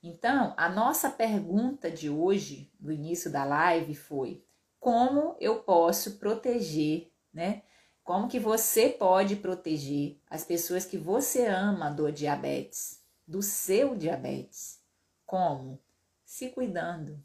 Então, 0.02 0.54
a 0.58 0.70
nossa 0.70 1.10
pergunta 1.10 1.92
de 1.92 2.10
hoje, 2.10 2.72
no 2.80 2.92
início 2.92 3.32
da 3.32 3.44
live, 3.44 3.94
foi: 3.96 4.44
como 4.80 5.36
eu 5.40 5.62
posso 5.62 6.18
proteger, 6.18 7.12
né? 7.34 7.64
Como 8.04 8.28
que 8.28 8.40
você 8.40 8.90
pode 8.90 9.36
proteger 9.36 10.20
as 10.28 10.44
pessoas 10.44 10.84
que 10.84 10.98
você 10.98 11.46
ama 11.46 11.92
do 11.92 12.12
diabetes, 12.12 13.04
do 13.28 13.42
seu 13.42 13.96
diabetes? 13.96 14.80
Como? 15.26 15.80
Se 16.26 16.50
cuidando, 16.50 17.24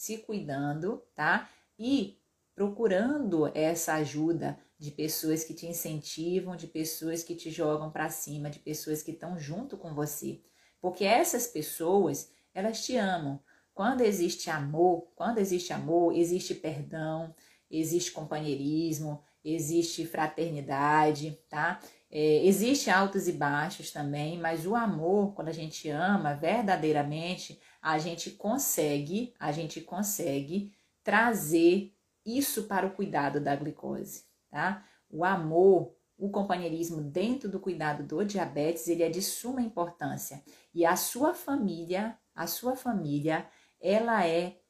se 0.00 0.16
cuidando, 0.16 1.02
tá? 1.14 1.46
E 1.78 2.18
procurando 2.54 3.50
essa 3.54 3.96
ajuda 3.96 4.58
de 4.78 4.90
pessoas 4.90 5.44
que 5.44 5.52
te 5.52 5.66
incentivam, 5.66 6.56
de 6.56 6.66
pessoas 6.66 7.22
que 7.22 7.34
te 7.34 7.50
jogam 7.50 7.90
para 7.90 8.08
cima, 8.08 8.48
de 8.48 8.58
pessoas 8.58 9.02
que 9.02 9.10
estão 9.10 9.38
junto 9.38 9.76
com 9.76 9.94
você. 9.94 10.40
Porque 10.80 11.04
essas 11.04 11.46
pessoas, 11.46 12.32
elas 12.54 12.82
te 12.82 12.96
amam. 12.96 13.38
Quando 13.74 14.00
existe 14.00 14.48
amor, 14.48 15.06
quando 15.14 15.36
existe 15.36 15.70
amor, 15.70 16.16
existe 16.16 16.54
perdão, 16.54 17.34
existe 17.70 18.10
companheirismo, 18.10 19.22
existe 19.44 20.06
fraternidade, 20.06 21.38
tá? 21.46 21.78
É, 22.10 22.46
existe 22.46 22.88
altos 22.88 23.28
e 23.28 23.32
baixos 23.32 23.90
também, 23.90 24.38
mas 24.38 24.66
o 24.66 24.74
amor, 24.74 25.34
quando 25.34 25.48
a 25.48 25.52
gente 25.52 25.90
ama 25.90 26.32
verdadeiramente, 26.32 27.60
a 27.80 27.98
gente 27.98 28.30
consegue, 28.32 29.34
a 29.38 29.52
gente 29.52 29.80
consegue 29.80 30.72
trazer 31.02 31.94
isso 32.24 32.64
para 32.64 32.86
o 32.86 32.92
cuidado 32.92 33.40
da 33.40 33.56
glicose, 33.56 34.24
tá? 34.50 34.84
O 35.08 35.24
amor, 35.24 35.94
o 36.16 36.30
companheirismo 36.30 37.00
dentro 37.00 37.48
do 37.48 37.58
cuidado 37.58 38.02
do 38.02 38.24
diabetes, 38.24 38.86
ele 38.88 39.02
é 39.02 39.08
de 39.08 39.22
suma 39.22 39.62
importância. 39.62 40.42
E 40.74 40.84
a 40.84 40.94
sua 40.94 41.32
família, 41.34 42.18
a 42.34 42.46
sua 42.46 42.76
família, 42.76 43.48
ela 43.80 44.26
é 44.26 44.60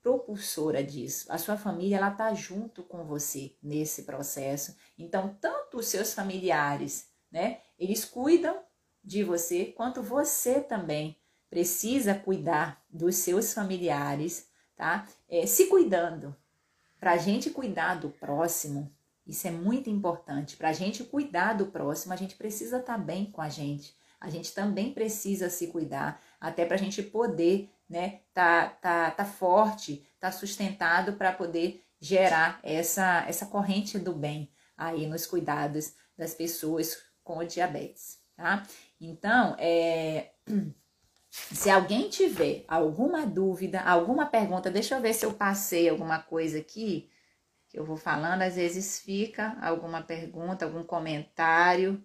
propulsora 0.00 0.84
disso. 0.84 1.26
A 1.32 1.38
sua 1.38 1.56
família, 1.56 1.96
ela 1.96 2.10
tá 2.10 2.32
junto 2.34 2.82
com 2.82 3.04
você 3.04 3.56
nesse 3.62 4.04
processo. 4.04 4.76
Então, 4.96 5.36
tanto 5.40 5.78
os 5.78 5.86
seus 5.86 6.14
familiares, 6.14 7.08
né, 7.30 7.60
eles 7.78 8.04
cuidam 8.04 8.62
de 9.02 9.24
você, 9.24 9.66
quanto 9.66 10.00
você 10.02 10.60
também 10.60 11.18
precisa 11.54 12.16
cuidar 12.16 12.82
dos 12.90 13.14
seus 13.14 13.54
familiares, 13.54 14.48
tá? 14.74 15.06
É, 15.28 15.46
se 15.46 15.66
cuidando. 15.66 16.34
Para 16.98 17.12
a 17.12 17.16
gente 17.16 17.48
cuidar 17.48 17.94
do 17.94 18.10
próximo, 18.10 18.92
Isso 19.24 19.46
é 19.46 19.50
muito 19.50 19.88
importante. 19.88 20.54
Para 20.54 20.68
a 20.68 20.72
gente 20.72 21.02
cuidar 21.04 21.54
do 21.54 21.66
próximo, 21.66 22.12
a 22.12 22.16
gente 22.16 22.34
precisa 22.34 22.78
estar 22.78 22.98
tá 22.98 22.98
bem 22.98 23.24
com 23.24 23.40
a 23.40 23.48
gente. 23.48 23.94
A 24.20 24.28
gente 24.28 24.52
também 24.52 24.92
precisa 24.92 25.48
se 25.48 25.68
cuidar, 25.68 26.20
até 26.38 26.66
para 26.66 26.74
a 26.74 26.78
gente 26.78 27.02
poder, 27.02 27.70
né, 27.88 28.20
tá, 28.34 28.68
tá, 28.68 29.10
tá 29.12 29.24
forte, 29.24 30.04
tá 30.20 30.30
sustentado 30.30 31.14
para 31.14 31.32
poder 31.32 31.82
gerar 32.00 32.58
essa, 32.62 33.24
essa 33.26 33.46
corrente 33.46 33.98
do 33.98 34.12
bem 34.12 34.50
aí 34.76 35.06
nos 35.06 35.24
cuidados 35.24 35.94
das 36.18 36.34
pessoas 36.34 36.98
com 37.22 37.44
diabetes, 37.44 38.18
tá? 38.36 38.66
Então, 39.00 39.56
é, 39.58 40.32
se 41.36 41.68
alguém 41.68 42.08
tiver 42.08 42.64
alguma 42.68 43.26
dúvida, 43.26 43.80
alguma 43.80 44.24
pergunta, 44.24 44.70
deixa 44.70 44.94
eu 44.94 45.00
ver 45.00 45.12
se 45.12 45.26
eu 45.26 45.34
passei 45.34 45.88
alguma 45.88 46.20
coisa 46.20 46.58
aqui 46.58 47.10
que 47.68 47.76
eu 47.76 47.84
vou 47.84 47.96
falando, 47.96 48.42
às 48.42 48.54
vezes 48.54 49.00
fica 49.00 49.58
alguma 49.60 50.00
pergunta, 50.00 50.64
algum 50.64 50.84
comentário. 50.84 52.00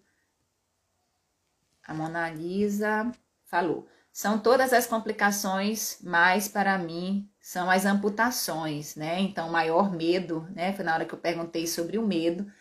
A 1.86 1.94
Mona 1.94 2.28
Lisa 2.32 3.12
falou: 3.46 3.88
são 4.12 4.40
todas 4.40 4.74
as 4.74 4.88
complicações, 4.88 6.00
mas 6.02 6.48
para 6.48 6.76
mim 6.80 7.30
são 7.40 7.70
as 7.70 7.86
amputações, 7.86 8.96
né? 8.96 9.20
Então, 9.20 9.52
maior 9.52 9.92
medo, 9.92 10.48
né? 10.56 10.74
Foi 10.74 10.84
na 10.84 10.96
hora 10.96 11.06
que 11.06 11.14
eu 11.14 11.20
perguntei 11.20 11.68
sobre 11.68 12.00
o 12.00 12.08
medo. 12.08 12.52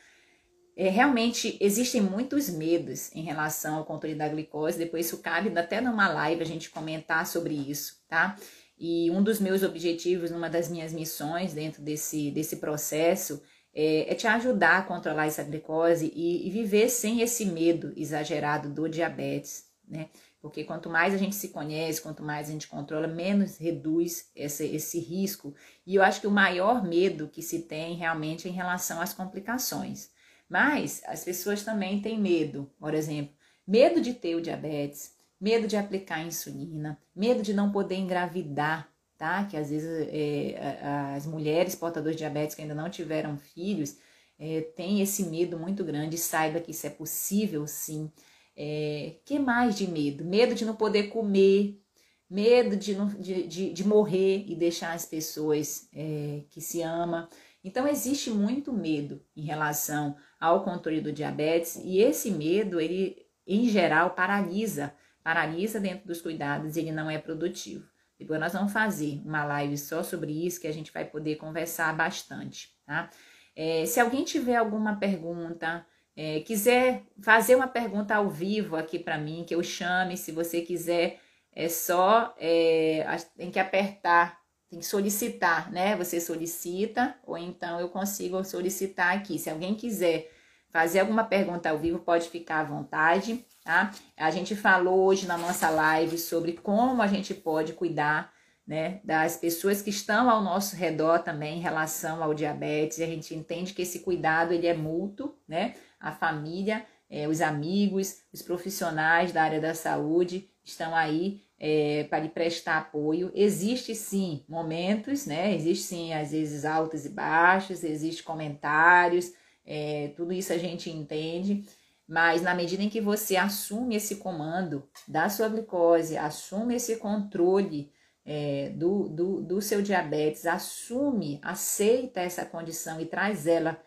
É, 0.80 0.88
realmente 0.90 1.58
existem 1.60 2.00
muitos 2.00 2.48
medos 2.48 3.10
em 3.12 3.22
relação 3.22 3.78
ao 3.78 3.84
controle 3.84 4.14
da 4.14 4.28
glicose. 4.28 4.78
Depois, 4.78 5.06
isso 5.06 5.18
cabe 5.18 5.50
até 5.58 5.80
numa 5.80 6.08
live 6.08 6.40
a 6.40 6.46
gente 6.46 6.70
comentar 6.70 7.26
sobre 7.26 7.52
isso, 7.52 8.00
tá? 8.08 8.36
E 8.78 9.10
um 9.10 9.20
dos 9.20 9.40
meus 9.40 9.64
objetivos, 9.64 10.30
numa 10.30 10.48
das 10.48 10.68
minhas 10.70 10.92
missões 10.92 11.52
dentro 11.52 11.82
desse, 11.82 12.30
desse 12.30 12.58
processo, 12.58 13.42
é, 13.74 14.12
é 14.12 14.14
te 14.14 14.28
ajudar 14.28 14.78
a 14.78 14.82
controlar 14.82 15.26
essa 15.26 15.42
glicose 15.42 16.12
e, 16.14 16.46
e, 16.46 16.50
viver 16.50 16.88
sem 16.88 17.22
esse 17.22 17.44
medo 17.44 17.92
exagerado 17.96 18.68
do 18.70 18.88
diabetes, 18.88 19.64
né? 19.84 20.08
Porque 20.40 20.62
quanto 20.62 20.88
mais 20.88 21.12
a 21.12 21.16
gente 21.16 21.34
se 21.34 21.48
conhece, 21.48 22.00
quanto 22.00 22.22
mais 22.22 22.48
a 22.48 22.52
gente 22.52 22.68
controla, 22.68 23.08
menos 23.08 23.56
reduz 23.56 24.30
esse, 24.32 24.64
esse 24.66 25.00
risco. 25.00 25.52
E 25.84 25.96
eu 25.96 26.04
acho 26.04 26.20
que 26.20 26.28
o 26.28 26.30
maior 26.30 26.84
medo 26.84 27.26
que 27.26 27.42
se 27.42 27.62
tem 27.62 27.96
realmente 27.96 28.46
é 28.46 28.50
em 28.52 28.54
relação 28.54 29.00
às 29.00 29.12
complicações. 29.12 30.16
Mas 30.48 31.02
as 31.06 31.24
pessoas 31.24 31.62
também 31.62 32.00
têm 32.00 32.18
medo, 32.18 32.70
por 32.78 32.94
exemplo, 32.94 33.34
medo 33.66 34.00
de 34.00 34.14
ter 34.14 34.34
o 34.34 34.40
diabetes, 34.40 35.12
medo 35.40 35.68
de 35.68 35.76
aplicar 35.76 36.24
insulina, 36.24 36.98
medo 37.14 37.42
de 37.42 37.52
não 37.52 37.70
poder 37.70 37.96
engravidar, 37.96 38.90
tá? 39.16 39.44
Que 39.44 39.56
às 39.56 39.70
vezes 39.70 40.08
é, 40.10 40.80
as 41.14 41.26
mulheres 41.26 41.74
portadoras 41.74 42.14
de 42.14 42.18
diabetes 42.18 42.54
que 42.54 42.62
ainda 42.62 42.74
não 42.74 42.88
tiveram 42.88 43.36
filhos 43.36 43.98
é, 44.38 44.62
têm 44.62 45.00
esse 45.00 45.24
medo 45.24 45.58
muito 45.58 45.84
grande. 45.84 46.16
Saiba 46.16 46.60
que 46.60 46.70
isso 46.70 46.86
é 46.86 46.90
possível, 46.90 47.66
sim. 47.66 48.10
É, 48.56 49.16
que 49.24 49.38
mais 49.38 49.76
de 49.76 49.86
medo? 49.86 50.24
Medo 50.24 50.54
de 50.54 50.64
não 50.64 50.74
poder 50.74 51.08
comer, 51.08 51.80
medo 52.28 52.76
de, 52.76 52.94
de, 53.18 53.46
de, 53.46 53.72
de 53.72 53.86
morrer 53.86 54.44
e 54.48 54.54
deixar 54.54 54.92
as 54.94 55.04
pessoas 55.04 55.88
é, 55.94 56.42
que 56.50 56.60
se 56.60 56.82
ama. 56.82 57.28
Então 57.62 57.86
existe 57.86 58.30
muito 58.30 58.72
medo 58.72 59.22
em 59.36 59.42
relação 59.42 60.16
ao 60.40 60.62
controle 60.62 61.00
do 61.00 61.12
diabetes 61.12 61.76
e 61.76 61.98
esse 61.98 62.30
medo 62.30 62.80
ele 62.80 63.16
em 63.46 63.68
geral 63.68 64.10
paralisa 64.10 64.94
paralisa 65.22 65.78
dentro 65.78 66.06
dos 66.06 66.22
cuidados 66.22 66.76
e 66.76 66.80
ele 66.80 66.92
não 66.92 67.10
é 67.10 67.18
produtivo. 67.18 67.86
Depois 68.18 68.40
nós 68.40 68.54
vamos 68.54 68.72
fazer 68.72 69.20
uma 69.24 69.44
live 69.44 69.76
só 69.76 70.02
sobre 70.02 70.32
isso 70.32 70.60
que 70.60 70.66
a 70.66 70.72
gente 70.72 70.90
vai 70.90 71.04
poder 71.04 71.36
conversar 71.36 71.94
bastante, 71.94 72.70
tá? 72.86 73.10
É, 73.54 73.84
se 73.84 74.00
alguém 74.00 74.24
tiver 74.24 74.56
alguma 74.56 74.96
pergunta, 74.96 75.86
é, 76.16 76.40
quiser 76.40 77.04
fazer 77.22 77.54
uma 77.54 77.68
pergunta 77.68 78.14
ao 78.14 78.30
vivo 78.30 78.74
aqui 78.74 78.98
para 78.98 79.18
mim, 79.18 79.44
que 79.46 79.54
eu 79.54 79.62
chame, 79.62 80.16
se 80.16 80.32
você 80.32 80.62
quiser, 80.62 81.20
é 81.52 81.68
só 81.68 82.34
é, 82.38 83.04
tem 83.36 83.50
que 83.50 83.58
apertar, 83.58 84.37
tem 84.70 84.78
que 84.78 84.86
solicitar, 84.86 85.70
né? 85.70 85.96
Você 85.96 86.20
solicita, 86.20 87.14
ou 87.26 87.36
então 87.38 87.80
eu 87.80 87.88
consigo 87.88 88.42
solicitar 88.44 89.16
aqui. 89.16 89.38
Se 89.38 89.48
alguém 89.48 89.74
quiser 89.74 90.30
fazer 90.70 91.00
alguma 91.00 91.24
pergunta 91.24 91.70
ao 91.70 91.78
vivo, 91.78 91.98
pode 91.98 92.28
ficar 92.28 92.60
à 92.60 92.64
vontade 92.64 93.44
tá? 93.68 93.92
A 94.16 94.30
gente 94.30 94.56
falou 94.56 95.04
hoje 95.04 95.26
na 95.26 95.36
nossa 95.36 95.68
live 95.68 96.16
sobre 96.16 96.54
como 96.54 97.02
a 97.02 97.06
gente 97.06 97.34
pode 97.34 97.74
cuidar, 97.74 98.32
né, 98.66 99.00
das 99.04 99.36
pessoas 99.36 99.82
que 99.82 99.90
estão 99.90 100.30
ao 100.30 100.42
nosso 100.42 100.74
redor 100.74 101.18
também 101.18 101.58
em 101.58 101.60
relação 101.60 102.22
ao 102.22 102.32
diabetes. 102.32 102.98
A 102.98 103.04
gente 103.04 103.34
entende 103.34 103.74
que 103.74 103.82
esse 103.82 103.98
cuidado 104.00 104.54
ele 104.54 104.66
é 104.66 104.72
mútuo, 104.72 105.34
né? 105.46 105.74
A 106.00 106.12
família, 106.12 106.86
é, 107.10 107.28
os 107.28 107.42
amigos, 107.42 108.22
os 108.32 108.40
profissionais 108.40 109.32
da 109.32 109.42
área 109.42 109.60
da 109.60 109.74
saúde 109.74 110.48
estão 110.64 110.94
aí 110.94 111.42
é, 111.58 112.04
para 112.04 112.20
lhe 112.20 112.28
prestar 112.28 112.78
apoio. 112.78 113.30
Existe 113.34 113.94
sim 113.94 114.44
momentos, 114.48 115.26
né? 115.26 115.54
Existe 115.54 115.84
sim 115.84 116.12
às 116.12 116.32
vezes 116.32 116.64
altos 116.64 117.04
e 117.04 117.08
baixos, 117.08 117.82
existe 117.82 118.22
comentários, 118.22 119.32
é, 119.64 120.12
tudo 120.16 120.32
isso 120.32 120.52
a 120.52 120.58
gente 120.58 120.88
entende, 120.88 121.64
mas 122.06 122.40
na 122.40 122.54
medida 122.54 122.82
em 122.82 122.88
que 122.88 123.02
você 123.02 123.36
assume 123.36 123.96
esse 123.96 124.16
comando 124.16 124.88
da 125.06 125.28
sua 125.28 125.48
glicose, 125.48 126.16
assume 126.16 126.76
esse 126.76 126.96
controle 126.96 127.92
é, 128.24 128.70
do, 128.70 129.08
do, 129.08 129.42
do 129.42 129.60
seu 129.60 129.82
diabetes, 129.82 130.46
assume, 130.46 131.38
aceita 131.42 132.20
essa 132.20 132.46
condição 132.46 132.98
e 133.00 133.06
traz 133.06 133.46
ela 133.46 133.78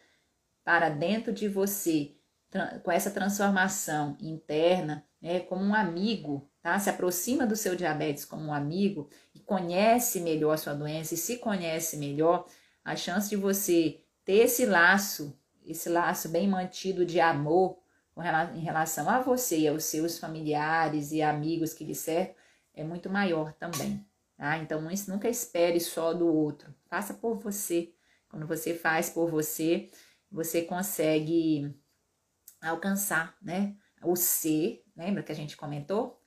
para 0.63 0.89
dentro 0.89 1.33
de 1.33 1.47
você, 1.47 2.15
com 2.83 2.91
essa 2.91 3.09
transformação 3.09 4.17
interna, 4.21 5.03
né, 5.21 5.39
como 5.39 5.63
um 5.63 5.73
amigo, 5.73 6.50
tá? 6.61 6.77
Se 6.79 6.89
aproxima 6.89 7.45
do 7.45 7.55
seu 7.55 7.75
diabetes 7.75 8.25
como 8.25 8.43
um 8.43 8.53
amigo 8.53 9.09
e 9.33 9.39
conhece 9.39 10.19
melhor 10.19 10.57
sua 10.57 10.73
doença 10.73 11.13
e 11.13 11.17
se 11.17 11.37
conhece 11.37 11.97
melhor, 11.97 12.45
a 12.83 12.95
chance 12.95 13.29
de 13.29 13.35
você 13.35 13.99
ter 14.25 14.39
esse 14.45 14.65
laço, 14.65 15.37
esse 15.65 15.89
laço 15.89 16.29
bem 16.29 16.47
mantido 16.47 17.05
de 17.05 17.19
amor 17.19 17.79
em 18.55 18.59
relação 18.59 19.09
a 19.09 19.19
você 19.19 19.59
e 19.59 19.67
aos 19.67 19.85
seus 19.85 20.19
familiares 20.19 21.11
e 21.11 21.21
amigos 21.21 21.73
que 21.73 21.83
lhe 21.83 21.95
cercam 21.95 22.35
é 22.73 22.83
muito 22.83 23.09
maior 23.09 23.53
também. 23.53 24.05
Tá? 24.37 24.57
Então, 24.57 24.81
nunca 25.07 25.29
espere 25.29 25.79
só 25.79 26.13
do 26.13 26.27
outro. 26.27 26.73
Faça 26.89 27.13
por 27.13 27.37
você. 27.37 27.93
Quando 28.29 28.47
você 28.47 28.73
faz 28.73 29.09
por 29.09 29.29
você, 29.29 29.89
você 30.31 30.61
consegue 30.61 31.75
alcançar, 32.61 33.35
né? 33.41 33.75
O 34.03 34.15
ser, 34.15 34.83
lembra 34.95 35.21
que 35.21 35.31
a 35.31 35.35
gente 35.35 35.57
comentou? 35.57 36.20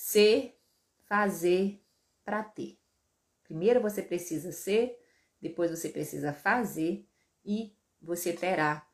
Ser, 0.00 0.56
fazer 1.08 1.84
para 2.24 2.44
ter. 2.44 2.78
Primeiro 3.42 3.80
você 3.80 4.00
precisa 4.00 4.52
ser, 4.52 4.96
depois 5.42 5.72
você 5.72 5.88
precisa 5.88 6.32
fazer 6.32 7.04
e 7.44 7.76
você 8.00 8.32
terá 8.32 8.86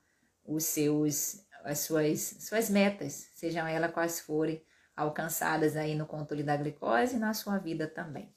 os 0.47 0.65
seus 0.65 1.45
as 1.63 1.81
suas, 1.81 2.21
suas 2.41 2.71
metas, 2.71 3.29
sejam 3.35 3.67
elas 3.67 3.93
quais 3.93 4.19
forem, 4.19 4.65
alcançadas 4.97 5.77
aí 5.77 5.95
no 5.95 6.07
controle 6.07 6.43
da 6.43 6.57
glicose 6.57 7.17
e 7.17 7.19
na 7.19 7.35
sua 7.35 7.59
vida 7.59 7.87
também, 7.87 8.35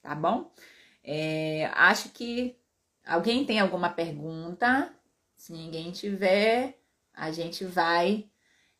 tá 0.00 0.14
bom? 0.14 0.50
É, 1.04 1.66
acho 1.74 2.08
que 2.10 2.58
alguém 3.04 3.44
tem 3.44 3.60
alguma 3.60 3.90
pergunta? 3.90 4.90
Se 5.36 5.52
ninguém 5.52 5.92
tiver, 5.92 6.80
a 7.12 7.30
gente 7.30 7.62
vai 7.64 8.30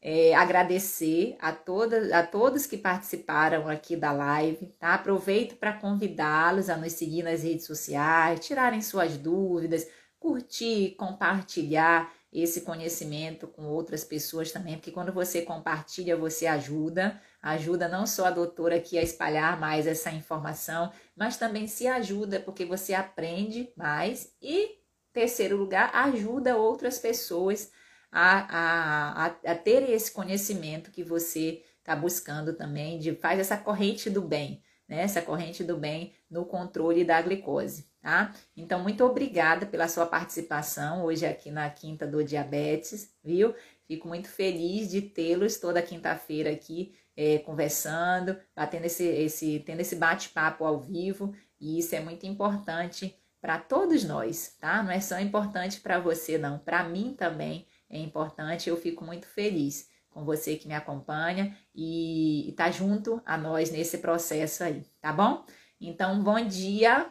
é, 0.09 0.33
agradecer 0.37 1.37
a, 1.41 1.51
todas, 1.51 2.13
a 2.13 2.25
todos 2.25 2.65
que 2.65 2.79
participaram 2.79 3.69
aqui 3.69 3.97
da 3.97 4.13
live, 4.13 4.67
tá? 4.79 4.95
Aproveito 4.95 5.57
para 5.57 5.73
convidá-los 5.73 6.71
a 6.71 6.77
nos 6.77 6.93
seguir 6.93 7.25
nas 7.25 7.43
redes 7.43 7.67
sociais, 7.67 8.39
tirarem 8.39 8.81
suas 8.81 9.19
dúvidas, 9.19 9.85
curtir, 10.17 10.95
compartilhar 10.97 12.15
esse 12.33 12.61
conhecimento 12.61 13.49
com 13.49 13.65
outras 13.65 14.05
pessoas 14.05 14.53
também, 14.53 14.77
porque 14.77 14.93
quando 14.93 15.13
você 15.13 15.43
compartilha, 15.43 16.17
você 16.17 16.47
ajuda, 16.47 17.21
ajuda 17.43 17.89
não 17.89 18.07
só 18.07 18.27
a 18.27 18.31
doutora 18.31 18.77
aqui 18.77 18.97
a 18.97 19.03
espalhar 19.03 19.59
mais 19.59 19.89
essa 19.89 20.13
informação, 20.13 20.93
mas 21.17 21.37
também 21.37 21.67
se 21.67 21.89
ajuda 21.89 22.39
porque 22.39 22.65
você 22.65 22.95
aprende 22.95 23.73
mais 23.77 24.33
e, 24.41 24.79
terceiro 25.13 25.57
lugar, 25.57 25.91
ajuda 25.93 26.57
outras 26.57 26.97
pessoas 26.97 27.73
a, 28.19 28.47
a, 28.49 29.27
a, 29.27 29.53
a 29.53 29.55
ter 29.55 29.89
esse 29.91 30.11
conhecimento 30.11 30.91
que 30.91 31.05
você 31.05 31.63
está 31.79 31.95
buscando 31.95 32.55
também, 32.55 32.99
de 32.99 33.15
faz 33.15 33.39
essa 33.39 33.57
corrente 33.57 34.09
do 34.09 34.23
bem, 34.23 34.63
né? 34.89 35.03
Essa 35.03 35.21
corrente 35.21 35.63
do 35.63 35.77
bem 35.77 36.15
no 36.31 36.45
controle 36.45 37.05
da 37.05 37.21
glicose 37.21 37.87
tá? 38.07 38.33
Então, 38.57 38.85
muito 38.85 39.05
obrigada 39.05 39.67
pela 39.67 39.89
sua 39.89 40.07
participação 40.07 41.05
hoje 41.05 41.27
aqui 41.27 41.51
na 41.51 41.69
Quinta 41.69 42.07
do 42.07 42.23
Diabetes, 42.23 43.13
viu? 43.25 43.53
Fico 43.85 44.07
muito 44.07 44.29
feliz 44.29 44.89
de 44.89 45.03
tê-los 45.03 45.59
toda 45.59 45.83
quinta-feira 45.83 46.53
aqui 46.53 46.95
é, 47.17 47.39
conversando, 47.39 48.39
batendo 48.55 48.85
esse, 48.85 49.05
esse, 49.05 49.59
tendo 49.67 49.81
esse 49.81 49.97
bate-papo 49.97 50.65
ao 50.65 50.79
vivo, 50.79 51.35
e 51.61 51.81
isso 51.81 51.97
é 51.97 52.01
muito 52.01 52.25
importante 52.27 53.13
para 53.41 53.59
todos 53.59 54.05
nós, 54.05 54.57
tá? 54.61 54.85
Não 54.85 54.93
é 54.93 55.01
só 55.01 55.19
importante 55.19 55.81
para 55.81 55.99
você, 55.99 56.39
não. 56.39 56.61
Para 56.61 56.85
mim 56.85 57.13
também 57.13 57.67
é 57.89 57.99
importante. 57.99 58.69
Eu 58.69 58.77
fico 58.77 59.05
muito 59.05 59.27
feliz 59.27 59.89
com 60.11 60.25
você 60.25 60.57
que 60.57 60.67
me 60.67 60.75
acompanha 60.75 61.57
e 61.75 62.49
está 62.49 62.71
junto 62.71 63.21
a 63.25 63.37
nós 63.37 63.71
nesse 63.71 63.99
processo 63.99 64.65
aí, 64.65 64.83
tá 65.01 65.13
bom? 65.13 65.45
Então, 65.81 66.23
bom 66.23 66.41
dia, 66.41 67.11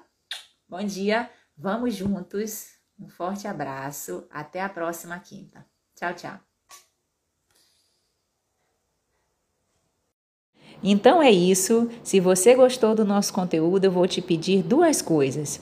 bom 0.67 0.84
dia, 0.84 1.30
vamos 1.55 1.93
juntos. 1.93 2.73
Um 2.99 3.07
forte 3.07 3.47
abraço, 3.47 4.28
até 4.32 4.61
a 4.61 4.69
próxima 4.69 5.19
quinta. 5.19 5.65
Tchau, 5.95 6.13
tchau. 6.13 6.39
Então 10.84 11.21
é 11.21 11.32
isso. 11.32 11.89
Se 12.03 12.19
você 12.19 12.53
gostou 12.55 12.95
do 12.95 13.05
nosso 13.05 13.34
conteúdo, 13.34 13.86
eu 13.86 13.91
vou 13.91 14.07
te 14.07 14.21
pedir 14.21 14.63
duas 14.63 15.01
coisas. 15.01 15.61